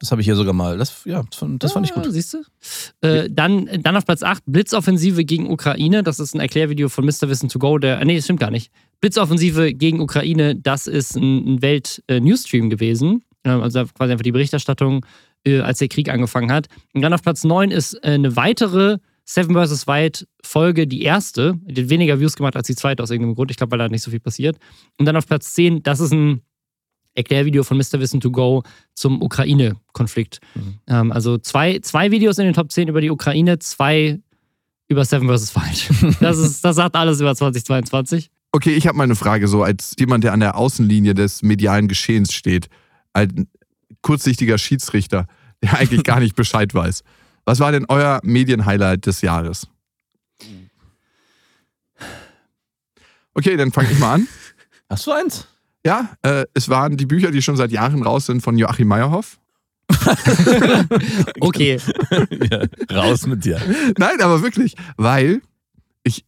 Das 0.00 0.10
habe 0.10 0.20
ich 0.20 0.26
hier 0.26 0.36
sogar 0.36 0.52
mal. 0.52 0.76
Das, 0.76 1.04
ja, 1.04 1.22
das 1.30 1.72
fand, 1.72 1.86
ich 1.86 1.94
gut. 1.94 2.06
Ah, 2.06 2.10
Siehst 2.10 2.34
du? 2.34 2.42
Äh, 3.00 3.30
dann, 3.30 3.70
dann 3.80 3.96
auf 3.96 4.04
Platz 4.04 4.22
8, 4.22 4.42
Blitzoffensive 4.44 5.24
gegen 5.24 5.50
Ukraine. 5.50 6.02
Das 6.02 6.18
ist 6.18 6.34
ein 6.34 6.40
Erklärvideo 6.40 6.88
von 6.88 7.06
Mr. 7.06 7.28
Wissen 7.28 7.48
to 7.48 7.58
Go. 7.58 7.78
Der, 7.78 8.04
nee, 8.04 8.16
das 8.16 8.24
stimmt 8.24 8.40
gar 8.40 8.50
nicht. 8.50 8.70
Blitzoffensive 9.00 9.72
gegen 9.72 10.00
Ukraine, 10.00 10.56
das 10.56 10.86
ist 10.88 11.16
ein, 11.16 11.54
ein 11.54 11.62
Welt-Newsstream 11.62 12.70
gewesen. 12.70 13.22
Ähm, 13.44 13.62
Also 13.62 13.84
quasi 13.86 14.12
einfach 14.12 14.22
die 14.22 14.32
Berichterstattung, 14.32 15.04
äh, 15.44 15.60
als 15.60 15.78
der 15.78 15.88
Krieg 15.88 16.08
angefangen 16.08 16.50
hat. 16.50 16.66
Und 16.92 17.02
dann 17.02 17.12
auf 17.12 17.22
Platz 17.22 17.44
9 17.44 17.70
ist 17.70 17.94
äh, 18.02 18.10
eine 18.10 18.36
weitere 18.36 18.98
Seven 19.24 19.54
vs. 19.54 19.86
White 19.86 20.26
Folge, 20.42 20.86
die 20.86 21.02
erste. 21.02 21.58
Die 21.64 21.82
hat 21.82 21.90
weniger 21.90 22.20
Views 22.20 22.36
gemacht 22.36 22.56
als 22.56 22.66
die 22.66 22.74
zweite 22.74 23.02
aus 23.02 23.10
irgendeinem 23.10 23.36
Grund. 23.36 23.50
Ich 23.50 23.56
glaube, 23.56 23.72
weil 23.72 23.78
da 23.78 23.88
nicht 23.88 24.02
so 24.02 24.10
viel 24.10 24.20
passiert. 24.20 24.58
Und 24.98 25.06
dann 25.06 25.16
auf 25.16 25.26
Platz 25.26 25.54
10, 25.54 25.82
das 25.82 26.00
ist 26.00 26.12
ein 26.12 26.42
Erklärvideo 27.14 27.62
von 27.62 27.76
Mr. 27.76 28.00
Wissen 28.00 28.20
to 28.20 28.30
Go 28.30 28.62
zum 28.94 29.22
Ukraine-Konflikt. 29.22 30.40
Ähm, 30.86 31.12
also 31.12 31.38
zwei, 31.38 31.78
zwei 31.78 32.10
Videos 32.10 32.38
in 32.38 32.44
den 32.44 32.54
Top 32.54 32.70
10 32.70 32.88
über 32.88 33.00
die 33.00 33.10
Ukraine, 33.10 33.58
zwei 33.60 34.20
über 34.88 35.04
Seven 35.04 35.28
vs. 35.28 35.54
White. 35.54 36.16
Das, 36.20 36.38
ist, 36.38 36.64
das 36.64 36.76
sagt 36.76 36.94
alles 36.96 37.20
über 37.20 37.34
2022. 37.34 38.30
Okay, 38.52 38.74
ich 38.74 38.86
habe 38.86 38.96
mal 38.96 39.04
eine 39.04 39.16
Frage, 39.16 39.48
so 39.48 39.62
als 39.62 39.94
jemand, 39.98 40.24
der 40.24 40.32
an 40.32 40.40
der 40.40 40.56
Außenlinie 40.56 41.14
des 41.14 41.42
medialen 41.42 41.88
Geschehens 41.88 42.32
steht, 42.32 42.68
ein 43.14 43.48
kurzsichtiger 44.02 44.58
Schiedsrichter, 44.58 45.26
der 45.62 45.78
eigentlich 45.78 46.04
gar 46.04 46.20
nicht 46.20 46.36
Bescheid 46.36 46.74
weiß. 46.74 47.02
Was 47.44 47.60
war 47.60 47.72
denn 47.72 47.86
euer 47.88 48.20
Medienhighlight 48.22 49.06
des 49.06 49.22
Jahres? 49.22 49.68
Okay, 53.34 53.56
dann 53.56 53.72
fange 53.72 53.90
ich 53.90 53.98
mal 53.98 54.14
an. 54.14 54.28
Hast 54.90 55.06
du 55.06 55.12
eins? 55.12 55.48
Ja, 55.84 56.10
äh, 56.22 56.44
es 56.54 56.68
waren 56.68 56.96
die 56.96 57.06
Bücher, 57.06 57.30
die 57.30 57.42
schon 57.42 57.56
seit 57.56 57.72
Jahren 57.72 58.02
raus 58.02 58.26
sind 58.26 58.42
von 58.42 58.56
Joachim 58.56 58.88
Meyerhoff. 58.88 59.38
Okay. 61.40 61.78
ja, 62.50 62.64
raus 62.90 63.26
mit 63.26 63.44
dir. 63.44 63.60
Nein, 63.98 64.20
aber 64.22 64.42
wirklich, 64.42 64.74
weil 64.96 65.42
ich 66.02 66.24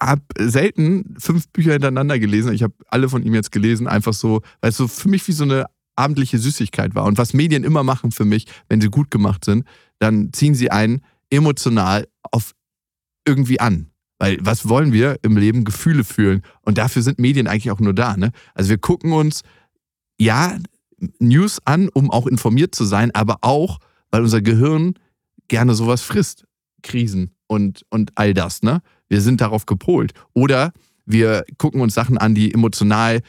habe 0.00 0.22
selten 0.38 1.16
fünf 1.18 1.48
Bücher 1.48 1.72
hintereinander 1.72 2.18
gelesen. 2.18 2.52
Ich 2.52 2.62
habe 2.62 2.74
alle 2.88 3.08
von 3.08 3.22
ihm 3.22 3.34
jetzt 3.34 3.50
gelesen, 3.50 3.88
einfach 3.88 4.12
so, 4.12 4.42
weil 4.60 4.70
es 4.70 4.76
so 4.76 4.88
für 4.88 5.08
mich 5.08 5.26
wie 5.26 5.32
so 5.32 5.44
eine 5.44 5.66
abendliche 5.96 6.38
Süßigkeit 6.38 6.94
war. 6.94 7.04
Und 7.04 7.18
was 7.18 7.32
Medien 7.32 7.64
immer 7.64 7.82
machen 7.82 8.12
für 8.12 8.24
mich, 8.24 8.46
wenn 8.68 8.80
sie 8.80 8.88
gut 8.88 9.10
gemacht 9.10 9.44
sind, 9.44 9.64
dann 9.98 10.32
ziehen 10.32 10.54
sie 10.54 10.70
einen 10.70 11.02
emotional 11.30 12.06
auf 12.22 12.52
irgendwie 13.26 13.60
an. 13.60 13.90
Weil 14.18 14.38
was 14.40 14.68
wollen 14.68 14.92
wir 14.92 15.18
im 15.22 15.36
Leben? 15.36 15.64
Gefühle 15.64 16.04
fühlen. 16.04 16.42
Und 16.62 16.78
dafür 16.78 17.02
sind 17.02 17.18
Medien 17.18 17.46
eigentlich 17.46 17.70
auch 17.70 17.80
nur 17.80 17.92
da. 17.92 18.16
Ne? 18.16 18.30
Also 18.54 18.70
wir 18.70 18.78
gucken 18.78 19.12
uns, 19.12 19.42
ja, 20.18 20.56
News 21.18 21.60
an, 21.66 21.90
um 21.90 22.10
auch 22.10 22.26
informiert 22.26 22.74
zu 22.74 22.84
sein, 22.84 23.14
aber 23.14 23.38
auch, 23.42 23.78
weil 24.10 24.22
unser 24.22 24.40
Gehirn 24.40 24.94
gerne 25.48 25.74
sowas 25.74 26.02
frisst. 26.02 26.44
Krisen 26.82 27.34
und, 27.48 27.84
und 27.90 28.12
all 28.14 28.32
das. 28.32 28.62
Ne? 28.62 28.80
Wir 29.08 29.20
sind 29.20 29.40
darauf 29.40 29.66
gepolt. 29.66 30.12
Oder 30.32 30.72
wir 31.04 31.44
gucken 31.58 31.80
uns 31.80 31.94
Sachen 31.94 32.16
an, 32.16 32.34
die 32.34 32.54
emotional 32.54 33.20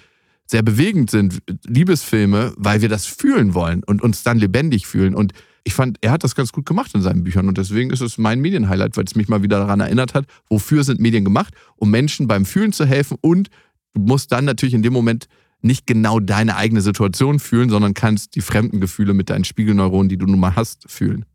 sehr 0.48 0.64
bewegend 0.64 1.12
sind, 1.12 1.40
Liebesfilme, 1.66 2.54
weil 2.58 2.82
wir 2.82 2.90
das 2.90 3.06
fühlen 3.06 3.54
wollen 3.54 3.84
und 3.84 4.02
uns 4.02 4.24
dann 4.24 4.40
lebendig 4.40 4.88
fühlen. 4.88 5.14
Und 5.14 5.34
ich 5.64 5.74
fand, 5.74 5.98
er 6.02 6.12
hat 6.12 6.24
das 6.24 6.36
ganz 6.36 6.54
gut 6.54 6.66
gemacht 6.66 6.92
in 6.96 7.02
seinen 7.02 7.24
Büchern 7.24 7.50
und 7.50 7.58
deswegen 7.58 7.92
ist 7.92 8.02
es 8.02 8.18
mein 8.18 8.40
Medienhighlight, 8.40 8.96
weil 8.96 9.04
es 9.04 9.16
mich 9.16 9.28
mal 9.28 9.44
wieder 9.44 9.60
daran 9.60 9.82
erinnert 9.82 10.14
hat, 10.14 10.26
wofür 10.50 10.86
sind 10.86 11.02
Medien 11.02 11.26
gemacht, 11.26 11.54
um 11.76 11.92
Menschen 11.92 12.28
beim 12.28 12.46
Fühlen 12.46 12.72
zu 12.72 12.86
helfen 12.86 13.18
und 13.20 13.50
du 13.94 14.02
musst 14.02 14.32
dann 14.32 14.46
natürlich 14.46 14.74
in 14.74 14.84
dem 14.84 14.94
Moment 14.94 15.28
nicht 15.62 15.86
genau 15.86 16.20
deine 16.22 16.56
eigene 16.56 16.82
Situation 16.82 17.40
fühlen, 17.40 17.70
sondern 17.70 17.94
kannst 17.94 18.36
die 18.36 18.42
fremden 18.42 18.80
Gefühle 18.80 19.14
mit 19.14 19.30
deinen 19.30 19.44
Spiegelneuronen, 19.44 20.08
die 20.08 20.18
du 20.18 20.26
nun 20.26 20.40
mal 20.40 20.56
hast, 20.56 20.90
fühlen. 20.90 21.26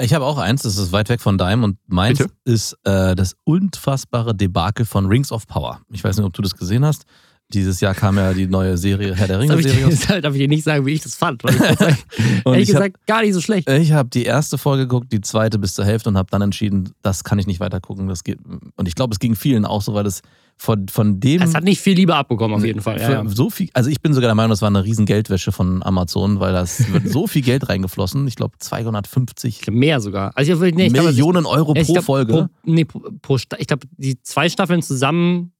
Ich 0.00 0.14
habe 0.14 0.24
auch 0.24 0.38
eins, 0.38 0.62
das 0.62 0.78
ist 0.78 0.92
weit 0.92 1.08
weg 1.08 1.20
von 1.20 1.38
deinem 1.38 1.64
und 1.64 1.78
meins 1.86 2.18
Bitte? 2.18 2.32
ist 2.44 2.76
äh, 2.84 3.14
das 3.14 3.36
unfassbare 3.44 4.34
Debakel 4.34 4.86
von 4.86 5.06
Rings 5.06 5.32
of 5.32 5.46
Power. 5.46 5.80
Ich 5.90 6.02
weiß 6.02 6.16
nicht, 6.16 6.26
ob 6.26 6.32
du 6.32 6.42
das 6.42 6.56
gesehen 6.56 6.84
hast. 6.84 7.04
Dieses 7.54 7.80
Jahr 7.80 7.94
kam 7.94 8.16
ja 8.18 8.34
die 8.34 8.46
neue 8.46 8.76
Serie 8.76 9.14
Herr 9.14 9.26
der 9.26 9.38
Das 9.38 9.46
darf 9.48 9.58
ich, 9.60 9.66
Ringe-Serie. 9.66 9.86
raus. 9.86 10.06
das 10.06 10.20
darf 10.20 10.34
ich 10.34 10.40
dir 10.40 10.48
nicht 10.48 10.64
sagen, 10.64 10.84
wie 10.84 10.92
ich 10.92 11.02
das 11.02 11.14
fand. 11.14 11.42
Weil 11.44 11.54
ich 11.54 11.60
ehrlich 12.44 12.68
ich 12.68 12.74
hab- 12.74 12.82
gesagt, 12.82 13.06
gar 13.06 13.22
nicht 13.22 13.32
so 13.32 13.40
schlecht. 13.40 13.68
Ich 13.70 13.92
habe 13.92 14.10
die 14.10 14.24
erste 14.24 14.58
Folge 14.58 14.82
geguckt, 14.86 15.12
die 15.12 15.22
zweite 15.22 15.58
bis 15.58 15.72
zur 15.74 15.86
Hälfte 15.86 16.10
und 16.10 16.18
habe 16.18 16.28
dann 16.30 16.42
entschieden, 16.42 16.90
das 17.02 17.24
kann 17.24 17.38
ich 17.38 17.46
nicht 17.46 17.60
weiter 17.60 17.80
gucken. 17.80 18.06
Das 18.08 18.22
geht. 18.22 18.38
Und 18.76 18.86
ich 18.86 18.94
glaube, 18.94 19.12
es 19.14 19.18
ging 19.18 19.34
vielen 19.34 19.64
auch 19.64 19.80
so, 19.80 19.94
weil 19.94 20.04
es 20.04 20.20
von, 20.60 20.88
von 20.88 21.20
dem. 21.20 21.40
Es 21.40 21.54
hat 21.54 21.64
nicht 21.64 21.80
viel 21.80 21.94
Liebe 21.94 22.14
abbekommen, 22.16 22.54
auf 22.56 22.64
jeden 22.64 22.80
Fall. 22.82 23.00
Ja, 23.00 23.10
ja. 23.12 23.28
So 23.28 23.48
viel, 23.48 23.70
also 23.72 23.88
ich 23.88 24.02
bin 24.02 24.12
sogar 24.12 24.28
der 24.28 24.34
Meinung, 24.34 24.50
das 24.50 24.60
war 24.60 24.68
eine 24.68 24.84
riesen 24.84 25.06
Geldwäsche 25.06 25.50
von 25.52 25.82
Amazon, 25.82 26.40
weil 26.40 26.52
das 26.52 26.92
wird 26.92 27.08
so 27.08 27.26
viel 27.28 27.42
Geld 27.42 27.68
reingeflossen. 27.70 28.26
Ich 28.28 28.34
glaube 28.36 28.58
250 28.58 29.68
Mehr 29.70 30.00
sogar. 30.00 30.32
Also 30.34 30.62
ich, 30.64 30.74
nee, 30.74 30.86
ich 30.86 30.92
Millionen 30.92 31.46
Euro 31.46 31.74
ich 31.76 31.86
pro 31.86 31.92
glaub, 31.94 32.04
Folge. 32.04 32.32
Pro, 32.32 32.46
nee, 32.64 32.84
pro, 32.84 33.36
ich 33.36 33.66
glaube, 33.66 33.86
die 33.96 34.20
zwei 34.22 34.48
Staffeln 34.48 34.82
zusammen, 34.82 35.52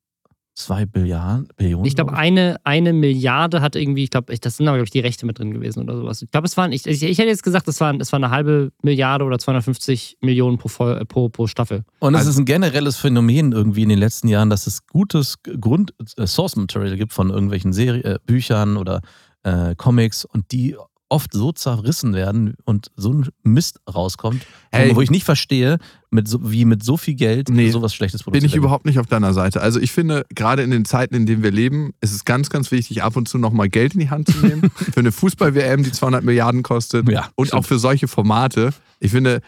Zwei 0.59 0.87
Billiarden, 0.87 1.47
Billionen. 1.57 1.87
ich 1.87 1.95
glaube, 1.95 2.15
eine, 2.15 2.57
eine 2.65 2.93
Milliarde 2.93 3.61
hat 3.61 3.77
irgendwie, 3.77 4.03
ich 4.03 4.11
glaube, 4.11 4.37
das 4.37 4.57
sind 4.57 4.67
aber, 4.67 4.79
glaube 4.79 4.87
ich, 4.87 4.91
die 4.91 4.99
Rechte 4.99 5.25
mit 5.25 5.39
drin 5.39 5.53
gewesen 5.53 5.85
oder 5.85 5.97
sowas. 5.97 6.21
Ich 6.21 6.33
glaube, 6.33 6.49
es 6.49 6.57
waren, 6.57 6.73
ich, 6.73 6.85
ich, 6.85 7.01
ich 7.05 7.17
hätte 7.19 7.29
jetzt 7.29 7.45
gesagt, 7.45 7.69
das 7.69 7.81
waren, 7.81 8.01
das 8.01 8.11
war 8.11 8.17
eine 8.19 8.31
halbe 8.31 8.73
Milliarde 8.83 9.25
oder 9.25 9.39
250 9.39 10.19
Millionen 10.21 10.59
pro, 10.59 10.89
äh, 10.89 11.05
pro, 11.05 11.29
pro 11.29 11.47
Staffel. 11.47 11.85
Und 12.01 12.15
es 12.15 12.21
Also- 12.23 12.31
ist 12.31 12.39
ein 12.39 12.45
generelles 12.45 12.97
Phänomen 12.97 13.53
irgendwie 13.53 13.85
in 13.85 13.89
den 13.89 14.01
letzten 14.01 14.27
Jahren, 14.27 14.51
dass 14.51 14.67
es 14.67 14.85
gutes 14.89 15.37
Grund 15.61 15.95
äh, 16.17 16.27
Source 16.27 16.57
Material 16.57 16.97
gibt 16.97 17.13
von 17.13 17.31
irgendwelchen 17.31 17.73
Serie, 17.73 18.03
äh, 18.03 18.19
Büchern 18.27 18.77
oder 18.77 19.01
äh, 19.45 19.77
Comics 19.77 20.25
und 20.25 20.51
die 20.51 20.77
oft 21.09 21.33
so 21.33 21.53
zerrissen 21.53 22.15
werden 22.15 22.55
und 22.65 22.91
so 22.97 23.13
ein 23.13 23.29
Mist 23.43 23.81
rauskommt, 23.93 24.47
Ey. 24.71 24.95
wo 24.95 25.01
ich 25.01 25.11
nicht 25.11 25.25
verstehe, 25.25 25.79
mit 26.11 26.29
so, 26.29 26.51
wie 26.51 26.65
mit 26.65 26.83
so 26.83 26.97
viel 26.97 27.15
Geld 27.15 27.49
Nee, 27.49 27.71
sowas 27.71 27.95
Schlechtes 27.95 28.23
Bin 28.23 28.33
produziert 28.33 28.51
ich 28.51 28.57
überhaupt 28.57 28.87
nicht 28.87 28.99
auf 28.99 29.07
deiner 29.07 29.35
Seite. 29.35 29.61
Also 29.61 29.81
ich 29.81 29.93
finde, 29.93 30.25
gerade 30.35 30.63
in 30.63 30.71
den 30.71 30.85
Zeiten, 30.85 31.15
in 31.15 31.27
denen 31.27 31.43
wir 31.43 31.51
leben, 31.51 31.93
ist 32.01 32.15
es 32.15 32.25
ganz, 32.25 32.51
ganz 32.51 32.71
wichtig, 32.71 33.03
ab 33.03 33.17
und 33.17 33.29
zu 33.29 33.39
nochmal 33.39 33.69
Geld 33.69 33.95
in 33.95 34.01
die 34.01 34.11
Hand 34.11 34.29
zu 34.29 34.39
nehmen. 34.47 34.71
für 34.75 35.01
eine 35.01 35.13
Fußball-WM, 35.13 35.83
die 35.83 35.93
200 35.93 36.25
Milliarden 36.25 36.63
kostet. 36.63 37.09
Ja, 37.09 37.31
und 37.35 37.49
stimmt. 37.49 37.61
auch 37.61 37.67
für 37.67 37.79
solche 37.79 38.09
Formate. 38.09 38.73
Ich 39.01 39.13
finde, 39.13 39.41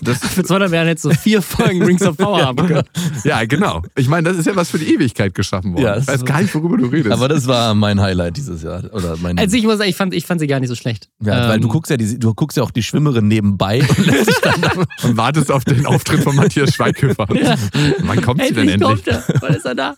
das, 0.00 0.18
Für 0.18 0.44
200 0.44 0.70
Milliarden 0.70 0.88
hättest 0.88 1.04
du 1.06 1.10
vier 1.10 1.42
Folgen 1.42 1.82
Rings 1.82 2.02
of 2.02 2.16
Power 2.16 2.40
haben 2.44 2.66
können. 2.66 2.84
ja, 3.24 3.44
genau. 3.44 3.82
Ich 3.96 4.06
meine, 4.08 4.28
das 4.28 4.38
ist 4.38 4.46
ja 4.46 4.54
was 4.54 4.70
für 4.70 4.78
die 4.78 4.94
Ewigkeit 4.94 5.34
geschaffen 5.34 5.72
worden. 5.74 5.82
Ja, 5.84 5.96
ich 5.98 6.06
weiß 6.06 6.24
gar 6.24 6.40
nicht, 6.40 6.54
worüber 6.54 6.76
du 6.76 6.86
redest. 6.86 7.12
Aber 7.12 7.28
das 7.28 7.46
war 7.46 7.74
mein 7.74 8.00
Highlight 8.00 8.36
dieses 8.36 8.62
Jahr. 8.62 8.84
Oder 8.92 9.16
mein, 9.20 9.36
Also 9.38 9.56
ich 9.56 9.64
muss 9.64 9.78
sagen, 9.78 9.90
ich 9.90 9.96
fand, 9.96 10.14
ich 10.14 10.24
fand 10.24 10.40
sie 10.40 10.46
gar 10.46 10.60
nicht 10.60 10.68
so 10.68 10.76
schlecht. 10.76 11.08
ja, 11.20 11.48
weil 11.48 11.56
Ähm, 11.56 11.62
du 11.62 11.68
guckst 11.68 11.90
ja, 11.90 11.96
die, 11.96 12.18
du 12.18 12.32
guckst 12.34 12.56
ja 12.56 12.62
auch 12.62 12.70
die 12.70 12.82
Schwimmerin 12.82 13.26
nebenbei 13.28 13.80
und 13.96 14.06
lässt 14.06 14.28
dich 14.28 14.40
dann 14.40 14.62
und 15.02 15.16
wartest 15.16 15.50
auf 15.50 15.64
den 15.64 15.84
Auftritt 15.86 16.22
von 16.22 16.36
Matthias 16.36 16.74
Schweighöfer. 16.74 17.26
Wann 18.00 18.22
kommt 18.22 18.42
sie 18.42 18.52
denn 18.54 18.68
Endlich 18.68 18.88
endlich? 18.90 19.04
kommt 19.04 19.08
er. 19.08 19.40
Wann 19.40 19.54
ist 19.54 19.66
er 19.66 19.74
da? 19.74 19.94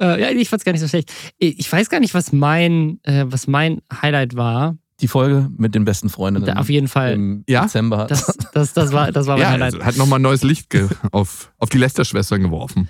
äh, 0.00 0.20
ja, 0.20 0.30
ich 0.30 0.48
fand's 0.48 0.64
gar 0.64 0.72
nicht 0.72 0.80
so 0.80 0.88
schlecht. 0.88 1.12
Ich 1.38 1.70
weiß 1.70 1.88
gar 1.88 2.00
nicht, 2.00 2.14
was 2.14 2.32
mein, 2.32 2.98
äh, 3.04 3.24
was 3.28 3.46
mein 3.46 3.80
Highlight 4.02 4.34
war. 4.36 4.76
Die 5.00 5.08
Folge 5.08 5.48
mit 5.56 5.74
den 5.74 5.84
besten 5.84 6.08
Freundinnen 6.08 6.56
auf 6.58 6.68
jeden 6.68 6.88
Fall. 6.88 7.12
im 7.12 7.44
Ja? 7.48 7.62
Dezember. 7.62 8.06
Das, 8.08 8.36
das, 8.52 8.72
das, 8.72 8.92
war, 8.92 9.12
das 9.12 9.26
war 9.26 9.36
mein 9.36 9.42
Ja, 9.42 9.50
Highlight. 9.50 9.84
hat 9.84 9.96
nochmal 9.96 10.18
neues 10.18 10.42
Licht 10.42 10.70
ge- 10.70 10.88
auf, 11.12 11.52
auf 11.58 11.68
die 11.68 11.78
Lester-Schwestern 11.78 12.42
geworfen. 12.42 12.88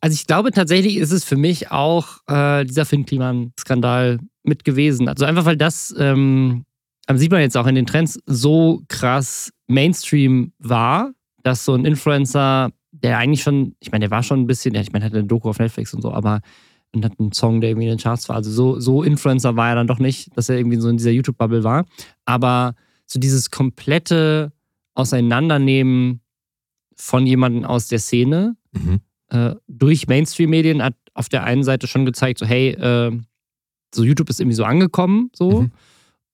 Also 0.00 0.14
ich 0.14 0.26
glaube 0.26 0.52
tatsächlich 0.52 0.96
ist 0.98 1.10
es 1.12 1.24
für 1.24 1.36
mich 1.36 1.70
auch 1.70 2.18
äh, 2.28 2.64
dieser 2.64 2.84
Finn 2.84 3.06
Kliman-Skandal 3.06 4.18
mit 4.44 4.64
gewesen. 4.64 5.08
Also 5.08 5.24
einfach 5.24 5.44
weil 5.46 5.56
das, 5.56 5.94
ähm, 5.98 6.64
das 7.06 7.18
sieht 7.20 7.30
man 7.32 7.40
jetzt 7.40 7.56
auch 7.56 7.66
in 7.66 7.74
den 7.74 7.86
Trends, 7.86 8.18
so 8.26 8.82
krass 8.88 9.50
Mainstream 9.66 10.52
war, 10.58 11.12
dass 11.42 11.64
so 11.64 11.74
ein 11.74 11.84
Influencer, 11.84 12.70
der 12.92 13.18
eigentlich 13.18 13.42
schon, 13.42 13.74
ich 13.80 13.90
meine, 13.90 14.02
der 14.04 14.10
war 14.10 14.22
schon 14.22 14.40
ein 14.40 14.46
bisschen, 14.46 14.74
ja, 14.74 14.80
ich 14.82 14.92
meine, 14.92 15.04
er 15.04 15.06
hatte 15.06 15.18
eine 15.18 15.26
Doku 15.26 15.48
auf 15.48 15.58
Netflix 15.58 15.94
und 15.94 16.02
so, 16.02 16.12
aber 16.12 16.40
und 16.96 17.04
hat 17.04 17.18
einen 17.18 17.32
Song, 17.32 17.60
der 17.60 17.70
irgendwie 17.70 17.86
in 17.86 17.94
den 17.94 17.98
Charts 18.00 18.28
war. 18.28 18.36
Also 18.36 18.50
so, 18.50 18.80
so 18.80 19.02
Influencer 19.02 19.56
war 19.56 19.68
er 19.68 19.74
dann 19.76 19.86
doch 19.86 19.98
nicht, 19.98 20.36
dass 20.36 20.48
er 20.48 20.56
irgendwie 20.58 20.78
so 20.78 20.88
in 20.88 20.96
dieser 20.96 21.10
YouTube-Bubble 21.10 21.62
war. 21.64 21.84
Aber 22.24 22.74
so 23.06 23.20
dieses 23.20 23.50
komplette 23.50 24.52
Auseinandernehmen 24.94 26.20
von 26.96 27.26
jemandem 27.26 27.64
aus 27.64 27.88
der 27.88 27.98
Szene 27.98 28.56
Mhm. 28.72 29.00
äh, 29.30 29.54
durch 29.68 30.06
Mainstream-Medien 30.06 30.82
hat 30.82 30.94
auf 31.14 31.28
der 31.30 31.44
einen 31.44 31.64
Seite 31.64 31.86
schon 31.86 32.04
gezeigt, 32.04 32.38
so 32.38 32.44
hey, 32.46 32.70
äh, 32.72 33.18
so 33.94 34.04
YouTube 34.04 34.28
ist 34.28 34.38
irgendwie 34.40 34.56
so 34.56 34.64
angekommen, 34.64 35.30
so. 35.34 35.62
Mhm. 35.62 35.70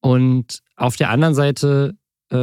Und 0.00 0.58
auf 0.74 0.96
der 0.96 1.10
anderen 1.10 1.34
Seite 1.34 1.96
äh, 2.30 2.36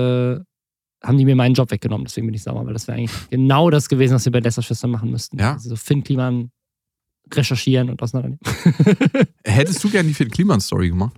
haben 1.03 1.17
die 1.17 1.25
mir 1.25 1.35
meinen 1.35 1.53
Job 1.55 1.71
weggenommen, 1.71 2.05
deswegen 2.05 2.27
bin 2.27 2.33
ich 2.33 2.43
sauer, 2.43 2.65
weil 2.65 2.71
das 2.73 2.87
wäre 2.87 2.97
eigentlich 2.97 3.29
genau 3.29 3.69
das 3.69 3.89
gewesen, 3.89 4.13
was 4.15 4.23
wir 4.23 4.31
bei 4.31 4.39
Lästerschwestern 4.39 4.91
machen 4.91 5.11
müssten. 5.11 5.37
Ja. 5.37 5.53
Also 5.53 5.69
so 5.69 5.75
Finn 5.75 6.03
Kliman 6.03 6.51
recherchieren 7.35 7.89
und 7.89 8.01
auseinandernehmen. 8.01 8.39
Hättest 9.45 9.83
du 9.83 9.89
gerne 9.89 10.07
die 10.07 10.13
Finn 10.13 10.29
Kliman 10.29 10.61
Story 10.61 10.89
gemacht? 10.89 11.15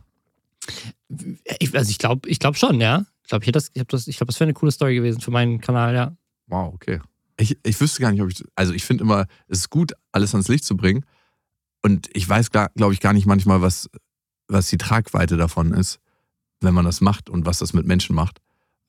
ich, 1.59 1.76
also 1.76 1.89
ich 1.89 1.97
glaube 1.97 2.30
ich 2.30 2.39
glaub 2.39 2.57
schon, 2.57 2.80
ja. 2.82 3.05
Ich 3.24 3.30
glaube, 3.30 3.45
ich, 3.45 3.51
das- 3.51 3.72
ich, 3.74 3.84
das- 3.88 4.07
ich 4.07 4.18
glaub, 4.18 4.28
das 4.28 4.39
wäre 4.39 4.45
eine 4.47 4.53
coole 4.53 4.72
Story 4.72 4.95
gewesen 4.95 5.22
für 5.22 5.32
meinen 5.32 5.62
Kanal, 5.62 5.93
ja. 5.95 6.16
Wow, 6.47 6.74
okay. 6.74 6.99
Ich, 7.38 7.57
ich 7.64 7.80
wüsste 7.80 8.01
gar 8.01 8.12
nicht, 8.12 8.22
ob 8.22 8.30
ich. 8.30 8.43
Also, 8.55 8.74
ich 8.74 8.84
finde 8.84 9.03
immer, 9.03 9.26
es 9.47 9.59
ist 9.59 9.70
gut, 9.70 9.93
alles 10.12 10.34
ans 10.36 10.47
Licht 10.47 10.66
zu 10.66 10.76
bringen. 10.76 11.05
Und 11.82 12.09
ich 12.14 12.28
weiß, 12.28 12.51
glaube 12.51 12.93
ich, 12.93 12.99
gar 12.99 13.14
nicht 13.14 13.26
manchmal, 13.26 13.62
was, 13.62 13.89
was 14.47 14.68
die 14.70 14.78
Tragweite 14.78 15.38
davon 15.38 15.74
ist, 15.74 15.99
wenn 16.59 16.74
man 16.76 16.86
das 16.86 17.01
macht 17.01 17.30
und 17.30 17.45
was 17.45 17.57
das 17.59 17.74
mit 17.74 17.88
Menschen 17.88 18.16
macht. 18.16 18.38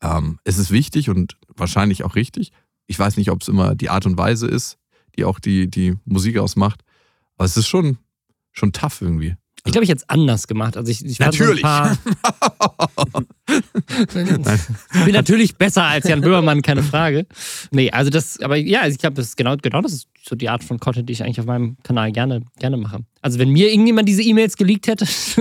Ähm, 0.03 0.39
es 0.45 0.59
ist 0.59 0.70
wichtig 0.70 1.09
und 1.09 1.39
wahrscheinlich 1.49 2.05
auch 2.05 2.16
richtig. 2.16 2.53
Ich 2.87 2.99
weiß 2.99 3.16
nicht, 3.16 3.31
ob 3.31 3.41
es 3.41 3.49
immer 3.49 3.75
die 3.75 3.89
Art 3.89 4.05
und 4.05 4.18
Weise 4.18 4.47
ist, 4.49 4.77
die 5.16 5.25
auch 5.25 5.39
die, 5.39 5.70
die 5.70 5.95
Musik 6.05 6.37
ausmacht. 6.37 6.83
Aber 7.43 7.47
es 7.47 7.57
ist 7.57 7.66
schon, 7.66 7.99
schon 8.53 8.72
tough 8.72 9.03
irgendwie. 9.03 9.34
Ich 9.64 9.72
glaube, 9.72 9.82
ich 9.82 9.90
hätte 9.90 10.03
es 10.03 10.09
anders 10.09 10.47
gemacht. 10.47 10.76
Also 10.76 10.93
ich, 10.93 11.05
ich 11.05 11.16
fand 11.16 11.34
so 11.34 11.43
Natürlich. 11.43 11.64
Ein 11.64 11.99
paar, 11.99 11.99
ich 13.49 15.05
bin 15.05 15.12
natürlich 15.14 15.57
besser 15.57 15.84
als 15.84 16.07
Jan 16.09 16.20
Böhmermann, 16.20 16.62
keine 16.62 16.82
Frage. 16.82 17.26
Nee, 17.70 17.90
also 17.90 18.11
das, 18.11 18.40
aber 18.40 18.57
ja, 18.57 18.80
also 18.82 18.93
ich 18.95 18.99
glaube, 18.99 19.14
das 19.14 19.26
ist 19.26 19.36
genau, 19.36 19.57
genau 19.61 19.80
das 19.80 19.93
ist 19.93 20.09
so 20.24 20.36
die 20.36 20.49
Art 20.49 20.62
von 20.62 20.78
Content, 20.78 21.09
die 21.09 21.12
ich 21.12 21.24
eigentlich 21.24 21.40
auf 21.40 21.47
meinem 21.47 21.76
Kanal 21.82 22.12
gerne, 22.12 22.43
gerne 22.61 22.76
mache. 22.76 23.01
Also 23.20 23.38
wenn 23.40 23.51
mir 23.51 23.70
irgendjemand 23.70 24.09
diese 24.09 24.22
E-Mails 24.22 24.57
geleakt 24.57 24.86
hätte, 24.86 25.07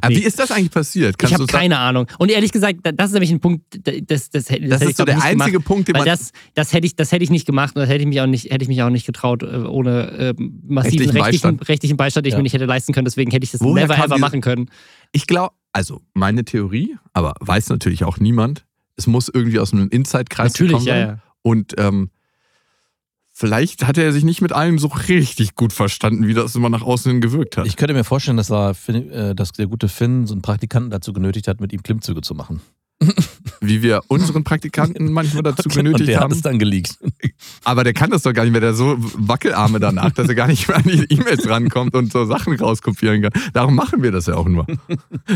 Aber 0.00 0.10
Nee. 0.14 0.16
Wie 0.20 0.24
ist 0.24 0.38
das 0.38 0.50
eigentlich 0.50 0.70
passiert? 0.70 1.12
ich 1.12 1.18
Kannst 1.18 1.34
habe 1.34 1.46
du 1.46 1.52
sagen? 1.52 1.62
keine 1.62 1.78
Ahnung. 1.78 2.06
Und 2.18 2.30
ehrlich 2.30 2.52
gesagt, 2.52 2.80
das 2.82 3.06
ist 3.08 3.12
nämlich 3.12 3.30
ein 3.30 3.40
Punkt, 3.40 3.64
das, 3.84 3.94
das, 4.06 4.30
das, 4.30 4.50
hätte- 4.50 4.68
Das 4.68 4.82
ist 4.82 4.90
ich 4.90 4.96
so 4.96 5.04
der 5.04 5.14
ich, 5.16 5.22
nicht 5.24 5.30
einzige 5.32 5.52
gemacht. 5.52 5.66
Punkt, 5.66 5.88
den 5.88 5.94
Weil 5.94 6.02
man. 6.02 6.08
das, 6.08 6.32
das, 6.54 6.72
hätte 6.72 6.86
ich, 6.86 6.96
das 6.96 7.12
hätte 7.12 7.24
ich 7.24 7.30
nicht 7.30 7.46
gemacht 7.46 7.74
und 7.74 7.80
das 7.80 7.88
hätte 7.88 8.00
ich 8.02 8.06
mich 8.06 8.20
auch 8.20 8.26
nicht, 8.26 8.50
hätte 8.50 8.62
ich 8.62 8.68
mich 8.68 8.82
auch 8.82 8.90
nicht 8.90 9.06
getraut, 9.06 9.42
äh, 9.42 9.46
ohne 9.46 10.08
äh, 10.12 10.34
massiven 10.66 11.10
Rechtlichen 11.10 11.58
rechtlichen, 11.60 11.96
Beistand. 11.96 12.26
den 12.26 12.28
ich 12.28 12.32
Ja. 12.32 12.38
mir 12.38 12.42
nicht 12.44 12.52
hätte 12.54 12.66
leisten 12.66 12.92
können. 12.92 13.06
Deswegen 13.06 13.30
hätte 13.30 13.44
ich 13.44 13.50
das 13.52 13.60
Woher 13.62 13.86
never 13.86 14.02
ever 14.02 14.18
machen 14.18 14.40
können. 14.42 14.70
Ich 15.12 15.26
glaube, 15.26 15.54
also 15.76 16.00
meine 16.14 16.44
Theorie, 16.46 16.96
aber 17.12 17.34
weiß 17.40 17.68
natürlich 17.68 18.04
auch 18.04 18.16
niemand, 18.16 18.64
es 18.96 19.06
muss 19.06 19.28
irgendwie 19.28 19.58
aus 19.58 19.74
einem 19.74 19.90
Inside-Kreis 19.90 20.54
Natürlich, 20.54 20.72
gekommen 20.72 20.86
ja, 20.86 20.94
sein. 20.94 21.08
ja. 21.08 21.22
Und 21.42 21.74
ähm, 21.76 22.10
vielleicht 23.30 23.86
hat 23.86 23.98
er 23.98 24.10
sich 24.10 24.24
nicht 24.24 24.40
mit 24.40 24.54
allem 24.54 24.78
so 24.78 24.88
richtig 24.88 25.54
gut 25.54 25.74
verstanden, 25.74 26.26
wie 26.26 26.32
das 26.32 26.56
immer 26.56 26.70
nach 26.70 26.80
außen 26.80 27.12
hin 27.12 27.20
gewirkt 27.20 27.58
hat. 27.58 27.66
Ich 27.66 27.76
könnte 27.76 27.92
mir 27.92 28.04
vorstellen, 28.04 28.38
dass, 28.38 28.50
er, 28.50 28.74
äh, 28.88 29.34
dass 29.34 29.52
der 29.52 29.66
gute 29.66 29.88
Finn 29.88 30.26
so 30.26 30.32
einen 30.32 30.40
Praktikanten 30.40 30.90
dazu 30.90 31.12
genötigt 31.12 31.46
hat, 31.46 31.60
mit 31.60 31.74
ihm 31.74 31.82
Klimmzüge 31.82 32.22
zu 32.22 32.34
machen. 32.34 32.62
Wie 33.60 33.82
wir 33.82 34.00
unseren 34.08 34.42
Praktikanten 34.44 35.12
manchmal 35.12 35.42
dazu 35.42 35.64
und 35.68 35.74
genötigt 35.74 36.08
der 36.08 36.16
hat 36.16 36.24
haben. 36.24 36.32
es 36.32 36.40
dann 36.42 36.58
geleakt. 36.58 36.96
Aber 37.64 37.84
der 37.84 37.92
kann 37.92 38.10
das 38.10 38.22
doch 38.22 38.32
gar 38.32 38.44
nicht 38.44 38.52
mehr. 38.52 38.60
Der 38.60 38.70
hat 38.70 38.76
so 38.76 38.96
Wackelarme 38.98 39.80
danach, 39.80 40.10
dass 40.12 40.28
er 40.28 40.34
gar 40.34 40.46
nicht 40.46 40.66
mehr 40.68 40.78
an 40.78 40.84
die 40.84 41.04
E-Mails 41.10 41.48
rankommt 41.48 41.94
und 41.94 42.10
so 42.12 42.24
Sachen 42.24 42.56
rauskopieren 42.56 43.22
kann. 43.22 43.32
Darum 43.52 43.74
machen 43.74 44.02
wir 44.02 44.12
das 44.12 44.26
ja 44.26 44.34
auch 44.34 44.46
nur. 44.48 44.66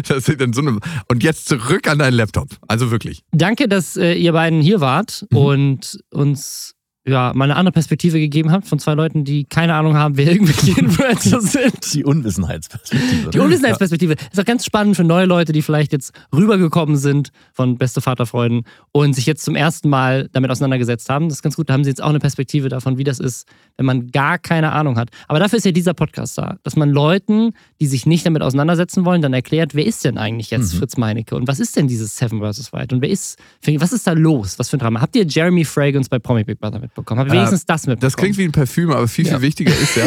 Das 0.09 0.29
ist 0.29 0.41
dann 0.41 0.53
so 0.53 0.61
eine 0.63 0.79
und 1.09 1.23
jetzt 1.23 1.49
zurück 1.49 1.89
an 1.89 1.99
deinen 1.99 2.15
Laptop. 2.15 2.49
Also 2.69 2.91
wirklich. 2.91 3.23
Danke, 3.33 3.69
dass 3.69 3.97
äh, 3.97 4.15
ihr 4.15 4.33
beiden 4.33 4.61
hier 4.61 4.81
wart 4.81 5.27
Mhm. 5.31 5.37
und 5.37 6.01
uns 6.11 6.75
ja, 7.11 7.33
mal 7.35 7.45
eine 7.45 7.57
andere 7.57 7.73
Perspektive 7.73 8.19
gegeben 8.19 8.53
habt 8.53 8.67
von 8.67 8.79
zwei 8.79 8.95
Leuten, 8.95 9.25
die 9.25 9.45
keine 9.45 9.75
Ahnung 9.75 9.95
haben, 9.97 10.17
wer 10.17 10.31
irgendwelche 10.33 10.71
Influencer 10.81 11.41
sind. 11.41 11.95
Die 11.95 12.05
Unwissenheitsperspektive. 12.05 13.31
Die 13.31 13.39
Unwissenheitsperspektive 13.39 14.15
ist 14.33 14.41
auch 14.41 14.45
ganz 14.45 14.65
spannend 14.65 14.97
für 14.97 15.05
neue 15.05 15.27
Leute, 15.27 15.53
die 15.53 15.63
vielleicht 15.63 15.93
jetzt 15.93 16.13
rübergekommen 16.35 16.97
sind 16.97 17.31
von 17.53 17.79
Beste 17.79 18.01
Vaterfreuden 18.01 18.63
und 18.93 19.15
sich 19.15 19.27
jetzt 19.27 19.45
zum 19.45 19.57
ersten 19.57 19.89
Mal 19.89 20.29
damit 20.33 20.51
auseinandergesetzt 20.51 21.09
haben. 21.09 21.29
Das 21.29 21.39
ist 21.39 21.43
ganz 21.43 21.57
gut. 21.57 21.69
Da 21.69 21.75
haben 21.75 21.85
sie 21.85 21.91
jetzt 21.91 22.03
auch 22.03 22.09
eine 22.11 22.19
Perspektive 22.21 22.69
davon, 22.69 22.99
wie 22.99 23.05
das 23.05 23.19
ist, 23.19 23.47
wenn 23.77 23.87
man 23.87 24.09
gar 24.11 24.39
keine 24.39 24.73
Ahnung 24.73 24.97
hat. 24.99 25.11
Aber 25.29 25.39
dafür 25.39 25.59
ist 25.59 25.65
ja 25.65 25.73
dieser 25.73 25.95
Podcast 25.95 26.39
da, 26.39 26.57
dass 26.63 26.77
man 26.77 26.91
Leuten, 26.91 27.53
die 27.81 27.87
sich 27.87 28.07
nicht 28.07 28.25
damit 28.27 28.43
auseinandersetzen 28.43 29.05
wollen, 29.05 29.23
dann 29.23 29.33
erklärt, 29.33 29.75
wer 29.75 29.87
ist 29.87 30.05
denn 30.05 30.19
eigentlich 30.19 30.51
jetzt 30.51 30.75
Mhm. 30.75 30.79
Fritz 30.79 30.97
Meinecke 30.97 31.35
und 31.37 31.49
was 31.49 31.59
ist 31.61 31.77
denn 31.77 31.89
dieses 31.89 32.17
Seven 32.17 32.41
vs. 32.41 32.73
Wild 32.73 32.93
und 32.93 33.03
wer 33.03 33.09
ist, 33.09 33.39
was 33.79 33.93
ist 33.93 34.07
da 34.07 34.13
los? 34.13 34.59
Was 34.59 34.69
für 34.69 34.77
ein 34.77 34.81
Drama? 34.81 35.01
Habt 35.01 35.17
ihr 35.17 35.25
Jeremy 35.25 35.65
Fragrance 35.65 36.09
bei 36.09 36.19
Promi 36.19 36.45
Big 36.45 36.61
Brother 36.61 36.79
mitbekommen? 36.79 37.00
Ihr 37.09 37.27
Äh, 37.27 37.31
wenigstens 37.37 37.67
das 37.67 37.83
mitbekommen? 37.87 38.01
Das 38.01 38.17
klingt 38.17 38.39
wie 38.39 38.45
ein 38.45 38.53
Parfüm, 38.53 38.91
aber 38.91 39.09
viel, 39.09 39.25
viel 39.25 39.35
Ja. 39.35 39.41
wichtiger 39.41 39.73
ist 39.73 39.97
ja, 39.97 40.05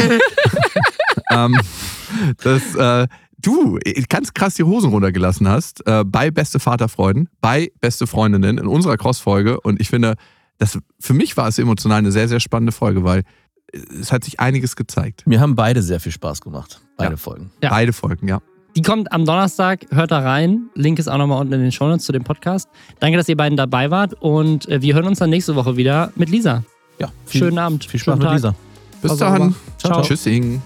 ähm, 1.46 1.60
dass 2.44 2.76
äh, 2.76 3.08
du 3.41 3.78
ganz 4.10 4.34
krass 4.34 4.56
die 4.56 4.64
Hosen 4.64 4.89
runtergelassen 4.91 5.48
hast 5.48 5.86
äh, 5.88 6.04
bei 6.06 6.32
Beste 6.32 6.60
Vaterfreuden, 6.60 7.30
bei 7.41 7.72
Beste 7.82 8.08
Freundinnen 8.08 8.58
in 8.58 8.68
unserer 8.68 8.98
Cross-Folge. 8.98 9.60
Und 9.62 9.82
ich 9.82 9.89
finde, 9.89 10.16
das, 10.60 10.78
für 11.00 11.14
mich 11.14 11.36
war 11.38 11.48
es 11.48 11.60
emotional 11.60 11.98
eine 12.00 12.12
sehr, 12.12 12.28
sehr 12.28 12.39
spannende 12.39 12.72
Folge, 12.72 13.04
weil 13.04 13.24
es 14.00 14.12
hat 14.12 14.24
sich 14.24 14.39
einiges 14.39 14.76
gezeigt. 14.76 15.26
Mir 15.26 15.39
haben 15.41 15.56
beide 15.56 15.82
sehr 15.82 16.00
viel 16.00 16.12
Spaß 16.12 16.41
gemacht. 16.41 16.82
Beide 16.98 17.12
Ja. 17.12 17.18
Folgen. 17.18 17.52
Ja. 17.62 17.70
Beide 17.70 17.91
Folgen, 17.91 18.28
ja. 18.28 18.39
Die 18.76 18.82
kommt 18.82 19.12
am 19.12 19.24
Donnerstag, 19.26 19.86
hört 19.91 20.10
da 20.12 20.20
rein. 20.20 20.70
Link 20.74 20.98
ist 20.98 21.08
auch 21.08 21.18
nochmal 21.20 21.39
unten 21.41 21.54
in 21.54 21.62
den 21.62 21.72
Shownotes 21.72 22.06
zu 22.06 22.12
dem 22.12 22.24
Podcast. 22.24 22.68
Danke, 23.00 23.18
dass 23.18 23.30
ihr 23.30 23.38
beiden 23.38 23.56
dabei 23.56 23.91
wart 23.91 24.14
und 24.20 24.68
äh, 24.68 24.82
wir 24.82 24.96
hören 24.96 25.06
uns 25.06 25.20
dann 25.20 25.30
nächste 25.30 25.56
Woche 25.56 25.76
wieder 25.78 26.12
mit 26.16 26.30
Lisa. 26.30 26.64
Ja, 27.04 27.12
viel, 27.26 27.39
Schönen 27.39 27.58
Abend. 27.58 27.86
Viel 27.86 27.99
Spaß 27.99 28.18
mit. 28.20 28.32
Lisa. 28.32 28.56
Bis 29.01 29.12
Also, 29.12 29.26
dann. 29.26 29.56
Ciao. 29.78 30.01
Tschüssing. 30.01 30.62